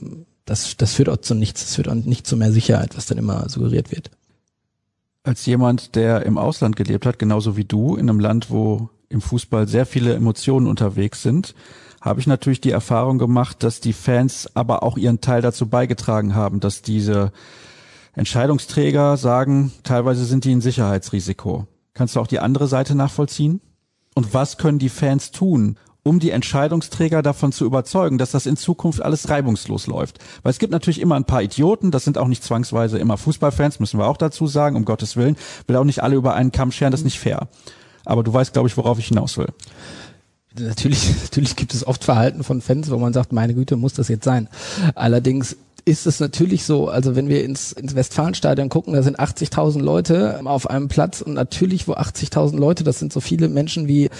das, 0.44 0.76
das 0.76 0.94
führt 0.94 1.08
auch 1.08 1.16
zu 1.16 1.34
nichts. 1.34 1.64
Das 1.64 1.74
führt 1.74 1.88
auch 1.88 1.94
nicht 1.94 2.26
zu 2.26 2.36
mehr 2.36 2.52
Sicherheit, 2.52 2.96
was 2.96 3.06
dann 3.06 3.18
immer 3.18 3.48
suggeriert 3.48 3.90
wird. 3.90 4.10
Als 5.24 5.44
jemand, 5.46 5.96
der 5.96 6.24
im 6.24 6.38
Ausland 6.38 6.76
gelebt 6.76 7.04
hat, 7.04 7.18
genauso 7.18 7.56
wie 7.56 7.64
du, 7.64 7.96
in 7.96 8.08
einem 8.08 8.20
Land, 8.20 8.50
wo 8.50 8.88
im 9.08 9.20
Fußball 9.20 9.66
sehr 9.66 9.86
viele 9.86 10.14
Emotionen 10.14 10.66
unterwegs 10.66 11.22
sind, 11.22 11.54
habe 12.00 12.20
ich 12.20 12.26
natürlich 12.26 12.60
die 12.60 12.70
Erfahrung 12.70 13.18
gemacht, 13.18 13.62
dass 13.62 13.80
die 13.80 13.92
Fans 13.92 14.48
aber 14.54 14.82
auch 14.82 14.96
ihren 14.96 15.20
Teil 15.20 15.42
dazu 15.42 15.66
beigetragen 15.66 16.34
haben, 16.34 16.60
dass 16.60 16.82
diese 16.82 17.32
Entscheidungsträger 18.14 19.16
sagen, 19.16 19.72
teilweise 19.82 20.24
sind 20.24 20.44
die 20.44 20.52
ein 20.52 20.60
Sicherheitsrisiko. 20.60 21.66
Kannst 21.98 22.14
du 22.14 22.20
auch 22.20 22.28
die 22.28 22.38
andere 22.38 22.68
Seite 22.68 22.94
nachvollziehen? 22.94 23.60
Und 24.14 24.32
was 24.32 24.56
können 24.56 24.78
die 24.78 24.88
Fans 24.88 25.32
tun, 25.32 25.76
um 26.04 26.20
die 26.20 26.30
Entscheidungsträger 26.30 27.22
davon 27.22 27.50
zu 27.50 27.64
überzeugen, 27.64 28.18
dass 28.18 28.30
das 28.30 28.46
in 28.46 28.56
Zukunft 28.56 29.02
alles 29.02 29.28
reibungslos 29.28 29.88
läuft. 29.88 30.20
Weil 30.44 30.50
es 30.50 30.60
gibt 30.60 30.70
natürlich 30.70 31.00
immer 31.00 31.16
ein 31.16 31.24
paar 31.24 31.42
Idioten, 31.42 31.90
das 31.90 32.04
sind 32.04 32.16
auch 32.16 32.28
nicht 32.28 32.44
zwangsweise 32.44 32.98
immer 32.98 33.16
Fußballfans, 33.16 33.80
müssen 33.80 33.98
wir 33.98 34.06
auch 34.06 34.16
dazu 34.16 34.46
sagen, 34.46 34.76
um 34.76 34.84
Gottes 34.84 35.16
Willen. 35.16 35.36
Will 35.66 35.74
auch 35.74 35.82
nicht 35.82 36.00
alle 36.00 36.14
über 36.14 36.34
einen 36.34 36.52
Kamm 36.52 36.70
scheren, 36.70 36.92
das 36.92 37.00
ist 37.00 37.04
nicht 37.04 37.18
fair. 37.18 37.48
Aber 38.04 38.22
du 38.22 38.32
weißt, 38.32 38.52
glaube 38.52 38.68
ich, 38.68 38.76
worauf 38.76 39.00
ich 39.00 39.08
hinaus 39.08 39.36
will. 39.36 39.48
Natürlich, 40.56 41.10
natürlich 41.22 41.56
gibt 41.56 41.74
es 41.74 41.84
oft 41.84 42.04
Verhalten 42.04 42.44
von 42.44 42.60
Fans, 42.60 42.92
wo 42.92 42.98
man 42.98 43.12
sagt, 43.12 43.32
meine 43.32 43.54
Güte, 43.54 43.74
muss 43.74 43.94
das 43.94 44.06
jetzt 44.06 44.24
sein. 44.24 44.48
Allerdings 44.94 45.56
ist 45.88 46.06
es 46.06 46.20
natürlich 46.20 46.64
so, 46.64 46.88
also 46.88 47.16
wenn 47.16 47.28
wir 47.28 47.44
ins, 47.44 47.72
ins 47.72 47.94
Westfalenstadion 47.94 48.68
gucken, 48.68 48.92
da 48.92 49.02
sind 49.02 49.18
80.000 49.18 49.80
Leute 49.80 50.40
auf 50.44 50.68
einem 50.68 50.88
Platz 50.88 51.22
und 51.22 51.32
natürlich, 51.32 51.88
wo 51.88 51.94
80.000 51.94 52.58
Leute, 52.58 52.84
das 52.84 52.98
sind 52.98 53.12
so 53.12 53.20
viele 53.20 53.48
Menschen 53.48 53.88
wie, 53.88 54.10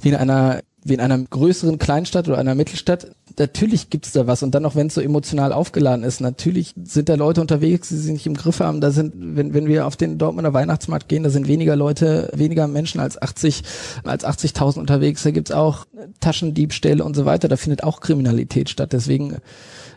wie 0.00 0.08
in 0.08 0.16
einer 0.16 0.60
wie 0.84 0.94
in 0.94 1.00
einer 1.00 1.18
größeren 1.18 1.78
Kleinstadt 1.78 2.28
oder 2.28 2.38
einer 2.38 2.54
Mittelstadt, 2.54 3.08
natürlich 3.38 3.90
gibt's 3.90 4.12
da 4.12 4.26
was. 4.26 4.42
Und 4.42 4.54
dann 4.54 4.62
noch, 4.62 4.74
wenn 4.76 4.86
es 4.86 4.94
so 4.94 5.00
emotional 5.00 5.52
aufgeladen 5.52 6.04
ist, 6.04 6.20
natürlich 6.20 6.74
sind 6.82 7.08
da 7.08 7.14
Leute 7.14 7.40
unterwegs, 7.40 7.88
die 7.88 7.96
sie 7.96 8.12
nicht 8.12 8.26
im 8.26 8.34
Griff 8.34 8.60
haben. 8.60 8.80
Da 8.80 8.90
sind, 8.90 9.12
wenn, 9.16 9.54
wenn 9.54 9.66
wir 9.66 9.86
auf 9.86 9.96
den 9.96 10.18
Dortmunder 10.18 10.54
Weihnachtsmarkt 10.54 11.08
gehen, 11.08 11.24
da 11.24 11.30
sind 11.30 11.48
weniger 11.48 11.76
Leute, 11.76 12.30
weniger 12.34 12.68
Menschen 12.68 13.00
als 13.00 13.20
80, 13.20 13.62
als 14.04 14.24
80.000 14.24 14.78
unterwegs. 14.78 15.22
Da 15.22 15.30
gibt's 15.30 15.50
auch 15.50 15.84
Taschendiebstähle 16.20 17.04
und 17.04 17.14
so 17.14 17.24
weiter. 17.24 17.48
Da 17.48 17.56
findet 17.56 17.82
auch 17.82 18.00
Kriminalität 18.00 18.70
statt. 18.70 18.92
Deswegen 18.92 19.36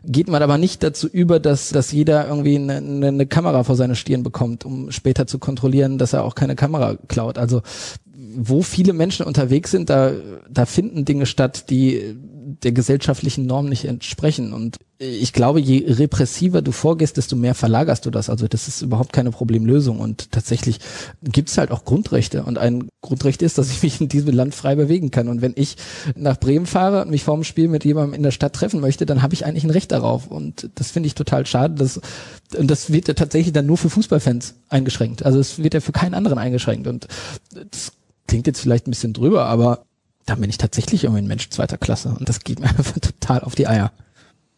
geht 0.04 0.28
man 0.28 0.41
aber 0.41 0.58
nicht 0.58 0.84
dazu 0.84 1.08
über, 1.08 1.39
dass, 1.39 1.70
dass 1.70 1.91
jeder 1.91 2.28
irgendwie 2.28 2.56
eine, 2.56 3.08
eine 3.08 3.28
Kamera 3.28 3.64
vor 3.64 3.76
seine 3.76 3.95
Stirn 3.95 4.24
bekommt, 4.24 4.66
um 4.66 4.91
später 4.91 5.28
zu 5.28 5.38
kontrollieren, 5.39 5.97
dass 5.97 6.14
er 6.14 6.24
auch 6.24 6.36
keine 6.36 6.56
Kamera 6.56 6.97
klaut. 7.08 7.38
Also 7.38 7.62
wo 8.36 8.62
viele 8.62 8.93
Menschen 8.93 9.26
unterwegs 9.26 9.72
sind, 9.72 9.89
da, 9.89 10.12
da 10.49 10.66
finden 10.66 11.06
Dinge 11.06 11.26
statt, 11.26 11.70
die 11.70 12.16
der 12.43 12.71
gesellschaftlichen 12.71 13.45
Norm 13.45 13.69
nicht 13.69 13.85
entsprechen. 13.85 14.53
Und 14.53 14.77
ich 14.97 15.33
glaube, 15.33 15.59
je 15.59 15.85
repressiver 15.87 16.61
du 16.61 16.71
vorgehst, 16.71 17.17
desto 17.17 17.35
mehr 17.35 17.55
verlagerst 17.55 18.05
du 18.05 18.11
das. 18.11 18.29
Also 18.29 18.47
das 18.47 18.67
ist 18.67 18.81
überhaupt 18.81 19.13
keine 19.13 19.31
Problemlösung. 19.31 19.99
Und 19.99 20.31
tatsächlich 20.31 20.79
gibt's 21.23 21.57
halt 21.57 21.71
auch 21.71 21.85
Grundrechte. 21.85 22.43
Und 22.43 22.57
ein 22.57 22.89
Grundrecht 23.01 23.41
ist, 23.41 23.57
dass 23.57 23.71
ich 23.71 23.83
mich 23.83 24.01
in 24.01 24.09
diesem 24.09 24.33
Land 24.33 24.55
frei 24.55 24.75
bewegen 24.75 25.11
kann. 25.11 25.27
Und 25.27 25.41
wenn 25.41 25.53
ich 25.55 25.75
nach 26.15 26.39
Bremen 26.39 26.65
fahre 26.65 27.01
und 27.01 27.11
mich 27.11 27.23
vorm 27.23 27.43
Spiel 27.43 27.67
mit 27.67 27.85
jemandem 27.85 28.13
in 28.13 28.23
der 28.23 28.31
Stadt 28.31 28.53
treffen 28.53 28.79
möchte, 28.79 29.05
dann 29.05 29.21
habe 29.21 29.33
ich 29.33 29.45
eigentlich 29.45 29.63
ein 29.63 29.71
Recht 29.71 29.91
darauf. 29.91 30.27
Und 30.27 30.69
das 30.75 30.91
finde 30.91 31.07
ich 31.07 31.15
total 31.15 31.45
schade. 31.45 31.75
Dass, 31.75 32.01
und 32.57 32.69
das 32.69 32.91
wird 32.91 33.07
ja 33.07 33.13
tatsächlich 33.13 33.53
dann 33.53 33.65
nur 33.65 33.77
für 33.77 33.89
Fußballfans 33.89 34.55
eingeschränkt. 34.69 35.25
Also 35.25 35.39
es 35.39 35.59
wird 35.61 35.73
ja 35.73 35.79
für 35.79 35.91
keinen 35.91 36.13
anderen 36.13 36.37
eingeschränkt. 36.37 36.87
Und 36.87 37.07
das 37.53 37.93
klingt 38.27 38.47
jetzt 38.47 38.61
vielleicht 38.61 38.87
ein 38.87 38.91
bisschen 38.91 39.13
drüber, 39.13 39.45
aber 39.45 39.85
da 40.32 40.36
bin 40.36 40.49
ich 40.49 40.57
tatsächlich 40.57 41.03
irgendwie 41.03 41.23
ein 41.23 41.27
Mensch 41.27 41.49
zweiter 41.49 41.77
Klasse 41.77 42.15
und 42.17 42.29
das 42.29 42.39
geht 42.39 42.61
mir 42.61 42.67
einfach 42.77 42.97
total 42.99 43.41
auf 43.41 43.55
die 43.55 43.67
Eier. 43.67 43.91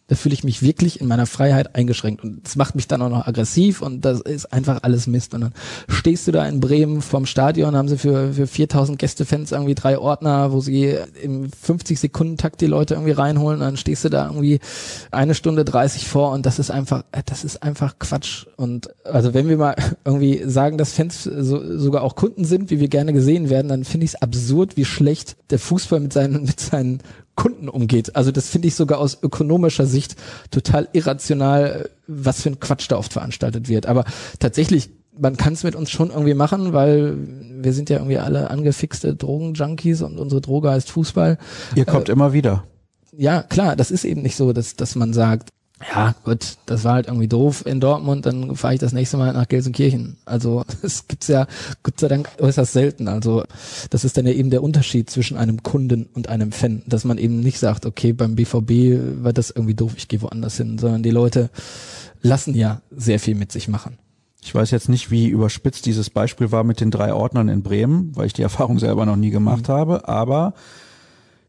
Da 0.07 0.15
fühle 0.15 0.33
ich 0.33 0.43
mich 0.43 0.61
wirklich 0.61 0.99
in 0.99 1.07
meiner 1.07 1.25
Freiheit 1.25 1.75
eingeschränkt 1.75 2.23
und 2.23 2.45
das 2.45 2.55
macht 2.55 2.75
mich 2.75 2.87
dann 2.87 3.01
auch 3.01 3.09
noch 3.09 3.25
aggressiv 3.25 3.81
und 3.81 4.03
das 4.03 4.19
ist 4.19 4.51
einfach 4.51 4.79
alles 4.83 5.07
Mist. 5.07 5.33
Und 5.33 5.41
dann 5.41 5.53
stehst 5.87 6.27
du 6.27 6.31
da 6.31 6.45
in 6.45 6.59
Bremen 6.59 7.01
vorm 7.01 7.25
Stadion, 7.25 7.75
haben 7.75 7.87
sie 7.87 7.97
für, 7.97 8.33
für 8.33 8.45
4000 8.47 8.99
Gästefans 8.99 9.51
irgendwie 9.53 9.75
drei 9.75 9.97
Ordner, 9.97 10.51
wo 10.51 10.59
sie 10.59 10.97
im 11.21 11.49
50 11.49 11.99
Sekunden 11.99 12.37
Takt 12.37 12.61
die 12.61 12.67
Leute 12.67 12.95
irgendwie 12.95 13.13
reinholen, 13.13 13.61
dann 13.61 13.77
stehst 13.77 14.03
du 14.03 14.09
da 14.09 14.27
irgendwie 14.27 14.59
eine 15.11 15.35
Stunde 15.35 15.63
30 15.63 16.07
vor 16.07 16.31
und 16.31 16.45
das 16.45 16.59
ist 16.59 16.69
einfach, 16.69 17.03
das 17.25 17.43
ist 17.43 17.63
einfach 17.63 17.97
Quatsch. 17.99 18.45
Und 18.57 18.89
also 19.05 19.33
wenn 19.33 19.47
wir 19.47 19.57
mal 19.57 19.75
irgendwie 20.05 20.41
sagen, 20.45 20.77
dass 20.77 20.93
Fans 20.93 21.23
so, 21.23 21.77
sogar 21.77 22.03
auch 22.03 22.15
Kunden 22.15 22.45
sind, 22.45 22.69
wie 22.69 22.79
wir 22.79 22.87
gerne 22.89 23.13
gesehen 23.13 23.49
werden, 23.49 23.69
dann 23.69 23.83
finde 23.83 24.05
ich 24.05 24.15
es 24.15 24.21
absurd, 24.21 24.77
wie 24.77 24.85
schlecht 24.85 25.37
der 25.49 25.59
Fußball 25.59 25.99
mit 25.99 26.13
seinen, 26.13 26.43
mit 26.43 26.59
seinen 26.59 26.99
Kunden 27.35 27.69
umgeht. 27.69 28.15
Also 28.15 28.31
das 28.31 28.49
finde 28.49 28.67
ich 28.67 28.75
sogar 28.75 28.99
aus 28.99 29.17
ökonomischer 29.21 29.85
Sicht 29.85 30.15
total 30.51 30.87
irrational, 30.93 31.89
was 32.07 32.41
für 32.41 32.49
ein 32.49 32.59
Quatsch 32.59 32.85
da 32.89 32.97
oft 32.97 33.13
veranstaltet 33.13 33.69
wird. 33.69 33.85
Aber 33.85 34.05
tatsächlich, 34.39 34.91
man 35.17 35.37
kann 35.37 35.53
es 35.53 35.63
mit 35.63 35.75
uns 35.75 35.89
schon 35.89 36.09
irgendwie 36.09 36.33
machen, 36.33 36.73
weil 36.73 37.15
wir 37.17 37.73
sind 37.73 37.89
ja 37.89 37.97
irgendwie 37.97 38.17
alle 38.17 38.49
angefixte 38.49 39.15
Drogenjunkies 39.15 40.01
und 40.01 40.19
unsere 40.19 40.41
Droge 40.41 40.71
heißt 40.71 40.91
Fußball. 40.91 41.37
Ihr 41.75 41.85
kommt 41.85 42.09
äh, 42.09 42.11
immer 42.11 42.33
wieder. 42.33 42.65
Ja, 43.15 43.43
klar, 43.43 43.75
das 43.75 43.91
ist 43.91 44.05
eben 44.05 44.21
nicht 44.21 44.35
so, 44.35 44.53
dass, 44.53 44.75
dass 44.75 44.95
man 44.95 45.13
sagt, 45.13 45.49
ja, 45.89 46.15
gut, 46.23 46.57
das 46.65 46.83
war 46.83 46.93
halt 46.93 47.07
irgendwie 47.07 47.27
doof 47.27 47.65
in 47.65 47.79
Dortmund, 47.79 48.25
dann 48.25 48.55
fahre 48.55 48.75
ich 48.75 48.79
das 48.79 48.93
nächste 48.93 49.17
Mal 49.17 49.33
nach 49.33 49.47
Gelsenkirchen. 49.47 50.17
Also 50.25 50.63
das 50.81 51.07
gibt's 51.07 51.27
ja 51.27 51.47
Gott 51.83 51.99
sei 51.99 52.07
Dank 52.07 52.29
äußerst 52.39 52.73
selten. 52.73 53.07
Also 53.07 53.43
das 53.89 54.05
ist 54.05 54.17
dann 54.17 54.25
ja 54.25 54.33
eben 54.33 54.49
der 54.49 54.63
Unterschied 54.63 55.09
zwischen 55.09 55.37
einem 55.37 55.63
Kunden 55.63 56.07
und 56.13 56.29
einem 56.29 56.51
Fan, 56.51 56.83
dass 56.85 57.03
man 57.03 57.17
eben 57.17 57.39
nicht 57.39 57.59
sagt, 57.59 57.85
okay, 57.85 58.13
beim 58.13 58.35
BVB 58.35 59.23
war 59.23 59.33
das 59.33 59.51
irgendwie 59.51 59.75
doof, 59.75 59.93
ich 59.97 60.07
gehe 60.07 60.21
woanders 60.21 60.57
hin, 60.57 60.77
sondern 60.77 61.03
die 61.03 61.11
Leute 61.11 61.49
lassen 62.21 62.55
ja 62.55 62.81
sehr 62.91 63.19
viel 63.19 63.35
mit 63.35 63.51
sich 63.51 63.67
machen. 63.67 63.97
Ich 64.41 64.53
weiß 64.53 64.71
jetzt 64.71 64.89
nicht, 64.89 65.09
wie 65.09 65.27
überspitzt 65.27 65.85
dieses 65.85 66.09
Beispiel 66.09 66.51
war 66.51 66.65
mit 66.65 66.81
den 66.81 66.91
drei 66.91 67.13
Ordnern 67.13 67.47
in 67.47 67.63
Bremen, 67.63 68.11
weil 68.15 68.25
ich 68.25 68.33
die 68.33 68.41
Erfahrung 68.41 68.77
selber 68.77 69.05
noch 69.05 69.15
nie 69.15 69.29
gemacht 69.29 69.69
mhm. 69.69 69.73
habe, 69.73 70.07
aber 70.07 70.53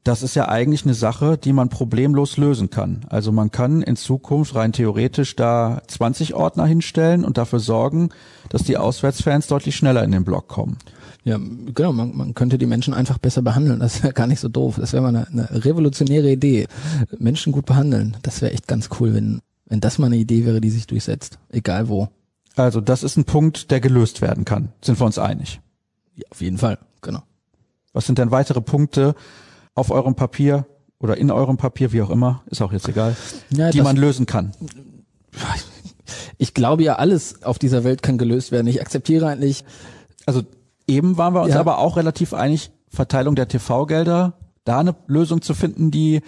das 0.05 0.23
ist 0.23 0.35
ja 0.35 0.49
eigentlich 0.49 0.85
eine 0.85 0.93
Sache, 0.93 1.39
die 1.39 1.55
man 1.55 1.71
problemlos 1.71 2.37
lösen 2.37 2.69
kann. 2.69 3.07
Also 3.09 3.33
man 3.33 3.51
kann 3.51 3.81
in 3.81 3.97
Zukunft 3.97 4.55
rein 4.55 4.73
theoretisch 4.73 5.35
da 5.35 5.83
20 5.87 6.35
Ordner 6.35 6.67
hinstellen 6.67 7.25
und 7.25 7.39
dafür 7.39 7.59
sorgen, 7.59 8.11
dass 8.51 8.65
die 8.65 8.77
Auswärtsfans 8.77 9.47
deutlich 9.47 9.75
schneller 9.75 10.05
in 10.05 10.13
den 10.13 10.25
Block 10.25 10.47
kommen. 10.47 10.77
Ja, 11.25 11.39
genau, 11.39 11.95
man, 11.95 12.15
man 12.15 12.35
könnte 12.35 12.59
die 12.59 12.67
Menschen 12.67 12.93
einfach 12.93 13.17
besser 13.17 13.41
behandeln. 13.41 13.81
Das 13.81 14.03
wäre 14.03 14.13
gar 14.13 14.27
nicht 14.27 14.41
so 14.41 14.49
doof. 14.51 14.77
Das 14.79 14.93
wäre 14.93 15.03
mal 15.03 15.09
eine, 15.09 15.27
eine 15.27 15.65
revolutionäre 15.65 16.31
Idee. 16.31 16.67
Menschen 17.19 17.51
gut 17.51 17.65
behandeln. 17.65 18.19
Das 18.21 18.43
wäre 18.43 18.53
echt 18.53 18.69
ganz 18.69 18.91
cool, 19.01 19.15
wenn, 19.15 19.41
wenn 19.65 19.81
das 19.81 19.99
mal 19.99 20.07
eine 20.07 20.17
Idee 20.17 20.45
wäre, 20.45 20.61
die 20.61 20.71
sich 20.71 20.87
durchsetzt. 20.87 21.39
Egal 21.49 21.89
wo. 21.89 22.09
Also 22.57 22.83
das 22.83 23.03
ist 23.03 23.17
ein 23.17 23.25
Punkt, 23.25 23.71
der 23.71 23.81
gelöst 23.81 24.21
werden 24.21 24.45
kann. 24.45 24.69
Sind 24.83 25.01
wir 25.01 25.07
uns 25.07 25.19
einig? 25.19 25.63
Ja, 26.15 26.25
auf 26.31 26.43
jeden 26.43 26.59
Fall, 26.59 26.79
genau. 27.01 27.23
Was 27.95 28.05
sind 28.05 28.19
denn 28.19 28.31
weitere 28.31 28.61
Punkte, 28.61 29.15
auf 29.75 29.91
eurem 29.91 30.15
Papier 30.15 30.67
oder 30.99 31.17
in 31.17 31.31
eurem 31.31 31.57
Papier, 31.57 31.93
wie 31.93 32.03
auch 32.03 32.11
immer, 32.11 32.43
ist 32.47 32.63
auch 32.63 32.73
jetzt 32.73 32.89
egal, 32.89 33.17
ja, 33.51 33.71
die 33.71 33.83
man 33.83 33.97
lösen 33.97 34.27
kann? 34.27 34.53
Ich 36.39 36.55
glaube 36.55 36.83
ja, 36.83 36.97
alles 36.97 37.43
auf 37.43 37.59
dieser 37.59 37.85
Welt 37.85 38.03
kann 38.03 38.19
gelöst 38.19 38.53
werden. 38.53 38.67
Ich 38.67 38.81
akzeptiere 38.81 39.27
eigentlich. 39.27 39.65
Also 40.27 40.43
eben 40.87 41.17
waren 41.17 41.35
wir 41.35 41.43
uns 41.43 41.55
ja. 41.55 41.61
aber 41.61 41.79
auch 41.79 41.97
relativ 41.97 42.35
einig, 42.35 42.71
Verteilung 42.89 43.35
der 43.35 43.49
TV-Gelder, 43.49 44.35
da 44.65 44.81
eine 44.81 44.95
Lösung 45.07 45.43
zu 45.43 45.55
finden, 45.55 45.91
die 45.91 46.23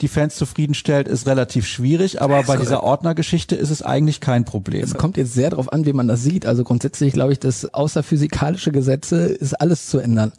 die 0.00 0.08
Fans 0.08 0.36
zufriedenstellt, 0.36 1.08
ist 1.08 1.26
relativ 1.26 1.66
schwierig, 1.66 2.22
aber 2.22 2.42
bei 2.44 2.56
dieser 2.56 2.84
Ordnergeschichte 2.84 3.56
ist 3.56 3.70
es 3.70 3.82
eigentlich 3.82 4.20
kein 4.20 4.44
Problem. 4.44 4.84
Es 4.84 4.94
kommt 4.94 5.16
jetzt 5.16 5.34
sehr 5.34 5.50
darauf 5.50 5.72
an, 5.72 5.86
wie 5.86 5.92
man 5.92 6.06
das 6.06 6.22
sieht. 6.22 6.46
Also 6.46 6.62
grundsätzlich 6.62 7.12
glaube 7.12 7.32
ich, 7.32 7.40
dass 7.40 7.74
außer 7.74 8.02
physikalische 8.02 8.70
Gesetze 8.70 9.24
ist 9.24 9.54
alles 9.54 9.86
zu 9.86 9.98
ändern. 9.98 10.32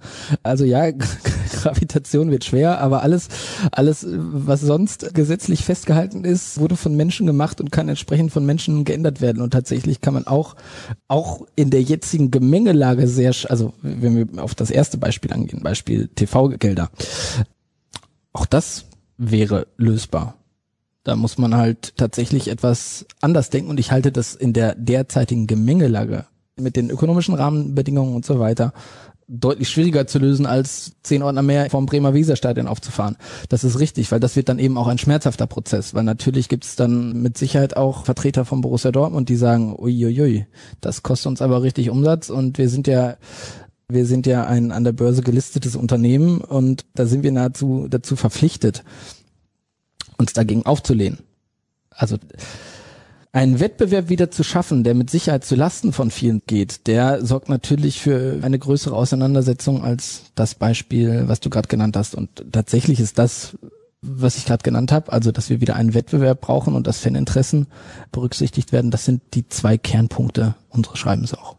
Also 0.43 0.64
ja, 0.64 0.91
Gravitation 1.62 2.32
wird 2.32 2.45
schwer, 2.45 2.80
aber 2.80 3.03
alles, 3.03 3.28
alles, 3.72 4.05
was 4.10 4.62
sonst 4.62 5.14
gesetzlich 5.14 5.64
festgehalten 5.64 6.24
ist, 6.24 6.60
wurde 6.60 6.76
von 6.76 6.95
Menschen 6.95 7.28
gemacht 7.28 7.60
und 7.60 7.72
kann 7.72 7.89
entsprechend 7.89 8.32
von 8.32 8.45
Menschen 8.45 8.86
geändert 8.86 9.22
werden. 9.22 9.41
Und 9.41 9.51
tatsächlich 9.51 10.01
kann 10.01 10.14
man 10.14 10.28
auch, 10.28 10.55
auch 11.07 11.45
in 11.55 11.70
der 11.70 11.82
jetzigen 11.82 12.32
Gemengelage 12.32 13.07
sehr, 13.07 13.34
also 13.49 13.74
wenn 13.82 14.16
wir 14.16 14.43
auf 14.43 14.55
das 14.55 14.72
erste 14.72 14.97
Beispiel 14.97 15.34
angehen, 15.34 15.62
Beispiel 15.64 16.07
TV-Gelder, 16.07 16.89
auch 18.34 18.45
das 18.45 18.86
wäre 19.18 19.68
lösbar. 19.78 20.36
Da 21.03 21.16
muss 21.16 21.38
man 21.38 21.55
halt 21.55 21.97
tatsächlich 21.97 22.49
etwas 22.49 23.05
anders 23.22 23.49
denken 23.49 23.70
und 23.70 23.80
ich 23.80 23.91
halte 23.91 24.12
das 24.12 24.36
in 24.36 24.53
der 24.53 24.76
derzeitigen 24.76 25.47
Gemengelage 25.47 26.26
mit 26.55 26.76
den 26.76 26.89
ökonomischen 26.89 27.36
Rahmenbedingungen 27.36 28.16
und 28.16 28.26
so 28.26 28.39
weiter 28.39 28.74
deutlich 29.30 29.70
schwieriger 29.70 30.08
zu 30.08 30.18
lösen, 30.18 30.46
als 30.48 30.94
zehn 31.04 31.22
Ordner 31.22 31.44
mehr 31.44 31.70
vom 31.70 31.86
Bremer 31.86 32.14
Weserstadion 32.14 32.68
aufzufahren. 32.68 33.16
Das 33.48 33.64
ist 33.64 33.80
richtig, 33.80 34.12
weil 34.12 34.20
das 34.20 34.36
wird 34.36 34.50
dann 34.50 34.60
eben 34.60 34.78
auch 34.78 34.88
ein 34.88 34.98
schmerzhafter 34.98 35.46
Prozess, 35.46 35.94
weil 35.94 36.04
natürlich 36.04 36.50
gibt 36.50 36.66
es 36.66 36.76
dann 36.76 37.22
mit 37.22 37.38
Sicherheit 37.38 37.78
auch 37.78 38.06
Vertreter 38.06 38.44
von 38.44 38.62
Borussia 38.62 38.92
Dortmund, 38.92 39.30
die 39.30 39.36
sagen, 39.36 39.76
uiuiui, 39.78 40.48
das 40.82 41.04
kostet 41.04 41.28
uns 41.28 41.42
aber 41.42 41.62
richtig 41.62 41.92
Umsatz 41.92 42.30
und 42.30 42.58
wir 42.58 42.70
sind 42.70 42.88
ja 42.88 43.18
wir 43.92 44.06
sind 44.06 44.28
ja 44.28 44.46
ein 44.46 44.72
an 44.72 44.84
der 44.84 44.92
Börse 44.92 45.24
gelistetes 45.24 45.76
Unternehmen 45.76 46.42
und 46.42 46.86
da 46.94 47.08
sind 47.08 47.24
wir 47.24 47.32
nahezu 47.32 47.88
dazu 47.90 48.16
verpflichtet, 48.16 48.84
uns 50.18 50.34
dagegen 50.34 50.66
aufzulehnen. 50.66 51.20
Also 51.90 52.18
einen 53.32 53.60
Wettbewerb 53.60 54.10
wieder 54.10 54.32
zu 54.32 54.44
schaffen, 54.44 54.84
der 54.84 54.96
mit 54.96 55.10
Sicherheit 55.10 55.46
zu 55.46 55.56
Lasten 55.56 55.94
von 55.94 56.10
vielen 56.10 56.42
geht, 56.48 56.88
der 56.88 57.24
sorgt 57.24 57.48
natürlich 57.48 58.02
für 58.02 58.40
eine 58.42 58.58
größere 58.58 58.96
Auseinandersetzung 58.96 59.84
als 59.84 60.32
das 60.36 60.56
Beispiel, 60.56 61.28
was 61.28 61.40
du 61.40 61.50
gerade 61.50 61.68
genannt 61.68 61.96
hast. 61.96 62.16
Und 62.16 62.52
tatsächlich 62.52 63.00
ist 63.00 63.20
das, 63.20 63.56
was 64.02 64.38
ich 64.38 64.46
gerade 64.46 64.64
genannt 64.64 64.92
habe, 64.92 65.12
also 65.12 65.32
dass 65.32 65.50
wir 65.50 65.62
wieder 65.62 65.76
einen 65.76 65.94
Wettbewerb 65.94 66.42
brauchen 66.42 66.74
und 66.74 66.88
dass 66.88 67.00
Faninteressen 67.00 67.68
berücksichtigt 68.12 68.72
werden, 68.72 68.92
das 68.92 69.06
sind 69.06 69.22
die 69.34 69.48
zwei 69.48 69.78
Kernpunkte 69.78 70.56
unseres 70.70 70.98
Schreibens 70.98 71.34
auch. 71.34 71.56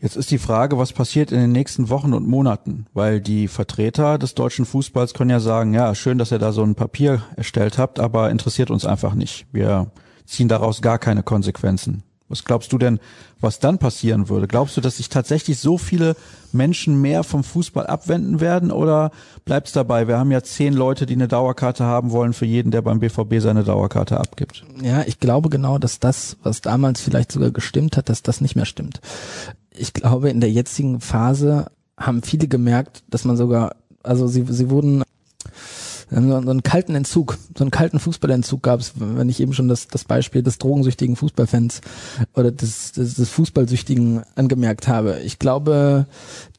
Jetzt 0.00 0.16
ist 0.16 0.30
die 0.30 0.38
Frage, 0.38 0.78
was 0.78 0.92
passiert 0.92 1.32
in 1.32 1.40
den 1.40 1.50
nächsten 1.50 1.88
Wochen 1.88 2.14
und 2.14 2.26
Monaten, 2.26 2.86
weil 2.94 3.20
die 3.20 3.48
Vertreter 3.48 4.16
des 4.16 4.34
deutschen 4.34 4.64
Fußballs 4.64 5.12
können 5.12 5.30
ja 5.30 5.40
sagen, 5.40 5.74
ja, 5.74 5.94
schön, 5.94 6.18
dass 6.18 6.30
ihr 6.30 6.38
da 6.38 6.52
so 6.52 6.62
ein 6.62 6.76
Papier 6.76 7.22
erstellt 7.36 7.78
habt, 7.78 7.98
aber 7.98 8.30
interessiert 8.30 8.70
uns 8.70 8.84
einfach 8.84 9.14
nicht. 9.14 9.46
Wir 9.52 9.90
ziehen 10.28 10.48
daraus 10.48 10.82
gar 10.82 10.98
keine 10.98 11.22
Konsequenzen. 11.22 12.02
Was 12.30 12.44
glaubst 12.44 12.74
du 12.74 12.78
denn, 12.78 13.00
was 13.40 13.58
dann 13.58 13.78
passieren 13.78 14.28
würde? 14.28 14.46
Glaubst 14.46 14.76
du, 14.76 14.82
dass 14.82 14.98
sich 14.98 15.08
tatsächlich 15.08 15.58
so 15.58 15.78
viele 15.78 16.14
Menschen 16.52 17.00
mehr 17.00 17.24
vom 17.24 17.42
Fußball 17.42 17.86
abwenden 17.86 18.40
werden 18.40 18.70
oder 18.70 19.12
bleibt's 19.46 19.72
dabei? 19.72 20.08
Wir 20.08 20.18
haben 20.18 20.30
ja 20.30 20.42
zehn 20.42 20.74
Leute, 20.74 21.06
die 21.06 21.14
eine 21.14 21.26
Dauerkarte 21.26 21.84
haben 21.84 22.10
wollen 22.10 22.34
für 22.34 22.44
jeden, 22.44 22.70
der 22.70 22.82
beim 22.82 23.00
BVB 23.00 23.40
seine 23.40 23.64
Dauerkarte 23.64 24.20
abgibt. 24.20 24.62
Ja, 24.82 25.04
ich 25.06 25.20
glaube 25.20 25.48
genau, 25.48 25.78
dass 25.78 26.00
das, 26.00 26.36
was 26.42 26.60
damals 26.60 27.00
vielleicht 27.00 27.32
sogar 27.32 27.50
gestimmt 27.50 27.96
hat, 27.96 28.10
dass 28.10 28.22
das 28.22 28.42
nicht 28.42 28.56
mehr 28.56 28.66
stimmt 28.66 29.00
ich 29.78 29.92
glaube, 29.92 30.30
in 30.30 30.40
der 30.40 30.50
jetzigen 30.50 31.00
Phase 31.00 31.66
haben 31.96 32.22
viele 32.22 32.48
gemerkt, 32.48 33.02
dass 33.08 33.24
man 33.24 33.36
sogar 33.36 33.76
Also 34.02 34.26
sie, 34.26 34.44
sie 34.48 34.70
wurden 34.70 35.02
so 36.10 36.16
einen 36.16 36.62
kalten 36.62 36.94
Entzug, 36.94 37.38
so 37.56 37.64
einen 37.64 37.70
kalten 37.70 37.98
Fußballentzug 37.98 38.62
gab 38.62 38.80
es, 38.80 38.92
wenn 38.96 39.28
ich 39.28 39.40
eben 39.40 39.52
schon 39.52 39.68
das, 39.68 39.88
das 39.88 40.04
Beispiel 40.04 40.42
des 40.42 40.58
drogensüchtigen 40.58 41.16
Fußballfans 41.16 41.80
oder 42.34 42.50
des, 42.50 42.92
des, 42.92 43.14
des 43.14 43.28
Fußballsüchtigen 43.28 44.22
angemerkt 44.34 44.88
habe. 44.88 45.20
Ich 45.24 45.38
glaube 45.38 46.06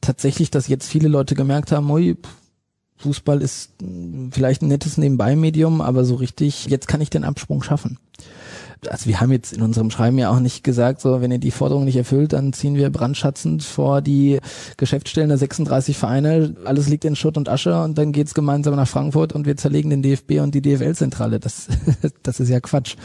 tatsächlich, 0.01 0.51
dass 0.51 0.67
jetzt 0.67 0.87
viele 0.87 1.07
Leute 1.07 1.35
gemerkt 1.35 1.71
haben, 1.71 1.89
ui, 1.89 2.17
Fußball 2.97 3.41
ist 3.41 3.71
vielleicht 4.31 4.61
ein 4.61 4.67
nettes 4.67 4.97
Nebenbei-Medium, 4.97 5.81
aber 5.81 6.03
so 6.03 6.15
richtig, 6.15 6.65
jetzt 6.65 6.87
kann 6.87 7.01
ich 7.01 7.09
den 7.09 7.23
Absprung 7.23 7.63
schaffen 7.63 7.97
also 8.87 9.07
wir 9.07 9.19
haben 9.19 9.31
jetzt 9.31 9.53
in 9.53 9.61
unserem 9.61 9.91
Schreiben 9.91 10.17
ja 10.17 10.31
auch 10.31 10.39
nicht 10.39 10.63
gesagt, 10.63 11.01
so 11.01 11.21
wenn 11.21 11.31
ihr 11.31 11.39
die 11.39 11.51
Forderung 11.51 11.85
nicht 11.85 11.95
erfüllt, 11.95 12.33
dann 12.33 12.53
ziehen 12.53 12.75
wir 12.75 12.89
brandschatzend 12.89 13.63
vor 13.63 14.01
die 14.01 14.39
Geschäftsstellen 14.77 15.29
der 15.29 15.37
36 15.37 15.97
Vereine, 15.97 16.55
alles 16.65 16.87
liegt 16.87 17.05
in 17.05 17.15
Schutt 17.15 17.37
und 17.37 17.49
Asche 17.49 17.81
und 17.81 17.97
dann 17.97 18.11
geht's 18.11 18.33
gemeinsam 18.33 18.75
nach 18.75 18.87
Frankfurt 18.87 19.33
und 19.33 19.45
wir 19.45 19.57
zerlegen 19.57 19.89
den 19.89 20.01
DFB 20.01 20.39
und 20.39 20.55
die 20.55 20.61
DFL-Zentrale. 20.61 21.39
Das, 21.39 21.67
das 22.23 22.39
ist 22.39 22.49
ja 22.49 22.59
Quatsch. 22.59 22.95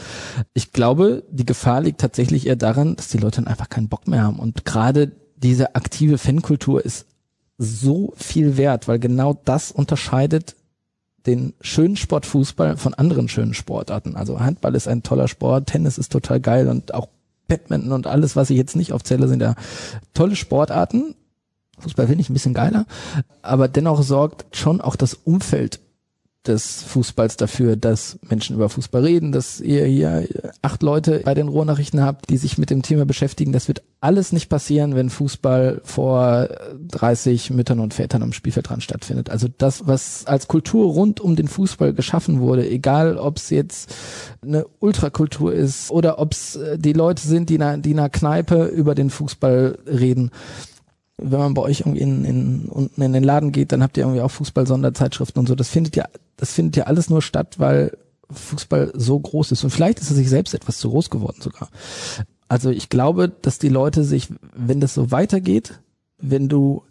Ich 0.53 0.71
glaube, 0.71 1.23
die 1.29 1.45
Gefahr 1.45 1.81
liegt 1.81 2.01
tatsächlich 2.01 2.47
eher 2.47 2.55
daran, 2.55 2.95
dass 2.95 3.09
die 3.09 3.17
Leute 3.17 3.41
dann 3.41 3.47
einfach 3.47 3.69
keinen 3.69 3.89
Bock 3.89 4.07
mehr 4.07 4.23
haben 4.23 4.39
und 4.39 4.65
gerade 4.65 5.11
diese 5.35 5.75
aktive 5.75 6.17
Fankultur 6.17 6.83
ist 6.83 7.05
so 7.57 8.13
viel 8.15 8.57
wert, 8.57 8.87
weil 8.87 8.99
genau 8.99 9.39
das 9.45 9.71
unterscheidet 9.71 10.55
den 11.25 11.53
schönen 11.61 11.97
Sport 11.97 12.25
Fußball 12.25 12.77
von 12.77 12.93
anderen 12.93 13.27
schönen 13.27 13.53
Sportarten. 13.53 14.15
Also 14.15 14.39
Handball 14.39 14.75
ist 14.75 14.87
ein 14.87 15.03
toller 15.03 15.27
Sport, 15.27 15.67
Tennis 15.67 15.97
ist 15.97 16.11
total 16.11 16.39
geil 16.39 16.67
und 16.67 16.93
auch 16.93 17.09
Badminton 17.47 17.91
und 17.91 18.07
alles, 18.07 18.35
was 18.35 18.49
ich 18.49 18.57
jetzt 18.57 18.75
nicht 18.75 18.93
aufzähle, 18.93 19.27
sind 19.27 19.41
ja 19.41 19.55
tolle 20.13 20.35
Sportarten. 20.35 21.15
Fußball 21.79 22.07
finde 22.07 22.21
ich 22.21 22.29
ein 22.29 22.33
bisschen 22.33 22.53
geiler, 22.53 22.85
aber 23.41 23.67
dennoch 23.67 24.01
sorgt 24.01 24.55
schon 24.55 24.81
auch 24.81 24.95
das 24.95 25.13
Umfeld 25.13 25.79
des 26.47 26.83
Fußballs 26.83 27.37
dafür, 27.37 27.75
dass 27.75 28.17
Menschen 28.27 28.55
über 28.55 28.69
Fußball 28.69 29.03
reden, 29.03 29.31
dass 29.31 29.59
ihr 29.61 29.85
hier 29.85 30.27
acht 30.61 30.83
Leute 30.83 31.21
bei 31.25 31.33
den 31.33 31.47
Ruhrnachrichten 31.47 32.01
habt, 32.01 32.29
die 32.29 32.37
sich 32.37 32.57
mit 32.57 32.69
dem 32.69 32.81
Thema 32.81 33.05
beschäftigen. 33.05 33.51
Das 33.51 33.67
wird 33.67 33.83
alles 34.01 34.31
nicht 34.31 34.49
passieren, 34.49 34.95
wenn 34.95 35.09
Fußball 35.09 35.81
vor 35.83 36.47
30 36.89 37.49
Müttern 37.49 37.79
und 37.79 37.93
Vätern 37.93 38.23
am 38.23 38.33
Spielfeldrand 38.33 38.83
stattfindet. 38.83 39.29
Also 39.29 39.47
das, 39.57 39.87
was 39.87 40.25
als 40.27 40.47
Kultur 40.47 40.93
rund 40.93 41.19
um 41.19 41.35
den 41.35 41.47
Fußball 41.47 41.93
geschaffen 41.93 42.39
wurde, 42.39 42.69
egal 42.69 43.17
ob 43.17 43.37
es 43.37 43.49
jetzt 43.49 43.93
eine 44.43 44.65
Ultrakultur 44.79 45.53
ist 45.53 45.89
oder 45.91 46.19
ob 46.19 46.33
es 46.33 46.55
äh, 46.55 46.77
die 46.77 46.93
Leute 46.93 47.25
sind, 47.27 47.49
die 47.49 47.55
in 47.55 47.63
einer, 47.63 47.77
die 47.79 47.91
in 47.91 47.99
einer 47.99 48.09
Kneipe 48.09 48.65
über 48.65 48.95
den 48.95 49.09
Fußball 49.09 49.79
reden, 49.87 50.31
wenn 51.17 51.39
man 51.39 51.53
bei 51.53 51.61
euch 51.61 51.81
irgendwie 51.81 52.01
in, 52.01 52.25
in, 52.25 52.65
unten 52.65 53.01
in 53.01 53.13
den 53.13 53.23
Laden 53.23 53.51
geht, 53.51 53.71
dann 53.71 53.81
habt 53.81 53.97
ihr 53.97 54.03
irgendwie 54.03 54.21
auch 54.21 54.31
Fußball-Sonderzeitschriften 54.31 55.39
und 55.39 55.47
so. 55.47 55.55
Das 55.55 55.69
findet 55.69 55.95
ja, 55.95 56.05
das 56.37 56.53
findet 56.53 56.75
ja 56.75 56.83
alles 56.85 57.09
nur 57.09 57.21
statt, 57.21 57.55
weil 57.57 57.97
Fußball 58.29 58.91
so 58.95 59.19
groß 59.19 59.51
ist. 59.51 59.63
Und 59.63 59.69
vielleicht 59.69 59.99
ist 59.99 60.09
er 60.09 60.15
sich 60.15 60.29
selbst 60.29 60.53
etwas 60.53 60.77
zu 60.77 60.89
groß 60.89 61.09
geworden 61.09 61.41
sogar. 61.41 61.69
Also 62.47 62.69
ich 62.69 62.89
glaube, 62.89 63.29
dass 63.29 63.59
die 63.59 63.69
Leute 63.69 64.03
sich, 64.03 64.27
wenn 64.55 64.79
das 64.79 64.93
so 64.93 65.11
weitergeht, 65.11 65.79
wenn 66.17 66.47
du 66.49 66.83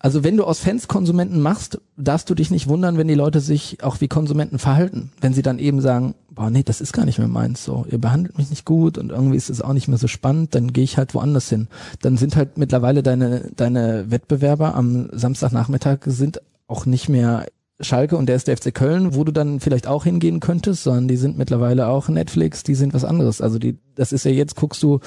also 0.00 0.22
wenn 0.22 0.36
du 0.36 0.44
aus 0.44 0.60
Fans 0.60 0.86
Konsumenten 0.86 1.40
machst, 1.40 1.80
darfst 1.96 2.30
du 2.30 2.34
dich 2.34 2.50
nicht 2.50 2.68
wundern, 2.68 2.98
wenn 2.98 3.08
die 3.08 3.14
Leute 3.14 3.40
sich 3.40 3.82
auch 3.82 4.00
wie 4.00 4.06
Konsumenten 4.06 4.58
verhalten. 4.58 5.10
Wenn 5.20 5.34
sie 5.34 5.42
dann 5.42 5.58
eben 5.58 5.80
sagen, 5.80 6.14
boah, 6.30 6.50
nee, 6.50 6.62
das 6.62 6.80
ist 6.80 6.92
gar 6.92 7.04
nicht 7.04 7.18
mehr 7.18 7.26
meins, 7.26 7.64
so, 7.64 7.84
ihr 7.90 7.98
behandelt 7.98 8.38
mich 8.38 8.50
nicht 8.50 8.64
gut 8.64 8.96
und 8.96 9.10
irgendwie 9.10 9.36
ist 9.36 9.50
es 9.50 9.60
auch 9.60 9.72
nicht 9.72 9.88
mehr 9.88 9.98
so 9.98 10.06
spannend, 10.06 10.54
dann 10.54 10.72
gehe 10.72 10.84
ich 10.84 10.98
halt 10.98 11.14
woanders 11.14 11.48
hin. 11.48 11.66
Dann 12.00 12.16
sind 12.16 12.36
halt 12.36 12.58
mittlerweile 12.58 13.02
deine, 13.02 13.50
deine 13.56 14.10
Wettbewerber 14.10 14.76
am 14.76 15.08
Samstagnachmittag 15.12 15.98
sind 16.06 16.40
auch 16.68 16.86
nicht 16.86 17.08
mehr 17.08 17.46
Schalke 17.80 18.16
und 18.16 18.26
der 18.26 18.36
ist 18.36 18.48
der 18.48 18.56
FC 18.56 18.74
Köln, 18.74 19.14
wo 19.14 19.24
du 19.24 19.32
dann 19.32 19.60
vielleicht 19.60 19.86
auch 19.86 20.04
hingehen 20.04 20.40
könntest, 20.40 20.82
sondern 20.84 21.08
die 21.08 21.16
sind 21.16 21.38
mittlerweile 21.38 21.88
auch 21.88 22.08
Netflix, 22.08 22.62
die 22.62 22.74
sind 22.74 22.94
was 22.94 23.04
anderes. 23.04 23.40
Also 23.40 23.58
die, 23.58 23.78
das 23.94 24.12
ist 24.12 24.24
ja 24.24 24.30
jetzt, 24.30 24.56
guckst 24.56 24.82
du, 24.82 25.00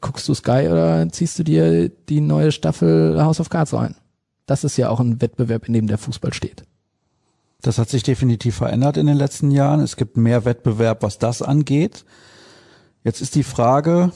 guckst 0.00 0.28
du 0.28 0.34
Sky 0.34 0.68
oder 0.70 1.08
ziehst 1.10 1.38
du 1.38 1.44
dir 1.44 1.88
die 1.88 2.20
neue 2.20 2.52
Staffel 2.52 3.20
House 3.22 3.40
of 3.40 3.48
Cards 3.48 3.74
rein? 3.74 3.96
Das 4.46 4.64
ist 4.64 4.76
ja 4.76 4.88
auch 4.88 5.00
ein 5.00 5.20
Wettbewerb, 5.20 5.66
in 5.66 5.74
dem 5.74 5.86
der 5.86 5.98
Fußball 5.98 6.32
steht. 6.32 6.64
Das 7.62 7.78
hat 7.78 7.88
sich 7.88 8.02
definitiv 8.02 8.56
verändert 8.56 8.96
in 8.96 9.06
den 9.06 9.16
letzten 9.16 9.50
Jahren. 9.50 9.80
Es 9.80 9.96
gibt 9.96 10.16
mehr 10.16 10.44
Wettbewerb, 10.44 11.02
was 11.02 11.18
das 11.18 11.42
angeht. 11.42 12.04
Jetzt 13.02 13.20
ist 13.20 13.34
die 13.34 13.42
Frage, 13.42 14.12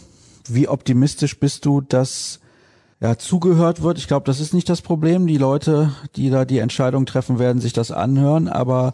wie 0.49 0.69
optimistisch 0.69 1.39
bist 1.39 1.65
du, 1.65 1.81
dass 1.81 2.41
ja, 3.01 3.17
zugehört 3.17 3.83
wird? 3.83 3.99
Ich 3.99 4.09
glaube, 4.09 4.27
das 4.27 4.41
ist 4.41 4.53
nicht 4.53 4.69
das 4.69 4.83
Problem. 4.83 5.27
Die 5.27 5.39
Leute, 5.39 5.93
die 6.17 6.31
da 6.31 6.45
die 6.45 6.59
Entscheidung 6.59 7.07
treffen, 7.07 7.39
werden 7.39 7.61
sich 7.61 7.73
das 7.73 7.91
anhören. 7.91 8.47
Aber 8.47 8.93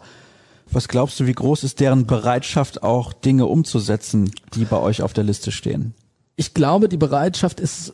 was 0.71 0.87
glaubst 0.87 1.19
du, 1.19 1.27
wie 1.27 1.33
groß 1.33 1.63
ist 1.63 1.79
deren 1.79 2.07
Bereitschaft, 2.07 2.83
auch 2.83 3.13
Dinge 3.13 3.45
umzusetzen, 3.45 4.31
die 4.53 4.65
bei 4.65 4.77
euch 4.77 5.01
auf 5.01 5.13
der 5.13 5.23
Liste 5.23 5.51
stehen? 5.51 5.93
Ich 6.35 6.53
glaube, 6.53 6.87
die 6.87 6.97
Bereitschaft 6.97 7.59
ist 7.59 7.93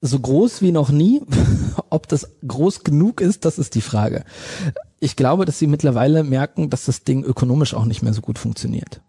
so 0.00 0.18
groß 0.18 0.62
wie 0.62 0.72
noch 0.72 0.90
nie. 0.90 1.22
Ob 1.90 2.08
das 2.08 2.28
groß 2.46 2.84
genug 2.84 3.20
ist, 3.20 3.44
das 3.44 3.58
ist 3.58 3.74
die 3.74 3.80
Frage. 3.80 4.24
Ich 5.00 5.16
glaube, 5.16 5.44
dass 5.44 5.58
sie 5.58 5.66
mittlerweile 5.66 6.24
merken, 6.24 6.70
dass 6.70 6.84
das 6.84 7.04
Ding 7.04 7.24
ökonomisch 7.24 7.74
auch 7.74 7.84
nicht 7.84 8.02
mehr 8.02 8.12
so 8.12 8.20
gut 8.20 8.38
funktioniert. 8.38 9.00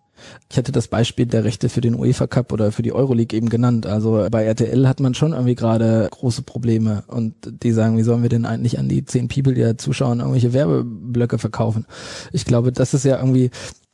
Ich 0.49 0.57
hatte 0.57 0.71
das 0.71 0.87
Beispiel 0.87 1.25
der 1.25 1.43
Rechte 1.43 1.69
für 1.69 1.81
den 1.81 1.95
UEFA 1.95 2.27
Cup 2.27 2.53
oder 2.53 2.71
für 2.71 2.83
die 2.83 2.93
Euroleague 2.93 3.35
eben 3.35 3.49
genannt. 3.49 3.85
Also 3.85 4.27
bei 4.29 4.43
RTL 4.43 4.87
hat 4.87 4.99
man 4.99 5.13
schon 5.13 5.31
irgendwie 5.31 5.55
gerade 5.55 6.07
große 6.11 6.43
Probleme 6.43 7.03
und 7.07 7.33
die 7.63 7.71
sagen, 7.71 7.97
wie 7.97 8.03
sollen 8.03 8.21
wir 8.21 8.29
denn 8.29 8.45
eigentlich 8.45 8.77
an 8.77 8.89
die 8.89 9.05
zehn 9.05 9.27
People, 9.27 9.53
die 9.53 9.61
da 9.61 9.77
zuschauen, 9.77 10.19
irgendwelche 10.19 10.53
Werbeblöcke 10.53 11.37
verkaufen? 11.37 11.85
Ich 12.31 12.45
glaube, 12.45 12.71
das 12.71 12.93
ist 12.93 13.05
ja 13.05 13.17
irgendwie, 13.17 13.49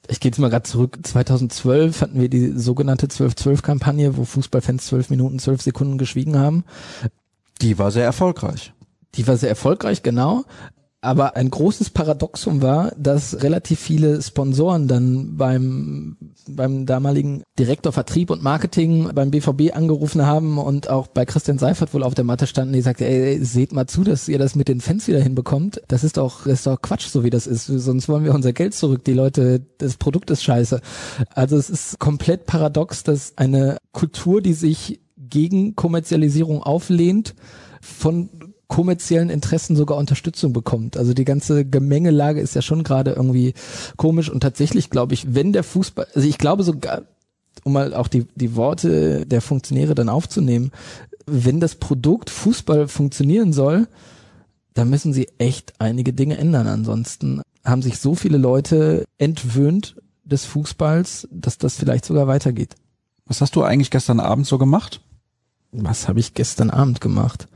ich 0.08 0.20
gehe 0.20 0.32
jetzt 0.32 0.40
mal 0.40 0.50
gerade 0.50 0.64
zurück, 0.64 1.00
2012 1.04 2.02
hatten 2.02 2.20
wir 2.20 2.30
die 2.30 2.52
sogenannte 2.58 3.08
12-12-Kampagne, 3.08 4.18
wo 4.18 4.26
Fußballfans 4.26 4.86
zwölf 4.86 5.10
Minuten, 5.10 5.40
zwölf 5.40 5.62
Sekunden 5.62 5.98
geschwiegen 5.98 6.38
haben. 6.38 6.64
Die 7.62 7.78
war 7.78 7.92
sehr 7.92 8.06
erfolgreich. 8.06 8.74
Die 9.16 9.28
war 9.28 9.38
sehr 9.38 9.50
erfolgreich, 9.50 10.04
genau. 10.04 10.46
Aber 11.00 11.36
ein 11.36 11.52
großes 11.52 11.92
Paradoxum 11.92 12.64
war, 12.64 12.92
dass 12.98 13.44
relativ 13.44 13.80
viele 13.80 14.20
Sponsoren 14.20 14.88
dann 14.88 15.38
beim, 15.38 16.18
beim 16.50 16.88
damaligen 16.88 17.44
Direktor 17.60 17.94
Vertrieb 17.94 18.32
und 18.32 18.42
Marketing 18.42 19.12
beim 19.14 19.30
BVB 19.30 19.76
angerufen 19.76 20.26
haben 20.26 20.58
und 20.58 20.90
auch 20.90 21.06
bei 21.06 21.26
Christian 21.26 21.60
Seifert 21.60 21.94
wohl 21.94 22.02
auf 22.02 22.16
der 22.16 22.24
Matte 22.24 22.48
standen, 22.48 22.74
die 22.74 22.82
sagte, 22.82 23.06
ey, 23.06 23.44
seht 23.46 23.74
mal 23.74 23.86
zu, 23.86 24.04
dass 24.04 24.28
ihr 24.28 24.40
das 24.40 24.56
mit 24.56 24.68
den 24.68 24.82
Fans 24.82 25.08
wieder 25.08 25.22
hinbekommt. 25.22 25.82
Das 25.88 26.04
ist 26.04 26.18
doch, 26.18 26.46
das 26.46 26.54
ist 26.54 26.68
doch 26.68 26.82
Quatsch, 26.82 27.08
so 27.08 27.24
wie 27.24 27.30
das 27.30 27.46
ist. 27.46 27.68
Sonst 27.68 28.10
wollen 28.10 28.24
wir 28.24 28.34
unser 28.34 28.54
Geld 28.54 28.74
zurück. 28.74 29.04
Die 29.06 29.14
Leute, 29.14 29.62
das 29.78 29.98
Produkt 29.98 30.32
ist 30.32 30.44
scheiße. 30.44 30.82
Also 31.36 31.58
es 31.58 31.70
ist 31.70 32.00
komplett 32.00 32.48
paradox, 32.48 33.04
dass 33.04 33.38
eine 33.38 33.78
Kultur, 33.92 34.42
die 34.42 34.54
sich 34.54 35.00
gegen 35.16 35.76
Kommerzialisierung 35.76 36.64
auflehnt, 36.64 37.36
von 37.82 38.30
kommerziellen 38.68 39.30
Interessen 39.30 39.76
sogar 39.76 39.98
Unterstützung 39.98 40.54
bekommt. 40.54 40.98
Also 40.98 41.14
die 41.14 41.26
ganze 41.26 41.66
Gemengelage 41.66 42.42
ist 42.42 42.56
ja 42.56 42.62
schon 42.62 42.84
gerade 42.84 43.12
irgendwie 43.12 43.54
komisch 43.96 44.30
und 44.30 44.42
tatsächlich 44.42 44.90
glaube 44.90 45.14
ich, 45.14 45.34
wenn 45.34 45.54
der 45.54 45.64
Fußball, 45.64 46.08
also 46.14 46.28
ich 46.28 46.38
glaube 46.38 46.64
sogar, 46.64 47.04
um 47.64 47.74
mal 47.74 47.94
auch 47.94 48.08
die, 48.08 48.26
die 48.36 48.56
Worte 48.56 49.26
der 49.26 49.42
Funktionäre 49.42 49.96
dann 49.96 50.10
aufzunehmen, 50.10 50.72
wenn 51.26 51.60
das 51.60 51.76
Produkt 51.76 52.30
Fußball 52.30 52.88
funktionieren 52.88 53.54
soll, 53.54 53.88
dann 54.74 54.90
müssen 54.90 55.14
sie 55.14 55.28
echt 55.38 55.74
einige 55.80 56.14
Dinge 56.14 56.38
ändern. 56.38 56.68
Ansonsten 56.68 57.42
haben 57.66 57.82
sich 57.82 58.00
so 58.00 58.16
viele 58.16 58.38
Leute 58.38 59.06
entwöhnt 59.18 59.96
des 60.24 60.46
Fußballs, 60.46 61.28
dass 61.32 61.58
das 61.58 61.76
vielleicht 61.76 62.06
sogar 62.06 62.28
weitergeht. 62.28 62.76
Was 63.26 63.42
hast 63.42 63.56
du 63.56 63.64
eigentlich 63.64 63.92
gestern 63.92 64.20
Abend 64.20 64.46
so 64.46 64.58
gemacht? 64.58 65.02
Was 65.72 66.08
habe 66.08 66.20
ich 66.20 66.34
gestern 66.34 66.70
Abend 66.70 67.02
gemacht? 67.02 67.48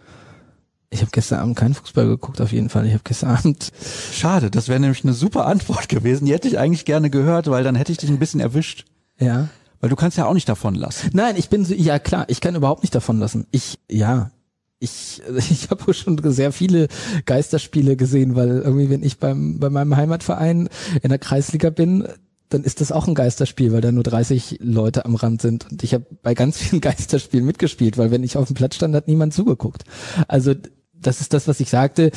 Ich 0.93 0.99
habe 0.99 1.11
gestern 1.11 1.39
Abend 1.39 1.55
keinen 1.55 1.73
Fußball 1.73 2.05
geguckt, 2.05 2.41
auf 2.41 2.51
jeden 2.51 2.67
Fall. 2.67 2.85
Ich 2.85 2.91
habe 2.91 3.03
gestern 3.05 3.29
Abend. 3.29 3.71
Schade, 4.11 4.51
das 4.51 4.67
wäre 4.67 4.79
nämlich 4.79 5.05
eine 5.05 5.13
super 5.13 5.45
Antwort 5.47 5.87
gewesen. 5.87 6.25
Die 6.25 6.33
hätte 6.33 6.49
ich 6.49 6.59
eigentlich 6.59 6.83
gerne 6.83 7.09
gehört, 7.09 7.49
weil 7.49 7.63
dann 7.63 7.75
hätte 7.75 7.93
ich 7.93 7.97
dich 7.97 8.09
ein 8.09 8.19
bisschen 8.19 8.41
erwischt. 8.41 8.85
Ja. 9.17 9.47
Weil 9.79 9.89
du 9.89 9.95
kannst 9.95 10.17
ja 10.17 10.25
auch 10.25 10.33
nicht 10.33 10.49
davon 10.49 10.75
lassen. 10.75 11.09
Nein, 11.13 11.37
ich 11.37 11.47
bin 11.47 11.63
so, 11.63 11.73
ja 11.73 11.97
klar, 11.97 12.25
ich 12.27 12.41
kann 12.41 12.55
überhaupt 12.55 12.83
nicht 12.83 12.93
davon 12.93 13.19
lassen. 13.19 13.47
Ich, 13.51 13.79
ja, 13.89 14.31
ich, 14.79 15.21
ich 15.49 15.69
habe 15.69 15.93
schon 15.93 16.19
sehr 16.31 16.51
viele 16.51 16.89
Geisterspiele 17.25 17.95
gesehen, 17.95 18.35
weil 18.35 18.59
irgendwie, 18.59 18.89
wenn 18.89 19.01
ich 19.03 19.17
beim, 19.17 19.59
bei 19.59 19.69
meinem 19.69 19.95
Heimatverein 19.95 20.67
in 21.01 21.09
der 21.09 21.19
Kreisliga 21.19 21.69
bin, 21.69 22.05
dann 22.49 22.65
ist 22.65 22.81
das 22.81 22.91
auch 22.91 23.07
ein 23.07 23.15
Geisterspiel, 23.15 23.71
weil 23.71 23.79
da 23.79 23.93
nur 23.93 24.03
30 24.03 24.57
Leute 24.61 25.05
am 25.05 25.15
Rand 25.15 25.41
sind. 25.41 25.71
Und 25.71 25.83
ich 25.83 25.93
habe 25.93 26.05
bei 26.21 26.33
ganz 26.33 26.57
vielen 26.57 26.81
Geisterspielen 26.81 27.45
mitgespielt, 27.45 27.97
weil 27.97 28.11
wenn 28.11 28.23
ich 28.23 28.35
auf 28.35 28.47
dem 28.47 28.55
Platz 28.55 28.75
stand, 28.75 28.93
hat 28.93 29.07
niemand 29.07 29.33
zugeguckt. 29.33 29.85
Also 30.27 30.53
das 31.01 31.21
ist 31.21 31.33
das, 31.33 31.47
was 31.47 31.59
ich 31.59 31.69
sagte. 31.69 32.11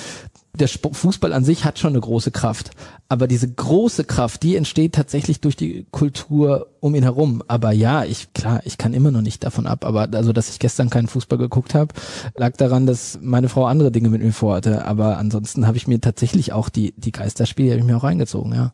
der 0.56 0.68
Fußball 0.68 1.32
an 1.32 1.44
sich 1.44 1.64
hat 1.64 1.78
schon 1.78 1.94
eine 1.94 2.00
große 2.00 2.30
Kraft. 2.30 2.70
Aber 3.08 3.26
diese 3.26 3.50
große 3.50 4.04
Kraft, 4.04 4.42
die 4.42 4.54
entsteht 4.54 4.94
tatsächlich 4.94 5.40
durch 5.40 5.56
die 5.56 5.86
Kultur 5.90 6.68
um 6.80 6.94
ihn 6.94 7.02
herum. 7.02 7.42
Aber 7.48 7.72
ja, 7.72 8.04
ich, 8.04 8.32
klar, 8.34 8.60
ich 8.64 8.78
kann 8.78 8.94
immer 8.94 9.10
noch 9.10 9.20
nicht 9.20 9.42
davon 9.42 9.66
ab. 9.66 9.84
Aber 9.84 10.08
also, 10.12 10.32
dass 10.32 10.50
ich 10.50 10.60
gestern 10.60 10.90
keinen 10.90 11.08
Fußball 11.08 11.38
geguckt 11.38 11.74
habe, 11.74 11.92
lag 12.36 12.56
daran, 12.56 12.86
dass 12.86 13.18
meine 13.20 13.48
Frau 13.48 13.66
andere 13.66 13.90
Dinge 13.90 14.10
mit 14.10 14.22
mir 14.22 14.32
vorhatte. 14.32 14.84
Aber 14.84 15.18
ansonsten 15.18 15.66
habe 15.66 15.76
ich 15.76 15.88
mir 15.88 16.00
tatsächlich 16.00 16.52
auch 16.52 16.68
die, 16.68 16.94
die 16.96 17.12
Geisterspiele, 17.12 17.70
habe 17.70 17.80
ich 17.80 17.86
mir 17.86 17.96
auch 17.96 18.04
reingezogen, 18.04 18.54
ja. 18.54 18.72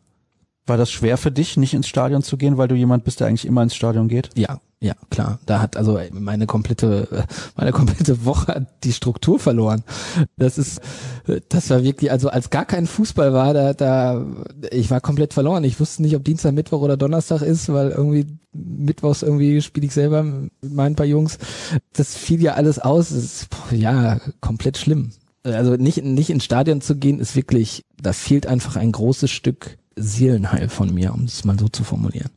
War 0.67 0.77
das 0.77 0.91
schwer 0.91 1.17
für 1.17 1.31
dich, 1.31 1.57
nicht 1.57 1.73
ins 1.73 1.87
Stadion 1.87 2.21
zu 2.21 2.37
gehen, 2.37 2.57
weil 2.57 2.67
du 2.67 2.75
jemand 2.75 3.03
bist, 3.03 3.19
der 3.19 3.27
eigentlich 3.27 3.47
immer 3.47 3.63
ins 3.63 3.75
Stadion 3.75 4.07
geht? 4.07 4.29
Ja, 4.37 4.59
ja, 4.83 4.95
klar. 5.11 5.37
Da 5.45 5.61
hat 5.61 5.77
also 5.77 5.99
meine 6.11 6.47
komplette, 6.47 7.25
meine 7.55 7.71
komplette 7.71 8.25
Woche 8.25 8.65
die 8.83 8.93
Struktur 8.93 9.37
verloren. 9.37 9.83
Das 10.37 10.57
ist, 10.57 10.81
das 11.49 11.69
war 11.69 11.83
wirklich, 11.83 12.09
also 12.11 12.29
als 12.29 12.49
gar 12.49 12.65
kein 12.65 12.87
Fußball 12.87 13.31
war, 13.31 13.53
da, 13.53 13.73
da, 13.73 14.25
ich 14.71 14.89
war 14.89 14.99
komplett 14.99 15.35
verloren. 15.35 15.63
Ich 15.65 15.79
wusste 15.79 16.01
nicht, 16.01 16.15
ob 16.15 16.23
Dienstag, 16.23 16.53
Mittwoch 16.53 16.81
oder 16.81 16.97
Donnerstag 16.97 17.43
ist, 17.43 17.71
weil 17.71 17.91
irgendwie 17.91 18.25
Mittwochs 18.53 19.21
irgendwie 19.21 19.61
spiele 19.61 19.85
ich 19.85 19.93
selber 19.93 20.23
mit 20.23 20.51
meinen 20.63 20.95
paar 20.95 21.05
Jungs. 21.05 21.37
Das 21.93 22.15
fiel 22.15 22.41
ja 22.41 22.55
alles 22.55 22.79
aus. 22.79 23.11
Ist, 23.11 23.49
ja, 23.69 24.19
komplett 24.41 24.79
schlimm. 24.79 25.11
Also 25.43 25.75
nicht, 25.75 26.03
nicht 26.03 26.31
ins 26.31 26.43
Stadion 26.43 26.81
zu 26.81 26.95
gehen, 26.95 27.19
ist 27.19 27.35
wirklich, 27.35 27.85
da 28.01 28.13
fehlt 28.13 28.47
einfach 28.47 28.77
ein 28.77 28.91
großes 28.91 29.29
Stück 29.29 29.77
Seelenheil 29.95 30.69
von 30.69 30.91
mir, 30.91 31.13
um 31.13 31.25
es 31.25 31.45
mal 31.45 31.59
so 31.59 31.67
zu 31.67 31.83
formulieren. 31.83 32.31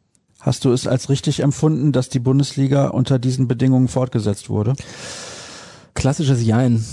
Hast 0.44 0.66
du 0.66 0.72
es 0.72 0.86
als 0.86 1.08
richtig 1.08 1.40
empfunden, 1.40 1.90
dass 1.90 2.10
die 2.10 2.18
Bundesliga 2.18 2.88
unter 2.88 3.18
diesen 3.18 3.48
Bedingungen 3.48 3.88
fortgesetzt 3.88 4.50
wurde? 4.50 4.74
Klassisches 5.94 6.44
Jein. 6.44 6.84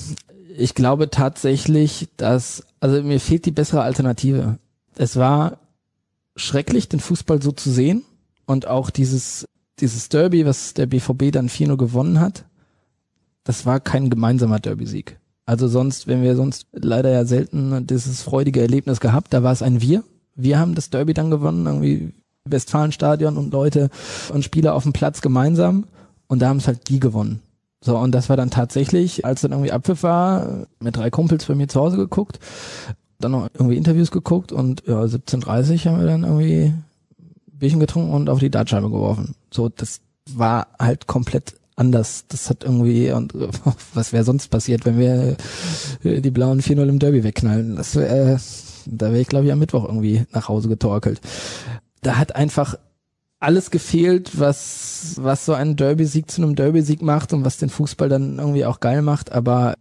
Ich 0.57 0.73
glaube 0.73 1.09
tatsächlich, 1.09 2.07
dass, 2.15 2.63
also 2.79 3.03
mir 3.03 3.19
fehlt 3.19 3.45
die 3.45 3.51
bessere 3.51 3.81
Alternative. 3.81 4.57
Es 4.95 5.17
war 5.17 5.57
schrecklich, 6.37 6.87
den 6.87 7.01
Fußball 7.01 7.41
so 7.41 7.51
zu 7.51 7.71
sehen 7.71 8.03
und 8.45 8.67
auch 8.67 8.89
dieses, 8.89 9.43
dieses 9.81 10.07
Derby, 10.07 10.45
was 10.45 10.73
der 10.73 10.85
BVB 10.85 11.33
dann 11.33 11.49
4-0 11.49 11.75
gewonnen 11.75 12.21
hat, 12.21 12.45
das 13.43 13.65
war 13.65 13.81
kein 13.81 14.09
gemeinsamer 14.09 14.59
Derby-Sieg. 14.61 15.19
Also 15.45 15.67
sonst, 15.67 16.07
wenn 16.07 16.23
wir 16.23 16.37
sonst 16.37 16.67
leider 16.71 17.09
ja 17.11 17.25
selten 17.25 17.85
dieses 17.85 18.21
freudige 18.21 18.61
Erlebnis 18.61 19.01
gehabt, 19.01 19.33
da 19.33 19.43
war 19.43 19.51
es 19.51 19.61
ein 19.61 19.81
Wir, 19.81 20.05
wir 20.35 20.57
haben 20.57 20.73
das 20.73 20.89
Derby 20.89 21.13
dann 21.13 21.31
gewonnen, 21.31 21.65
irgendwie 21.65 22.13
Westfalenstadion 22.49 23.37
und 23.37 23.53
Leute 23.53 23.89
und 24.33 24.43
Spieler 24.43 24.73
auf 24.73 24.83
dem 24.83 24.93
Platz 24.93 25.21
gemeinsam 25.21 25.85
und 26.27 26.41
da 26.41 26.49
haben 26.49 26.57
es 26.57 26.67
halt 26.67 26.89
die 26.89 26.99
gewonnen. 26.99 27.41
So, 27.83 27.97
und 27.97 28.13
das 28.13 28.29
war 28.29 28.37
dann 28.37 28.51
tatsächlich, 28.51 29.25
als 29.25 29.41
dann 29.41 29.51
irgendwie 29.51 29.71
Abpfiff 29.71 30.03
war, 30.03 30.67
mit 30.79 30.95
drei 30.95 31.09
Kumpels 31.09 31.45
bei 31.45 31.55
mir 31.55 31.67
zu 31.67 31.79
Hause 31.79 31.97
geguckt, 31.97 32.39
dann 33.19 33.31
noch 33.31 33.49
irgendwie 33.53 33.77
Interviews 33.77 34.11
geguckt 34.11 34.51
und 34.51 34.83
ja, 34.87 35.01
17.30 35.01 35.85
haben 35.85 35.99
wir 35.99 36.07
dann 36.07 36.23
irgendwie 36.23 36.73
Bierchen 37.47 37.79
getrunken 37.79 38.13
und 38.13 38.29
auf 38.29 38.39
die 38.39 38.49
Dartscheibe 38.49 38.89
geworfen. 38.89 39.35
So, 39.51 39.69
das 39.69 40.01
war 40.29 40.67
halt 40.79 41.07
komplett 41.07 41.55
anders. 41.75 42.25
Das 42.27 42.49
hat 42.49 42.63
irgendwie, 42.63 43.11
und 43.11 43.33
was 43.93 44.13
wäre 44.13 44.23
sonst 44.23 44.49
passiert, 44.49 44.85
wenn 44.85 44.97
wir 44.97 45.37
die 46.03 46.31
blauen 46.31 46.61
4-0 46.61 46.87
im 46.87 46.99
Derby 46.99 47.23
wegknallen? 47.23 47.75
Das 47.75 47.95
wäre, 47.95 48.39
da 48.85 49.07
wäre 49.07 49.21
ich, 49.21 49.27
glaube 49.27 49.45
ich, 49.45 49.51
am 49.51 49.59
Mittwoch 49.59 49.85
irgendwie 49.85 50.25
nach 50.31 50.47
Hause 50.47 50.69
getorkelt. 50.69 51.21
Da 52.01 52.17
hat 52.17 52.35
einfach 52.35 52.75
alles 53.39 53.71
gefehlt, 53.71 54.39
was, 54.39 55.15
was 55.17 55.45
so 55.45 55.53
einen 55.53 55.75
Derby-Sieg 55.75 56.29
zu 56.29 56.41
einem 56.41 56.55
Derby-Sieg 56.55 57.01
macht 57.01 57.33
und 57.33 57.43
was 57.43 57.57
den 57.57 57.69
Fußball 57.69 58.09
dann 58.09 58.37
irgendwie 58.37 58.65
auch 58.65 58.79
geil 58.79 59.01
macht, 59.01 59.31
aber 59.31 59.75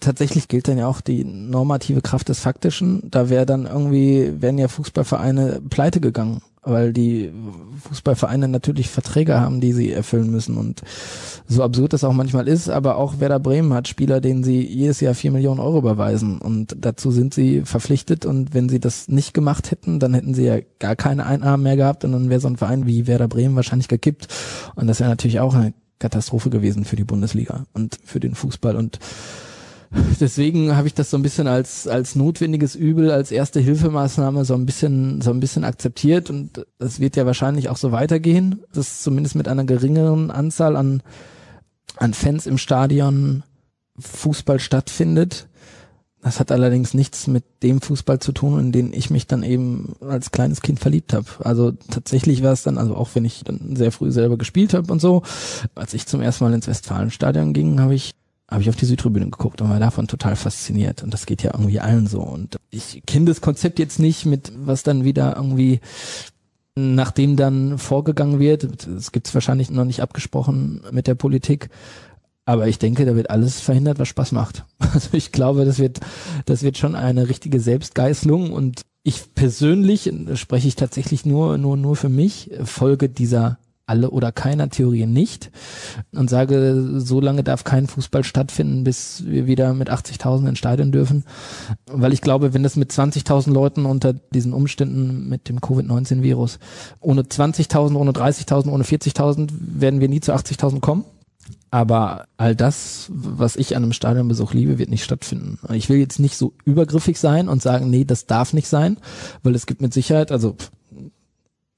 tatsächlich 0.00 0.48
gilt 0.48 0.66
dann 0.66 0.78
ja 0.78 0.88
auch 0.88 1.00
die 1.00 1.24
normative 1.24 2.02
Kraft 2.02 2.28
des 2.28 2.40
Faktischen. 2.40 3.08
Da 3.08 3.30
wäre 3.30 3.46
dann 3.46 3.66
irgendwie, 3.66 4.42
wären 4.42 4.58
ja 4.58 4.66
Fußballvereine 4.66 5.62
pleite 5.70 6.00
gegangen 6.00 6.42
weil 6.64 6.92
die 6.92 7.32
Fußballvereine 7.88 8.46
natürlich 8.46 8.88
Verträge 8.88 9.40
haben, 9.40 9.60
die 9.60 9.72
sie 9.72 9.90
erfüllen 9.90 10.30
müssen. 10.30 10.56
Und 10.56 10.82
so 11.48 11.62
absurd 11.62 11.92
das 11.92 12.04
auch 12.04 12.12
manchmal 12.12 12.46
ist, 12.46 12.68
aber 12.68 12.96
auch 12.96 13.18
Werder 13.18 13.40
Bremen 13.40 13.74
hat 13.74 13.88
Spieler, 13.88 14.20
denen 14.20 14.44
sie 14.44 14.64
jedes 14.64 15.00
Jahr 15.00 15.14
vier 15.14 15.32
Millionen 15.32 15.60
Euro 15.60 15.78
überweisen. 15.78 16.38
Und 16.38 16.76
dazu 16.78 17.10
sind 17.10 17.34
sie 17.34 17.62
verpflichtet. 17.62 18.24
Und 18.24 18.54
wenn 18.54 18.68
sie 18.68 18.78
das 18.78 19.08
nicht 19.08 19.34
gemacht 19.34 19.70
hätten, 19.72 19.98
dann 19.98 20.14
hätten 20.14 20.34
sie 20.34 20.44
ja 20.44 20.58
gar 20.78 20.94
keine 20.94 21.26
Einnahmen 21.26 21.64
mehr 21.64 21.76
gehabt. 21.76 22.04
Und 22.04 22.12
dann 22.12 22.30
wäre 22.30 22.40
so 22.40 22.48
ein 22.48 22.56
Verein 22.56 22.86
wie 22.86 23.08
Werder 23.08 23.28
Bremen 23.28 23.56
wahrscheinlich 23.56 23.88
gekippt. 23.88 24.28
Und 24.76 24.86
das 24.86 25.00
wäre 25.00 25.10
natürlich 25.10 25.40
auch 25.40 25.54
eine 25.54 25.74
Katastrophe 25.98 26.50
gewesen 26.50 26.84
für 26.84 26.96
die 26.96 27.04
Bundesliga 27.04 27.64
und 27.72 27.98
für 28.04 28.20
den 28.20 28.36
Fußball. 28.36 28.76
Und 28.76 29.00
deswegen 30.20 30.76
habe 30.76 30.86
ich 30.86 30.94
das 30.94 31.10
so 31.10 31.16
ein 31.16 31.22
bisschen 31.22 31.46
als 31.46 31.86
als 31.86 32.14
notwendiges 32.14 32.74
Übel, 32.74 33.10
als 33.10 33.30
erste 33.30 33.60
Hilfemaßnahme 33.60 34.44
so 34.44 34.54
ein 34.54 34.66
bisschen 34.66 35.20
so 35.20 35.30
ein 35.30 35.40
bisschen 35.40 35.64
akzeptiert 35.64 36.30
und 36.30 36.66
es 36.78 37.00
wird 37.00 37.16
ja 37.16 37.26
wahrscheinlich 37.26 37.68
auch 37.68 37.76
so 37.76 37.92
weitergehen, 37.92 38.62
dass 38.72 39.02
zumindest 39.02 39.34
mit 39.34 39.48
einer 39.48 39.64
geringeren 39.64 40.30
Anzahl 40.30 40.76
an 40.76 41.02
an 41.96 42.14
Fans 42.14 42.46
im 42.46 42.58
Stadion 42.58 43.42
Fußball 43.98 44.58
stattfindet. 44.58 45.48
Das 46.22 46.38
hat 46.38 46.52
allerdings 46.52 46.94
nichts 46.94 47.26
mit 47.26 47.44
dem 47.64 47.80
Fußball 47.80 48.20
zu 48.20 48.30
tun, 48.30 48.58
in 48.60 48.72
den 48.72 48.92
ich 48.92 49.10
mich 49.10 49.26
dann 49.26 49.42
eben 49.42 49.94
als 50.00 50.30
kleines 50.30 50.62
Kind 50.62 50.78
verliebt 50.78 51.12
habe. 51.12 51.26
Also 51.40 51.72
tatsächlich 51.72 52.44
war 52.44 52.52
es 52.52 52.62
dann, 52.62 52.78
also 52.78 52.94
auch 52.94 53.10
wenn 53.14 53.24
ich 53.24 53.42
dann 53.42 53.74
sehr 53.74 53.90
früh 53.90 54.12
selber 54.12 54.38
gespielt 54.38 54.72
habe 54.72 54.92
und 54.92 55.00
so, 55.00 55.22
als 55.74 55.94
ich 55.94 56.06
zum 56.06 56.20
ersten 56.20 56.44
Mal 56.44 56.54
ins 56.54 56.68
Westfalenstadion 56.68 57.52
ging, 57.52 57.80
habe 57.80 57.96
ich 57.96 58.12
habe 58.52 58.62
ich 58.62 58.68
auf 58.68 58.76
die 58.76 58.86
Südtribüne 58.86 59.26
geguckt 59.26 59.60
und 59.60 59.70
war 59.70 59.80
davon 59.80 60.08
total 60.08 60.36
fasziniert. 60.36 61.02
Und 61.02 61.12
das 61.12 61.26
geht 61.26 61.42
ja 61.42 61.52
irgendwie 61.54 61.80
allen 61.80 62.06
so. 62.06 62.20
Und 62.20 62.56
ich 62.70 63.02
kenne 63.06 63.26
das 63.26 63.40
Konzept 63.40 63.78
jetzt 63.78 63.98
nicht 63.98 64.26
mit, 64.26 64.52
was 64.56 64.82
dann 64.82 65.04
wieder 65.04 65.36
irgendwie 65.36 65.80
nachdem 66.74 67.36
dann 67.36 67.78
vorgegangen 67.78 68.38
wird. 68.38 68.64
Es 68.86 69.12
gibt 69.12 69.28
es 69.28 69.34
wahrscheinlich 69.34 69.70
noch 69.70 69.84
nicht 69.84 70.00
abgesprochen 70.00 70.82
mit 70.90 71.06
der 71.06 71.14
Politik. 71.14 71.68
Aber 72.44 72.66
ich 72.66 72.78
denke, 72.78 73.04
da 73.04 73.14
wird 73.14 73.30
alles 73.30 73.60
verhindert, 73.60 73.98
was 73.98 74.08
Spaß 74.08 74.32
macht. 74.32 74.64
Also 74.94 75.10
ich 75.12 75.32
glaube, 75.32 75.64
das 75.64 75.78
wird, 75.78 76.00
das 76.44 76.62
wird 76.62 76.76
schon 76.76 76.94
eine 76.94 77.28
richtige 77.28 77.60
Selbstgeißlung 77.60 78.52
und 78.52 78.82
ich 79.04 79.34
persönlich, 79.34 80.12
spreche 80.34 80.68
ich 80.68 80.76
tatsächlich 80.76 81.24
nur, 81.24 81.56
nur, 81.56 81.76
nur 81.76 81.96
für 81.96 82.10
mich, 82.10 82.50
folge 82.62 83.08
dieser 83.08 83.58
alle 83.86 84.10
oder 84.10 84.32
keiner 84.32 84.68
Theorie 84.68 85.06
nicht 85.06 85.50
und 86.12 86.30
sage, 86.30 87.00
so 87.00 87.20
lange 87.20 87.42
darf 87.42 87.64
kein 87.64 87.86
Fußball 87.86 88.24
stattfinden, 88.24 88.84
bis 88.84 89.24
wir 89.26 89.46
wieder 89.46 89.74
mit 89.74 89.90
80.000 89.90 90.48
ins 90.48 90.58
Stadion 90.58 90.92
dürfen. 90.92 91.24
Weil 91.86 92.12
ich 92.12 92.20
glaube, 92.20 92.54
wenn 92.54 92.62
das 92.62 92.76
mit 92.76 92.92
20.000 92.92 93.52
Leuten 93.52 93.84
unter 93.84 94.12
diesen 94.12 94.52
Umständen 94.52 95.28
mit 95.28 95.48
dem 95.48 95.60
Covid-19-Virus, 95.60 96.58
ohne 97.00 97.22
20.000, 97.22 97.96
ohne 97.96 98.12
30.000, 98.12 98.70
ohne 98.70 98.84
40.000 98.84 99.50
werden 99.58 100.00
wir 100.00 100.08
nie 100.08 100.20
zu 100.20 100.32
80.000 100.32 100.80
kommen. 100.80 101.04
Aber 101.70 102.26
all 102.36 102.54
das, 102.54 103.10
was 103.12 103.56
ich 103.56 103.74
an 103.74 103.82
einem 103.82 103.94
Stadionbesuch 103.94 104.52
liebe, 104.52 104.78
wird 104.78 104.90
nicht 104.90 105.04
stattfinden. 105.04 105.58
Ich 105.72 105.88
will 105.88 105.96
jetzt 105.96 106.18
nicht 106.18 106.36
so 106.36 106.52
übergriffig 106.66 107.18
sein 107.18 107.48
und 107.48 107.62
sagen, 107.62 107.88
nee, 107.88 108.04
das 108.04 108.26
darf 108.26 108.52
nicht 108.52 108.68
sein, 108.68 108.98
weil 109.42 109.54
es 109.54 109.64
gibt 109.64 109.80
mit 109.80 109.94
Sicherheit, 109.94 110.30
also 110.30 110.54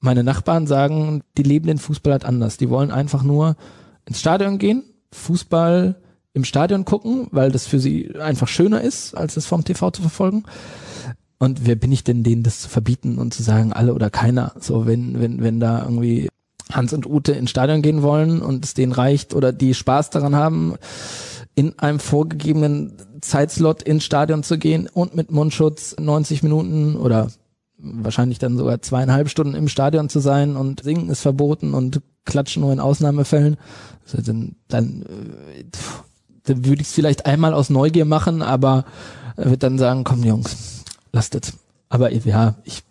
meine 0.05 0.23
Nachbarn 0.23 0.67
sagen, 0.67 1.21
die 1.37 1.43
leben 1.43 1.67
den 1.67 1.77
Fußball 1.77 2.13
halt 2.13 2.25
anders. 2.25 2.57
Die 2.57 2.69
wollen 2.69 2.91
einfach 2.91 3.23
nur 3.23 3.57
ins 4.05 4.19
Stadion 4.19 4.57
gehen, 4.57 4.83
Fußball 5.11 5.95
im 6.33 6.43
Stadion 6.43 6.85
gucken, 6.85 7.27
weil 7.31 7.51
das 7.51 7.67
für 7.67 7.79
sie 7.79 8.15
einfach 8.19 8.47
schöner 8.47 8.81
ist, 8.81 9.15
als 9.15 9.35
es 9.35 9.45
vom 9.45 9.63
TV 9.65 9.91
zu 9.91 10.01
verfolgen. 10.01 10.43
Und 11.37 11.65
wer 11.65 11.75
bin 11.75 11.91
ich 11.91 12.03
denn, 12.03 12.23
denen 12.23 12.43
das 12.43 12.61
zu 12.61 12.69
verbieten 12.69 13.17
und 13.17 13.33
zu 13.33 13.43
sagen, 13.43 13.73
alle 13.73 13.93
oder 13.93 14.09
keiner? 14.09 14.53
So, 14.59 14.85
wenn, 14.85 15.19
wenn, 15.19 15.41
wenn 15.41 15.59
da 15.59 15.83
irgendwie 15.83 16.29
Hans 16.71 16.93
und 16.93 17.05
Ute 17.05 17.33
ins 17.33 17.49
Stadion 17.49 17.81
gehen 17.81 18.01
wollen 18.01 18.41
und 18.41 18.65
es 18.65 18.73
denen 18.73 18.91
reicht 18.91 19.33
oder 19.33 19.51
die 19.51 19.73
Spaß 19.73 20.09
daran 20.09 20.35
haben, 20.35 20.75
in 21.55 21.77
einem 21.79 21.99
vorgegebenen 21.99 22.93
Zeitslot 23.21 23.81
ins 23.83 24.03
Stadion 24.03 24.43
zu 24.43 24.57
gehen 24.57 24.89
und 24.91 25.15
mit 25.15 25.31
Mundschutz 25.31 25.95
90 25.99 26.43
Minuten 26.43 26.95
oder 26.95 27.29
wahrscheinlich 27.85 28.39
dann 28.39 28.57
sogar 28.57 28.81
zweieinhalb 28.81 29.29
Stunden 29.29 29.55
im 29.55 29.67
Stadion 29.67 30.09
zu 30.09 30.19
sein 30.19 30.55
und 30.55 30.83
singen 30.83 31.09
ist 31.09 31.21
verboten 31.21 31.73
und 31.73 32.01
klatschen 32.25 32.61
nur 32.61 32.73
in 32.73 32.79
Ausnahmefällen. 32.79 33.57
Also 34.03 34.21
dann, 34.21 34.55
dann, 34.67 35.03
äh, 35.03 35.65
dann 36.43 36.65
würde 36.65 36.81
ich 36.81 36.87
es 36.87 36.93
vielleicht 36.93 37.25
einmal 37.25 37.53
aus 37.53 37.69
Neugier 37.69 38.05
machen, 38.05 38.41
aber 38.41 38.85
würde 39.35 39.57
dann 39.57 39.77
sagen, 39.77 40.03
komm 40.03 40.23
Jungs, 40.23 40.83
lasst 41.11 41.35
es. 41.35 41.53
Aber 41.89 42.11
ja, 42.11 42.55
ich 42.63 42.83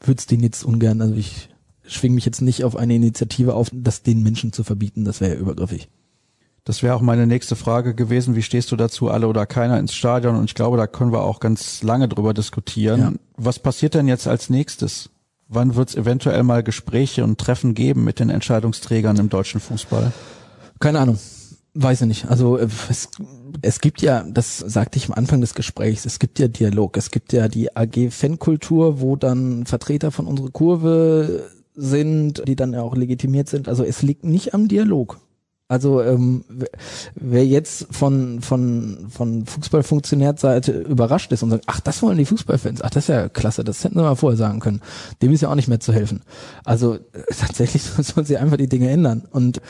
würde 0.00 0.18
es 0.18 0.26
denen 0.26 0.42
jetzt 0.42 0.64
ungern, 0.64 1.00
also 1.00 1.14
ich 1.14 1.48
schwing 1.86 2.14
mich 2.14 2.24
jetzt 2.24 2.40
nicht 2.40 2.64
auf 2.64 2.76
eine 2.76 2.94
Initiative 2.94 3.54
auf, 3.54 3.70
das 3.72 4.02
den 4.02 4.22
Menschen 4.22 4.52
zu 4.52 4.64
verbieten, 4.64 5.04
das 5.04 5.20
wäre 5.20 5.34
ja 5.34 5.40
übergriffig. 5.40 5.88
Das 6.64 6.82
wäre 6.82 6.94
auch 6.94 7.02
meine 7.02 7.26
nächste 7.26 7.56
Frage 7.56 7.94
gewesen. 7.94 8.36
Wie 8.36 8.42
stehst 8.42 8.72
du 8.72 8.76
dazu, 8.76 9.10
alle 9.10 9.28
oder 9.28 9.44
keiner 9.44 9.78
ins 9.78 9.94
Stadion? 9.94 10.34
Und 10.36 10.44
ich 10.46 10.54
glaube, 10.54 10.78
da 10.78 10.86
können 10.86 11.12
wir 11.12 11.22
auch 11.22 11.38
ganz 11.38 11.82
lange 11.82 12.08
drüber 12.08 12.32
diskutieren. 12.32 13.00
Ja. 13.00 13.12
Was 13.36 13.58
passiert 13.58 13.94
denn 13.94 14.08
jetzt 14.08 14.26
als 14.26 14.48
nächstes? 14.48 15.10
Wann 15.46 15.74
wird 15.74 15.90
es 15.90 15.94
eventuell 15.94 16.42
mal 16.42 16.62
Gespräche 16.62 17.22
und 17.22 17.38
Treffen 17.38 17.74
geben 17.74 18.02
mit 18.04 18.18
den 18.18 18.30
Entscheidungsträgern 18.30 19.18
im 19.18 19.28
deutschen 19.28 19.60
Fußball? 19.60 20.12
Keine 20.80 21.00
Ahnung. 21.00 21.18
Weiß 21.74 22.00
ich 22.00 22.06
nicht. 22.06 22.30
Also 22.30 22.56
äh, 22.56 22.68
es, 22.88 23.10
es 23.60 23.80
gibt 23.80 24.00
ja, 24.00 24.22
das 24.22 24.58
sagte 24.58 24.96
ich 24.96 25.08
am 25.08 25.14
Anfang 25.14 25.42
des 25.42 25.54
Gesprächs, 25.54 26.06
es 26.06 26.18
gibt 26.18 26.38
ja 26.38 26.48
Dialog, 26.48 26.96
es 26.96 27.10
gibt 27.10 27.32
ja 27.32 27.48
die 27.48 27.76
AG 27.76 28.10
Fankultur, 28.10 29.00
wo 29.00 29.16
dann 29.16 29.66
Vertreter 29.66 30.12
von 30.12 30.26
unserer 30.26 30.50
Kurve 30.50 31.50
sind, 31.74 32.46
die 32.46 32.56
dann 32.56 32.72
ja 32.72 32.80
auch 32.82 32.96
legitimiert 32.96 33.48
sind. 33.48 33.68
Also 33.68 33.84
es 33.84 34.02
liegt 34.02 34.24
nicht 34.24 34.54
am 34.54 34.68
Dialog. 34.68 35.18
Also 35.66 36.02
ähm, 36.02 36.44
wer 37.14 37.46
jetzt 37.46 37.86
von 37.90 38.42
von 38.42 39.06
von 39.08 39.46
Fußballfunktionärseite 39.46 40.72
überrascht 40.72 41.32
ist 41.32 41.42
und 41.42 41.50
sagt, 41.50 41.64
ach, 41.66 41.80
das 41.80 42.02
wollen 42.02 42.18
die 42.18 42.26
Fußballfans, 42.26 42.82
ach, 42.82 42.90
das 42.90 43.04
ist 43.04 43.08
ja 43.08 43.30
klasse, 43.30 43.64
das 43.64 43.82
hätten 43.82 43.94
sie 43.94 44.02
mal 44.02 44.14
vorher 44.14 44.36
sagen 44.36 44.60
können. 44.60 44.82
Dem 45.22 45.32
ist 45.32 45.40
ja 45.40 45.48
auch 45.48 45.54
nicht 45.54 45.68
mehr 45.68 45.80
zu 45.80 45.94
helfen. 45.94 46.20
Also 46.64 46.96
äh, 46.96 47.00
tatsächlich 47.38 47.82
sollen 47.82 48.26
sie 48.26 48.36
einfach 48.36 48.58
die 48.58 48.68
Dinge 48.68 48.90
ändern. 48.90 49.26
Und 49.30 49.62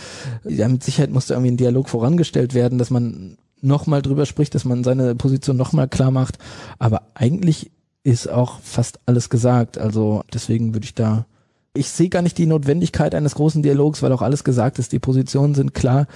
ja, 0.42 0.66
mit 0.68 0.82
Sicherheit 0.82 1.10
muss 1.10 1.26
da 1.26 1.34
irgendwie 1.34 1.52
ein 1.52 1.58
Dialog 1.58 1.88
vorangestellt 1.88 2.54
werden, 2.54 2.78
dass 2.78 2.90
man 2.90 3.38
nochmal 3.60 4.02
drüber 4.02 4.26
spricht, 4.26 4.56
dass 4.56 4.64
man 4.64 4.82
seine 4.82 5.14
Position 5.14 5.56
nochmal 5.56 5.88
klar 5.88 6.10
macht. 6.10 6.38
Aber 6.80 7.02
eigentlich 7.14 7.70
ist 8.02 8.28
auch 8.28 8.58
fast 8.60 8.98
alles 9.06 9.30
gesagt. 9.30 9.78
Also 9.78 10.22
deswegen 10.32 10.74
würde 10.74 10.84
ich 10.86 10.94
da 10.94 11.26
ich 11.74 11.88
sehe 11.88 12.08
gar 12.08 12.22
nicht 12.22 12.38
die 12.38 12.46
Notwendigkeit 12.46 13.14
eines 13.14 13.34
großen 13.34 13.62
Dialogs, 13.62 14.00
weil 14.02 14.12
auch 14.12 14.22
alles 14.22 14.44
gesagt 14.44 14.78
ist, 14.78 14.92
die 14.92 15.00
Positionen 15.00 15.54
sind 15.54 15.74
klar. 15.74 16.06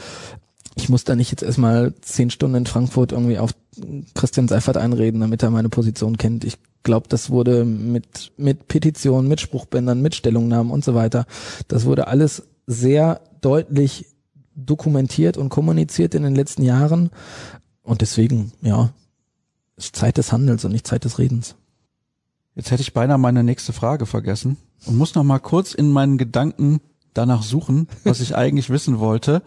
Ich 0.76 0.88
muss 0.88 1.02
da 1.02 1.16
nicht 1.16 1.32
jetzt 1.32 1.42
erstmal 1.42 1.92
zehn 2.00 2.30
Stunden 2.30 2.56
in 2.56 2.66
Frankfurt 2.66 3.10
irgendwie 3.10 3.38
auf 3.38 3.50
Christian 4.14 4.46
Seifert 4.46 4.76
einreden, 4.76 5.20
damit 5.20 5.42
er 5.42 5.50
meine 5.50 5.68
Position 5.68 6.16
kennt. 6.16 6.44
Ich 6.44 6.58
glaube, 6.84 7.08
das 7.08 7.30
wurde 7.30 7.64
mit, 7.64 8.30
mit 8.36 8.68
Petitionen, 8.68 9.28
mit 9.28 9.40
Spruchbändern, 9.40 10.00
mit 10.00 10.14
Stellungnahmen 10.14 10.72
und 10.72 10.84
so 10.84 10.94
weiter. 10.94 11.26
Das 11.66 11.84
wurde 11.84 12.06
alles 12.06 12.44
sehr 12.68 13.20
deutlich 13.40 14.06
dokumentiert 14.54 15.36
und 15.36 15.48
kommuniziert 15.48 16.14
in 16.14 16.22
den 16.22 16.36
letzten 16.36 16.62
Jahren. 16.62 17.10
Und 17.82 18.00
deswegen, 18.00 18.52
ja, 18.62 18.90
ist 19.76 19.96
Zeit 19.96 20.18
des 20.18 20.30
Handels 20.30 20.64
und 20.64 20.70
nicht 20.70 20.86
Zeit 20.86 21.04
des 21.04 21.18
Redens. 21.18 21.56
Jetzt 22.54 22.70
hätte 22.70 22.82
ich 22.82 22.92
beinahe 22.92 23.18
meine 23.18 23.42
nächste 23.42 23.72
Frage 23.72 24.06
vergessen 24.06 24.56
und 24.86 24.96
muss 24.96 25.14
noch 25.14 25.24
mal 25.24 25.38
kurz 25.38 25.74
in 25.74 25.90
meinen 25.90 26.18
Gedanken 26.18 26.80
danach 27.14 27.42
suchen, 27.42 27.88
was 28.04 28.20
ich 28.20 28.36
eigentlich 28.36 28.70
wissen 28.70 28.98
wollte. 28.98 29.42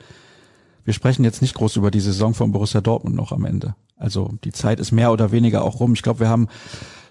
Wir 0.83 0.93
sprechen 0.93 1.23
jetzt 1.23 1.41
nicht 1.41 1.53
groß 1.53 1.75
über 1.75 1.91
die 1.91 1.99
Saison 1.99 2.33
von 2.33 2.51
Borussia 2.51 2.81
Dortmund 2.81 3.15
noch 3.15 3.31
am 3.31 3.45
Ende. 3.45 3.75
Also 3.97 4.31
die 4.43 4.51
Zeit 4.51 4.79
ist 4.79 4.91
mehr 4.91 5.11
oder 5.11 5.31
weniger 5.31 5.63
auch 5.63 5.79
rum. 5.79 5.93
Ich 5.93 6.01
glaube, 6.01 6.21
wir 6.21 6.29
haben 6.29 6.47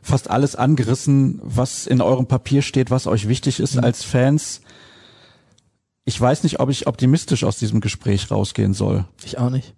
fast 0.03 0.29
alles 0.29 0.57
angerissen, 0.57 1.41
was 1.43 1.87
in 1.87 2.01
eurem 2.01 2.27
Papier 2.27 2.63
steht, 2.63 2.91
was 2.91 3.07
euch 3.07 3.29
wichtig 3.29 3.61
ist 3.61 3.77
mhm. 3.77 3.85
als 3.85 4.03
Fans. 4.03 4.61
Ich 6.05 6.21
weiß 6.21 6.43
nicht, 6.43 6.59
ob 6.59 6.71
ich 6.71 6.87
optimistisch 6.87 7.45
aus 7.45 7.59
diesem 7.59 7.81
Gespräch 7.81 8.31
rausgehen 8.31 8.75
soll. 8.75 9.05
Ich 9.25 9.39
auch 9.39 9.51
nicht. 9.51 9.75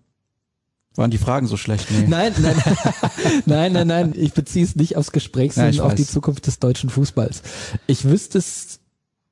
Waren 0.96 1.10
die 1.10 1.18
Fragen 1.18 1.46
so 1.46 1.56
schlecht? 1.56 1.90
Nee. 1.90 2.06
Nein, 2.06 2.34
nein, 2.38 2.56
nein, 3.46 3.72
nein, 3.72 3.86
nein. 3.86 4.14
Ich 4.16 4.32
beziehe 4.32 4.64
es 4.64 4.76
nicht 4.76 4.96
aufs 4.96 5.12
Gespräch, 5.12 5.54
sondern 5.54 5.74
ja, 5.74 5.84
auf 5.84 5.94
die 5.94 6.06
Zukunft 6.06 6.46
des 6.46 6.58
deutschen 6.58 6.90
Fußballs. 6.90 7.42
Ich 7.86 8.04
wüsste 8.04 8.38
es, 8.38 8.80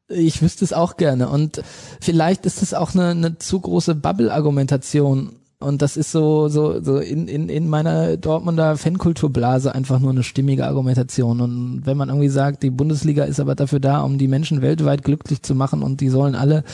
ich 0.08 0.40
wüsste 0.40 0.64
es 0.64 0.72
auch 0.72 0.96
gerne. 0.96 1.28
Und 1.28 1.62
vielleicht 2.00 2.46
ist 2.46 2.62
es 2.62 2.72
auch 2.72 2.94
eine, 2.94 3.10
eine 3.10 3.38
zu 3.38 3.60
große 3.60 3.94
Bubble-Argumentation 3.94 5.39
und 5.62 5.82
das 5.82 5.98
ist 5.98 6.10
so, 6.10 6.48
so, 6.48 6.82
so 6.82 6.96
in, 6.96 7.28
in, 7.28 7.50
in 7.50 7.68
meiner 7.68 8.16
Dortmunder 8.16 8.78
Fankulturblase 8.78 9.74
einfach 9.74 10.00
nur 10.00 10.10
eine 10.10 10.22
stimmige 10.22 10.66
Argumentation. 10.66 11.42
Und 11.42 11.82
wenn 11.84 11.98
man 11.98 12.08
irgendwie 12.08 12.30
sagt, 12.30 12.62
die 12.62 12.70
Bundesliga 12.70 13.24
ist 13.24 13.40
aber 13.40 13.54
dafür 13.54 13.78
da, 13.78 14.00
um 14.00 14.16
die 14.16 14.26
Menschen 14.26 14.62
weltweit 14.62 15.04
glücklich 15.04 15.42
zu 15.42 15.54
machen 15.54 15.82
und 15.82 16.00
die 16.00 16.08
sollen 16.08 16.34
alle, 16.34 16.64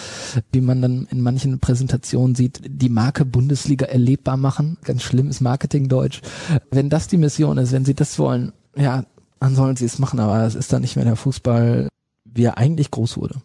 wie 0.52 0.60
man 0.60 0.80
dann 0.82 1.08
in 1.10 1.20
manchen 1.20 1.58
Präsentationen 1.58 2.36
sieht, 2.36 2.60
die 2.64 2.88
Marke 2.88 3.24
Bundesliga 3.24 3.86
erlebbar 3.86 4.36
machen. 4.36 4.78
Ganz 4.84 5.02
schlimm 5.02 5.30
ist 5.30 5.40
Marketingdeutsch. 5.40 6.22
Wenn 6.70 6.88
das 6.88 7.08
die 7.08 7.16
Mission 7.18 7.58
ist, 7.58 7.72
wenn 7.72 7.84
sie 7.84 7.94
das 7.94 8.16
wollen, 8.20 8.52
ja, 8.76 9.04
dann 9.40 9.56
sollen 9.56 9.74
sie 9.74 9.86
es 9.86 9.98
machen, 9.98 10.20
aber 10.20 10.44
es 10.44 10.54
ist 10.54 10.72
dann 10.72 10.82
nicht 10.82 10.94
mehr 10.94 11.04
der 11.04 11.16
Fußball, 11.16 11.88
wie 12.24 12.44
er 12.44 12.56
eigentlich 12.56 12.92
groß 12.92 13.16
wurde. 13.16 13.42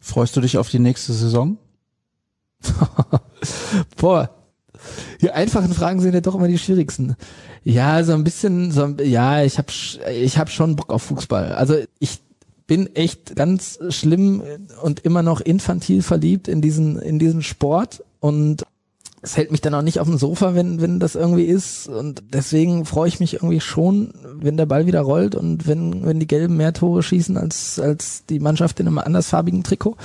Freust 0.00 0.36
du 0.36 0.40
dich 0.40 0.58
auf 0.58 0.70
die 0.70 0.80
nächste 0.80 1.12
Saison? 1.12 1.56
Boah, 3.96 4.41
die 5.20 5.30
einfachen 5.30 5.72
Fragen 5.72 6.00
sind 6.00 6.14
ja 6.14 6.20
doch 6.20 6.34
immer 6.34 6.48
die 6.48 6.58
schwierigsten. 6.58 7.16
Ja, 7.64 8.02
so 8.04 8.12
ein 8.12 8.24
bisschen, 8.24 8.70
so, 8.72 8.86
ja, 9.02 9.42
ich 9.42 9.58
habe 9.58 9.72
ich 10.12 10.38
hab 10.38 10.50
schon 10.50 10.76
Bock 10.76 10.92
auf 10.92 11.02
Fußball. 11.04 11.52
Also 11.52 11.76
ich 11.98 12.20
bin 12.66 12.94
echt 12.94 13.36
ganz 13.36 13.78
schlimm 13.90 14.42
und 14.82 15.00
immer 15.00 15.22
noch 15.22 15.40
infantil 15.40 16.02
verliebt 16.02 16.48
in 16.48 16.60
diesen, 16.60 16.98
in 16.98 17.18
diesen 17.18 17.42
Sport 17.42 18.04
und 18.20 18.64
es 19.24 19.36
hält 19.36 19.52
mich 19.52 19.60
dann 19.60 19.74
auch 19.74 19.82
nicht 19.82 20.00
auf 20.00 20.08
dem 20.08 20.18
Sofa, 20.18 20.56
wenn, 20.56 20.80
wenn 20.80 20.98
das 20.98 21.14
irgendwie 21.14 21.44
ist. 21.44 21.86
Und 21.86 22.24
deswegen 22.32 22.84
freue 22.84 23.06
ich 23.06 23.20
mich 23.20 23.34
irgendwie 23.34 23.60
schon, 23.60 24.12
wenn 24.34 24.56
der 24.56 24.66
Ball 24.66 24.86
wieder 24.86 25.00
rollt 25.00 25.36
und 25.36 25.68
wenn, 25.68 26.04
wenn 26.04 26.18
die 26.18 26.26
Gelben 26.26 26.56
mehr 26.56 26.72
Tore 26.72 27.04
schießen 27.04 27.36
als, 27.36 27.78
als 27.78 28.26
die 28.26 28.40
Mannschaft 28.40 28.80
in 28.80 28.88
einem 28.88 28.98
andersfarbigen 28.98 29.62
Trikot 29.62 29.96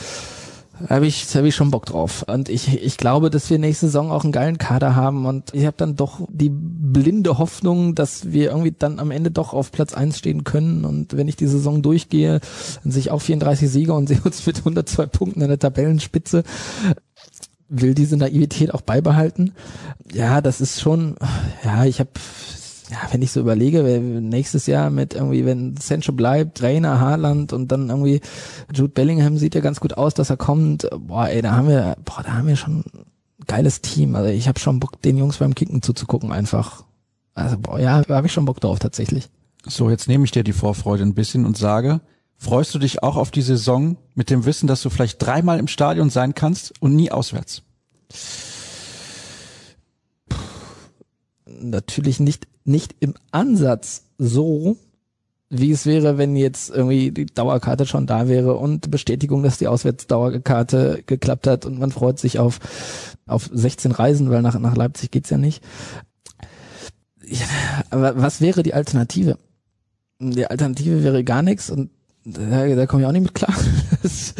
habe 0.90 1.08
ich, 1.08 1.36
hab 1.36 1.44
ich 1.44 1.56
schon 1.56 1.72
Bock 1.72 1.86
drauf. 1.86 2.24
Und 2.28 2.50
ich, 2.50 2.82
ich 2.84 2.98
glaube, 2.98 3.30
dass 3.30 3.50
wir 3.50 3.60
nächste 3.60 3.88
Saison 3.88 4.12
auch 4.12 4.24
einen 4.24 4.32
geilen 4.32 4.58
Kader 4.58 4.96
haben. 4.96 5.26
Und 5.26 5.54
ich 5.54 5.66
habe 5.66 5.78
dann 5.78 5.96
doch 5.96 6.22
die 6.30 6.52
blinde 6.52 7.38
Hoffnung, 7.38 7.96
dass 7.96 8.32
wir 8.32 8.52
irgendwie 8.52 8.74
dann 8.78 9.00
am 9.00 9.12
Ende 9.12 9.32
doch 9.32 9.54
auf 9.54 9.72
Platz 9.72 9.94
eins 9.94 10.18
stehen 10.18 10.44
können. 10.44 10.86
Und 10.86 11.16
wenn 11.18 11.28
ich 11.28 11.36
die 11.36 11.48
Saison 11.48 11.82
durchgehe, 11.82 12.40
dann 12.84 12.92
sehe 12.92 13.02
ich 13.02 13.12
auch 13.12 13.22
34 13.22 13.70
Siege 13.70 13.94
und 13.94 14.08
sehe 14.08 14.22
uns 14.24 14.46
mit 14.46 14.60
102 14.60 15.06
Punkten 15.08 15.42
in 15.42 15.50
der 15.50 15.60
Tabellenspitze 15.60 16.44
will 17.70 17.94
diese 17.94 18.16
Naivität 18.16 18.74
auch 18.74 18.80
beibehalten. 18.80 19.54
Ja, 20.14 20.40
das 20.40 20.62
ist 20.62 20.80
schon, 20.80 21.18
ja, 21.66 21.84
ich 21.84 22.00
habe 22.00 22.12
ja, 22.90 22.98
wenn 23.12 23.22
ich 23.22 23.32
so 23.32 23.42
überlege, 23.42 23.84
nächstes 24.00 24.66
Jahr 24.66 24.90
mit 24.90 25.14
irgendwie, 25.14 25.46
wenn 25.46 25.76
Sancho 25.78 26.14
bleibt, 26.14 26.58
Trainer, 26.58 27.00
Haaland 27.00 27.52
und 27.52 27.72
dann 27.72 27.90
irgendwie 27.90 28.22
Jude 28.74 28.94
Bellingham 28.94 29.38
sieht 29.38 29.56
ja 29.56 29.62
ganz 29.62 29.80
gut 29.80 29.98
aus, 29.98 30.14
dass 30.14 30.30
er 30.30 30.38
kommt. 30.38 30.88
Boah, 30.98 31.28
ey, 31.28 31.42
da 31.42 31.54
haben 31.54 31.68
wir, 31.68 31.98
boah, 32.06 32.24
da 32.24 32.34
haben 32.34 32.48
wir 32.48 32.56
schon 32.56 32.80
ein 32.80 33.06
geiles 33.46 33.82
Team. 33.82 34.16
Also 34.16 34.30
ich 34.30 34.48
habe 34.48 34.60
schon 34.60 34.80
Bock, 34.80 35.02
den 35.02 35.18
Jungs 35.18 35.38
beim 35.38 35.54
Kicken 35.54 35.82
zuzugucken 35.82 36.32
einfach. 36.32 36.86
Also 37.34 37.58
boah, 37.58 37.80
ja, 37.80 38.02
da 38.02 38.16
habe 38.16 38.28
ich 38.28 38.34
schon 38.34 38.46
Bock 38.46 38.62
drauf 38.62 38.80
tatsächlich. 38.80 39.30
So, 39.66 39.90
jetzt 39.90 40.08
nehme 40.08 40.24
ich 40.24 40.32
dir 40.32 40.44
die 40.44 40.54
Vorfreude 40.54 41.04
ein 41.04 41.14
bisschen 41.14 41.46
und 41.46 41.58
sage, 41.58 42.00
freust 42.38 42.74
du 42.74 42.80
dich 42.80 43.04
auch 43.04 43.18
auf 43.18 43.32
die 43.32 43.42
Saison 43.42 43.98
mit 44.16 44.30
dem 44.30 44.46
Wissen, 44.46 44.68
dass 44.68 44.82
du 44.82 44.90
vielleicht 44.90 45.22
dreimal 45.22 45.60
im 45.60 45.68
Stadion 45.68 46.10
sein 46.10 46.36
kannst 46.36 46.74
und 46.82 46.96
nie 46.96 47.12
auswärts? 47.12 47.64
Natürlich 51.62 52.20
nicht, 52.20 52.48
nicht 52.64 52.96
im 53.00 53.14
Ansatz 53.32 54.04
so, 54.18 54.78
wie 55.50 55.72
es 55.72 55.86
wäre, 55.86 56.18
wenn 56.18 56.36
jetzt 56.36 56.70
irgendwie 56.70 57.12
die 57.12 57.26
Dauerkarte 57.26 57.86
schon 57.86 58.06
da 58.06 58.28
wäre 58.28 58.56
und 58.56 58.92
Bestätigung, 58.92 59.44
dass 59.44 59.58
die 59.58 59.68
Auswärtsdauerkarte 59.68 61.04
geklappt 61.06 61.48
hat 61.48 61.66
und 61.66 61.80
man 61.80 61.92
freut 61.92 62.20
sich 62.20 62.40
auf, 62.40 62.60
auf 63.26 63.50
16 63.52 63.92
Reisen, 63.92 64.30
weil 64.30 64.42
nach, 64.42 64.60
nach 64.60 64.76
Leipzig 64.76 65.12
geht's 65.12 65.30
ja 65.30 65.38
nicht. 65.38 65.64
Ja, 67.26 67.46
aber 67.90 68.22
was 68.22 68.42
wäre 68.42 68.64
die 68.64 68.74
Alternative? 68.74 69.38
Die 70.20 70.48
Alternative 70.48 71.04
wäre 71.04 71.24
gar 71.24 71.42
nichts 71.42 71.70
und 71.70 71.92
da, 72.26 72.68
da 72.68 72.86
komme 72.86 73.04
ich 73.04 73.08
auch 73.08 73.14
nicht 73.14 73.24
mit 73.24 73.36
klar. 73.36 73.54
Das, 74.04 74.36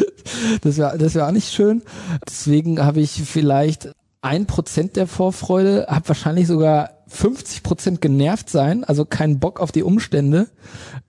das 0.62 0.76
wäre 0.78 0.96
das 0.98 1.14
wär 1.14 1.26
auch 1.26 1.32
nicht 1.32 1.52
schön. 1.52 1.82
Deswegen 2.26 2.80
habe 2.80 3.00
ich 3.00 3.10
vielleicht 3.10 3.90
ein 4.20 4.46
Prozent 4.46 4.96
der 4.96 5.06
Vorfreude, 5.06 5.86
habe 5.88 6.08
wahrscheinlich 6.08 6.46
sogar 6.46 6.90
50 7.08 7.62
Prozent 7.62 8.00
genervt 8.00 8.50
sein, 8.50 8.84
also 8.84 9.04
keinen 9.04 9.38
Bock 9.38 9.60
auf 9.60 9.72
die 9.72 9.82
Umstände. 9.82 10.48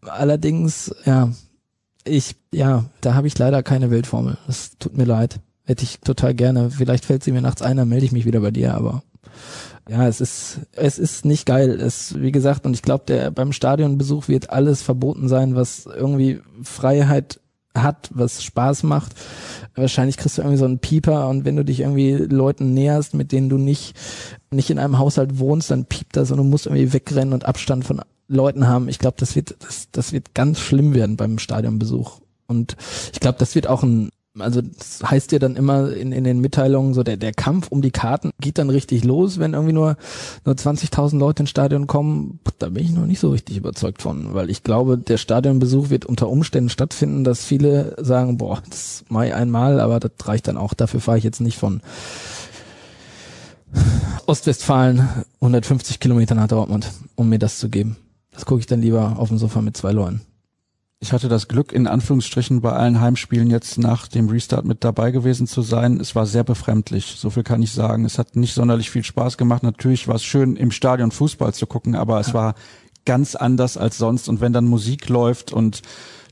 Allerdings, 0.01 0.93
ja, 1.05 1.31
ich, 2.05 2.35
ja, 2.53 2.85
da 3.01 3.13
habe 3.13 3.27
ich 3.27 3.37
leider 3.37 3.63
keine 3.63 3.91
Weltformel. 3.91 4.37
Das 4.47 4.77
tut 4.79 4.97
mir 4.97 5.05
leid. 5.05 5.39
Hätte 5.65 5.83
ich 5.83 5.99
total 5.99 6.33
gerne. 6.33 6.71
Vielleicht 6.71 7.05
fällt 7.05 7.23
sie 7.23 7.31
mir 7.31 7.41
nachts 7.41 7.61
ein, 7.61 7.77
dann 7.77 7.89
melde 7.89 8.05
ich 8.05 8.11
mich 8.11 8.25
wieder 8.25 8.39
bei 8.39 8.51
dir, 8.51 8.73
aber 8.73 9.03
ja, 9.89 10.07
es 10.07 10.21
ist, 10.21 10.59
es 10.73 10.99
ist 10.99 11.25
nicht 11.25 11.45
geil. 11.45 11.71
Es, 11.71 12.19
wie 12.19 12.31
gesagt, 12.31 12.65
und 12.65 12.73
ich 12.73 12.83
glaube, 12.83 13.05
der 13.07 13.31
beim 13.31 13.51
Stadionbesuch 13.51 14.27
wird 14.27 14.51
alles 14.51 14.81
verboten 14.81 15.27
sein, 15.27 15.55
was 15.55 15.85
irgendwie 15.85 16.41
Freiheit 16.61 17.39
hat, 17.83 18.09
was 18.13 18.43
Spaß 18.43 18.83
macht. 18.83 19.13
Wahrscheinlich 19.75 20.17
kriegst 20.17 20.37
du 20.37 20.41
irgendwie 20.41 20.57
so 20.57 20.65
einen 20.65 20.79
Pieper 20.79 21.27
und 21.29 21.45
wenn 21.45 21.55
du 21.55 21.63
dich 21.63 21.81
irgendwie 21.81 22.13
Leuten 22.13 22.73
näherst, 22.73 23.13
mit 23.13 23.31
denen 23.31 23.49
du 23.49 23.57
nicht, 23.57 23.95
nicht 24.51 24.69
in 24.69 24.79
einem 24.79 24.97
Haushalt 24.97 25.39
wohnst, 25.39 25.71
dann 25.71 25.85
piept 25.85 26.15
das 26.15 26.31
und 26.31 26.37
du 26.37 26.43
musst 26.43 26.65
irgendwie 26.65 26.93
wegrennen 26.93 27.33
und 27.33 27.45
Abstand 27.45 27.85
von 27.85 28.01
Leuten 28.27 28.67
haben. 28.67 28.89
Ich 28.89 28.99
glaube, 28.99 29.17
das 29.19 29.35
wird, 29.35 29.55
das, 29.59 29.89
das 29.91 30.13
wird 30.13 30.33
ganz 30.33 30.59
schlimm 30.59 30.93
werden 30.93 31.17
beim 31.17 31.39
Stadionbesuch. 31.39 32.19
Und 32.47 32.77
ich 33.13 33.19
glaube, 33.19 33.37
das 33.37 33.55
wird 33.55 33.67
auch 33.67 33.83
ein 33.83 34.09
also 34.41 34.61
das 34.61 35.01
heißt 35.03 35.31
ja 35.31 35.39
dann 35.39 35.55
immer 35.55 35.91
in, 35.91 36.11
in 36.11 36.23
den 36.23 36.39
Mitteilungen, 36.39 36.93
so 36.93 37.03
der, 37.03 37.17
der 37.17 37.33
Kampf 37.33 37.67
um 37.69 37.81
die 37.81 37.91
Karten 37.91 38.31
geht 38.39 38.57
dann 38.57 38.69
richtig 38.69 39.03
los, 39.03 39.39
wenn 39.39 39.53
irgendwie 39.53 39.73
nur, 39.73 39.97
nur 40.45 40.55
20.000 40.55 41.17
Leute 41.17 41.43
ins 41.43 41.49
Stadion 41.49 41.87
kommen. 41.87 42.39
Da 42.59 42.69
bin 42.69 42.83
ich 42.83 42.91
noch 42.91 43.05
nicht 43.05 43.19
so 43.19 43.31
richtig 43.31 43.57
überzeugt 43.57 44.01
von, 44.01 44.33
weil 44.33 44.49
ich 44.49 44.63
glaube, 44.63 44.97
der 44.97 45.17
Stadionbesuch 45.17 45.89
wird 45.89 46.05
unter 46.05 46.29
Umständen 46.29 46.69
stattfinden, 46.69 47.23
dass 47.23 47.45
viele 47.45 47.95
sagen, 47.99 48.37
boah, 48.37 48.61
das 48.69 49.05
mache 49.09 49.27
ich 49.27 49.33
einmal, 49.33 49.79
aber 49.79 49.99
das 49.99 50.11
reicht 50.25 50.47
dann 50.47 50.57
auch. 50.57 50.73
Dafür 50.73 50.99
fahre 50.99 51.17
ich 51.17 51.23
jetzt 51.23 51.41
nicht 51.41 51.57
von 51.57 51.81
Ostwestfalen, 54.25 55.07
150 55.41 55.99
Kilometer 55.99 56.35
nach 56.35 56.47
Dortmund, 56.47 56.91
um 57.15 57.29
mir 57.29 57.39
das 57.39 57.59
zu 57.59 57.69
geben. 57.69 57.97
Das 58.31 58.45
gucke 58.45 58.59
ich 58.59 58.67
dann 58.67 58.81
lieber 58.81 59.17
auf 59.17 59.29
dem 59.29 59.37
Sofa 59.37 59.61
mit 59.61 59.75
zwei 59.75 59.91
Leuten. 59.91 60.21
Ich 61.01 61.13
hatte 61.13 61.29
das 61.29 61.47
Glück, 61.47 61.71
in 61.71 61.87
Anführungsstrichen 61.87 62.59
bei 62.59 62.73
allen 62.73 62.99
Heimspielen 62.99 63.49
jetzt 63.49 63.77
nach 63.77 64.09
dem 64.09 64.27
Restart 64.27 64.65
mit 64.65 64.83
dabei 64.83 65.11
gewesen 65.11 65.47
zu 65.47 65.61
sein. 65.61 65.97
Es 65.97 66.13
war 66.13 66.25
sehr 66.25 66.43
befremdlich, 66.43 67.15
so 67.17 67.29
viel 67.29 67.43
kann 67.43 67.61
ich 67.61 67.71
sagen. 67.71 68.03
Es 68.03 68.19
hat 68.19 68.35
nicht 68.35 68.53
sonderlich 68.53 68.89
viel 68.89 69.05
Spaß 69.05 69.37
gemacht. 69.37 69.63
Natürlich 69.63 70.09
war 70.09 70.15
es 70.15 70.25
schön, 70.25 70.57
im 70.57 70.71
Stadion 70.71 71.11
Fußball 71.11 71.53
zu 71.53 71.67
gucken, 71.67 71.95
aber 71.95 72.19
es 72.19 72.33
war 72.33 72.53
ganz 73.05 73.35
anders 73.35 73.77
als 73.77 73.97
sonst. 73.97 74.27
Und 74.27 74.41
wenn 74.41 74.51
dann 74.51 74.65
Musik 74.65 75.07
läuft 75.07 75.53
und 75.53 75.83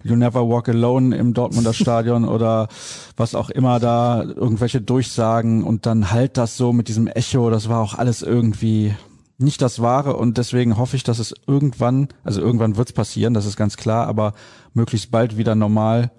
You 0.04 0.18
Never 0.18 0.50
Walk 0.50 0.68
Alone 0.68 1.16
im 1.16 1.34
Dortmunder 1.34 1.74
Stadion 1.74 2.26
oder 2.26 2.68
was 3.16 3.36
auch 3.36 3.50
immer 3.50 3.80
da, 3.80 4.22
irgendwelche 4.22 4.82
Durchsagen 4.82 5.64
und 5.64 5.86
dann 5.86 6.12
halt 6.12 6.36
das 6.36 6.58
so 6.58 6.74
mit 6.74 6.90
diesem 6.90 7.08
Echo, 7.08 7.50
das 7.50 7.70
war 7.70 7.82
auch 7.82 7.94
alles 7.94 8.22
irgendwie 8.22 8.94
nicht 9.38 9.62
das 9.62 9.82
Wahre 9.82 10.16
und 10.16 10.38
deswegen 10.38 10.78
hoffe 10.78 10.96
ich, 10.96 11.04
dass 11.04 11.20
es 11.20 11.34
irgendwann, 11.46 12.08
also 12.24 12.42
irgendwann 12.42 12.76
wird 12.76 12.90
es 12.90 12.94
passieren, 12.94 13.34
das 13.34 13.46
ist 13.46 13.56
ganz 13.56 13.78
klar, 13.78 14.08
aber 14.08 14.34
möglichst 14.74 15.12
bald 15.12 15.38
wieder 15.38 15.56
normal 15.56 16.12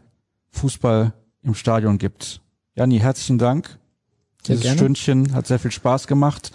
Fußball 0.50 1.12
im 1.42 1.54
Stadion 1.54 1.98
gibt. 1.98 2.40
Jani, 2.74 2.98
herzlichen 2.98 3.38
Dank. 3.38 3.78
Sehr 4.44 4.54
Dieses 4.54 4.62
gerne. 4.62 4.78
Stündchen 4.78 5.34
hat 5.34 5.46
sehr 5.46 5.58
viel 5.58 5.72
Spaß 5.72 6.06
gemacht. 6.06 6.52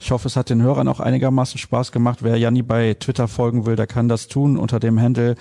Ich 0.00 0.10
hoffe, 0.10 0.28
es 0.28 0.36
hat 0.36 0.48
den 0.48 0.62
Hörern 0.62 0.88
auch 0.88 1.00
einigermaßen 1.00 1.58
Spaß 1.58 1.92
gemacht. 1.92 2.20
Wer 2.22 2.36
Janni 2.36 2.62
bei 2.62 2.94
Twitter 2.94 3.28
folgen 3.28 3.66
will, 3.66 3.76
der 3.76 3.86
kann 3.86 4.08
das 4.08 4.28
tun 4.28 4.56
unter 4.56 4.80
dem 4.80 5.00
Handle 5.00 5.34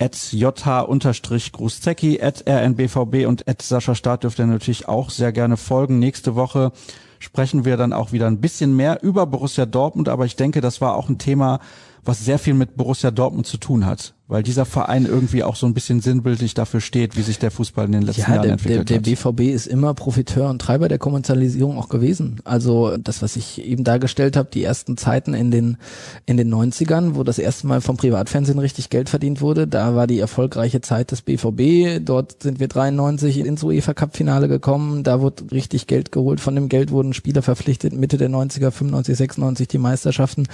at 0.00 0.14
jh-gruszecki, 0.32 2.22
at 2.22 2.44
rnbvb 2.46 3.26
und 3.26 3.48
at 3.48 3.60
Sascha 3.62 3.96
Staat 3.96 4.22
dürft 4.22 4.38
ihr 4.38 4.46
natürlich 4.46 4.86
auch 4.88 5.10
sehr 5.10 5.32
gerne 5.32 5.56
folgen. 5.56 5.98
Nächste 5.98 6.36
Woche 6.36 6.70
sprechen 7.18 7.64
wir 7.64 7.76
dann 7.76 7.92
auch 7.92 8.12
wieder 8.12 8.26
ein 8.26 8.40
bisschen 8.40 8.76
mehr 8.76 9.02
über 9.02 9.26
Borussia 9.26 9.66
Dortmund, 9.66 10.08
aber 10.08 10.24
ich 10.24 10.36
denke, 10.36 10.60
das 10.60 10.80
war 10.80 10.96
auch 10.96 11.08
ein 11.08 11.18
Thema, 11.18 11.60
was 12.04 12.24
sehr 12.24 12.38
viel 12.38 12.54
mit 12.54 12.76
Borussia 12.76 13.10
Dortmund 13.10 13.46
zu 13.46 13.58
tun 13.58 13.86
hat, 13.86 14.14
weil 14.28 14.42
dieser 14.42 14.66
Verein 14.66 15.06
irgendwie 15.06 15.42
auch 15.42 15.56
so 15.56 15.66
ein 15.66 15.72
bisschen 15.72 16.00
sinnbildlich 16.00 16.52
dafür 16.52 16.80
steht, 16.80 17.16
wie 17.16 17.22
sich 17.22 17.38
der 17.38 17.50
Fußball 17.50 17.86
in 17.86 17.92
den 17.92 18.02
letzten 18.02 18.20
Ja, 18.20 18.28
Jahren 18.28 18.42
der, 18.42 18.42
der, 18.42 18.52
entwickelt 18.52 18.90
der 18.90 18.96
hat. 18.98 19.04
BVB 19.04 19.54
ist 19.54 19.66
immer 19.66 19.94
Profiteur 19.94 20.50
und 20.50 20.60
Treiber 20.60 20.88
der 20.88 20.98
Kommerzialisierung 20.98 21.78
auch 21.78 21.88
gewesen. 21.88 22.40
Also 22.44 22.98
das, 22.98 23.22
was 23.22 23.36
ich 23.36 23.64
eben 23.64 23.84
dargestellt 23.84 24.36
habe, 24.36 24.50
die 24.52 24.62
ersten 24.62 24.98
Zeiten 24.98 25.32
in 25.32 25.50
den 25.50 25.78
in 26.26 26.36
den 26.36 26.52
90ern, 26.54 27.14
wo 27.14 27.22
das 27.24 27.38
erste 27.38 27.66
Mal 27.66 27.80
vom 27.80 27.96
Privatfernsehen 27.96 28.58
richtig 28.58 28.90
Geld 28.90 29.08
verdient 29.08 29.40
wurde, 29.40 29.66
da 29.66 29.94
war 29.94 30.06
die 30.06 30.18
erfolgreiche 30.18 30.82
Zeit 30.82 31.10
des 31.10 31.22
BVB. 31.22 32.04
Dort 32.04 32.42
sind 32.42 32.60
wir 32.60 32.68
93 32.68 33.38
ins 33.38 33.62
UEFA 33.62 33.94
Cup 33.94 34.14
Finale 34.14 34.48
gekommen. 34.48 35.04
Da 35.04 35.22
wurde 35.22 35.50
richtig 35.52 35.86
Geld 35.86 36.12
geholt. 36.12 36.40
Von 36.40 36.54
dem 36.54 36.68
Geld 36.68 36.90
wurden 36.90 37.14
Spieler 37.14 37.40
verpflichtet. 37.40 37.94
Mitte 37.94 38.18
der 38.18 38.28
90er, 38.28 38.70
95, 38.70 39.16
96 39.16 39.68
die 39.68 39.78
Meisterschaften. 39.78 40.46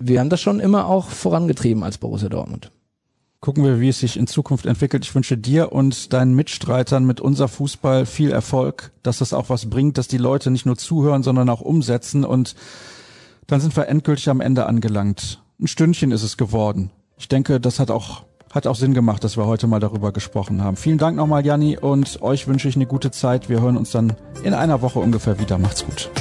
Wir 0.00 0.18
haben 0.18 0.28
das 0.28 0.40
schon 0.40 0.58
immer 0.58 0.86
auch 0.86 1.08
vorangetrieben 1.08 1.84
als 1.84 1.98
Borussia 1.98 2.28
Dortmund. 2.28 2.72
Gucken 3.42 3.64
wir, 3.64 3.80
wie 3.80 3.88
es 3.88 3.98
sich 3.98 4.16
in 4.16 4.28
Zukunft 4.28 4.66
entwickelt. 4.66 5.04
Ich 5.04 5.12
wünsche 5.16 5.36
dir 5.36 5.72
und 5.72 6.12
deinen 6.12 6.32
Mitstreitern 6.32 7.04
mit 7.04 7.20
unser 7.20 7.48
Fußball 7.48 8.06
viel 8.06 8.30
Erfolg, 8.30 8.92
dass 9.02 9.18
das 9.18 9.32
auch 9.32 9.50
was 9.50 9.68
bringt, 9.68 9.98
dass 9.98 10.06
die 10.06 10.16
Leute 10.16 10.52
nicht 10.52 10.64
nur 10.64 10.76
zuhören, 10.76 11.24
sondern 11.24 11.50
auch 11.50 11.60
umsetzen. 11.60 12.24
Und 12.24 12.54
dann 13.48 13.60
sind 13.60 13.76
wir 13.76 13.88
endgültig 13.88 14.28
am 14.28 14.40
Ende 14.40 14.66
angelangt. 14.66 15.42
Ein 15.60 15.66
Stündchen 15.66 16.12
ist 16.12 16.22
es 16.22 16.36
geworden. 16.36 16.92
Ich 17.18 17.26
denke, 17.26 17.58
das 17.58 17.80
hat 17.80 17.90
auch, 17.90 18.22
hat 18.52 18.68
auch 18.68 18.76
Sinn 18.76 18.94
gemacht, 18.94 19.24
dass 19.24 19.36
wir 19.36 19.44
heute 19.44 19.66
mal 19.66 19.80
darüber 19.80 20.12
gesprochen 20.12 20.62
haben. 20.62 20.76
Vielen 20.76 20.98
Dank 20.98 21.16
nochmal, 21.16 21.44
Janni, 21.44 21.76
und 21.76 22.22
euch 22.22 22.46
wünsche 22.46 22.68
ich 22.68 22.76
eine 22.76 22.86
gute 22.86 23.10
Zeit. 23.10 23.48
Wir 23.48 23.60
hören 23.60 23.76
uns 23.76 23.90
dann 23.90 24.14
in 24.44 24.54
einer 24.54 24.82
Woche 24.82 25.00
ungefähr 25.00 25.40
wieder. 25.40 25.58
Macht's 25.58 25.84
gut. 25.84 26.12